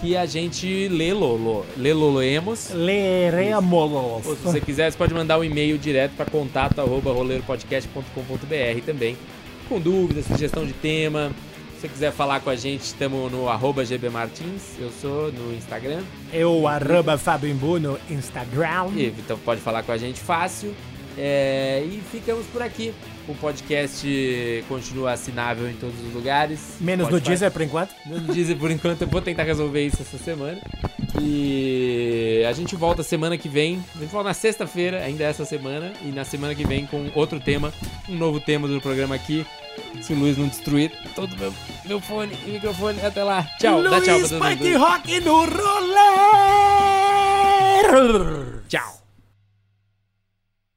que 0.00 0.16
a 0.16 0.26
gente 0.26 0.88
lê 0.88 1.12
lolo, 1.12 1.66
lê 1.76 1.92
loloemos. 1.92 2.70
Leremos. 2.72 3.92
Ou 4.26 4.36
se 4.36 4.42
você 4.42 4.60
quiser, 4.60 4.92
você 4.92 4.96
pode 4.96 5.12
mandar 5.12 5.38
um 5.38 5.44
e-mail 5.44 5.76
direto 5.76 6.12
para 6.12 6.24
contato 6.26 6.78
arroba 6.80 7.12
roleiropodcast.com.br 7.12 8.80
também. 8.86 9.16
Com 9.68 9.80
dúvidas, 9.80 10.26
sugestão 10.26 10.64
de 10.64 10.72
tema. 10.74 11.32
Se 11.84 11.88
você 11.88 11.92
quiser 11.92 12.12
falar 12.12 12.40
com 12.40 12.48
a 12.48 12.56
gente, 12.56 12.80
estamos 12.80 13.30
no 13.30 13.46
arroba 13.46 13.84
gbmartins. 13.84 14.78
Eu 14.78 14.90
sou 15.02 15.30
no 15.30 15.54
Instagram. 15.54 16.02
Eu, 16.32 16.66
arroba 16.66 17.18
Fábio 17.18 17.50
Imbu 17.50 17.78
no 17.78 17.98
Instagram. 18.08 18.88
E, 18.96 19.08
então 19.08 19.38
pode 19.40 19.60
falar 19.60 19.82
com 19.82 19.92
a 19.92 19.98
gente 19.98 20.18
fácil. 20.18 20.74
É, 21.18 21.84
e 21.84 22.00
ficamos 22.10 22.46
por 22.46 22.62
aqui. 22.62 22.94
O 23.26 23.34
podcast 23.34 24.64
continua 24.68 25.12
assinável 25.12 25.68
em 25.68 25.74
todos 25.74 25.98
os 26.00 26.12
lugares. 26.12 26.76
Menos 26.78 27.08
no. 27.08 27.18
Deezer, 27.18 27.50
por 27.50 27.62
enquanto. 27.62 27.94
No 28.04 28.20
Deezer 28.20 28.56
por 28.56 28.70
enquanto, 28.70 29.02
eu 29.02 29.08
vou 29.08 29.22
tentar 29.22 29.44
resolver 29.44 29.84
isso 29.84 30.02
essa 30.02 30.18
semana. 30.18 30.60
E 31.20 32.44
a 32.46 32.52
gente 32.52 32.76
volta 32.76 33.02
semana 33.02 33.38
que 33.38 33.48
vem. 33.48 33.82
A 33.96 33.98
gente 34.00 34.10
volta 34.10 34.28
na 34.28 34.34
sexta-feira, 34.34 35.02
ainda 35.02 35.24
essa 35.24 35.46
semana. 35.46 35.92
E 36.02 36.08
na 36.08 36.24
semana 36.24 36.54
que 36.54 36.66
vem 36.66 36.84
com 36.86 37.10
outro 37.14 37.40
tema, 37.40 37.72
um 38.08 38.14
novo 38.14 38.40
tema 38.40 38.68
do 38.68 38.80
programa 38.80 39.14
aqui. 39.14 39.46
Se 40.02 40.12
o 40.12 40.16
Luiz 40.16 40.36
não 40.36 40.46
destruir 40.46 40.92
todo 41.14 41.36
meu, 41.36 41.52
meu 41.86 42.00
fone 42.00 42.36
e 42.46 42.50
microfone. 42.50 43.00
Até 43.00 43.24
lá. 43.24 43.42
Tchau. 43.58 43.82
Dá 43.82 44.00
tchau 44.00 44.02
pra 44.02 44.16
Luiz 44.16 44.28
todo 44.28 44.44
mundo. 44.44 44.78
Rock 44.78 45.20
no 45.20 45.46
roleiro. 45.46 45.84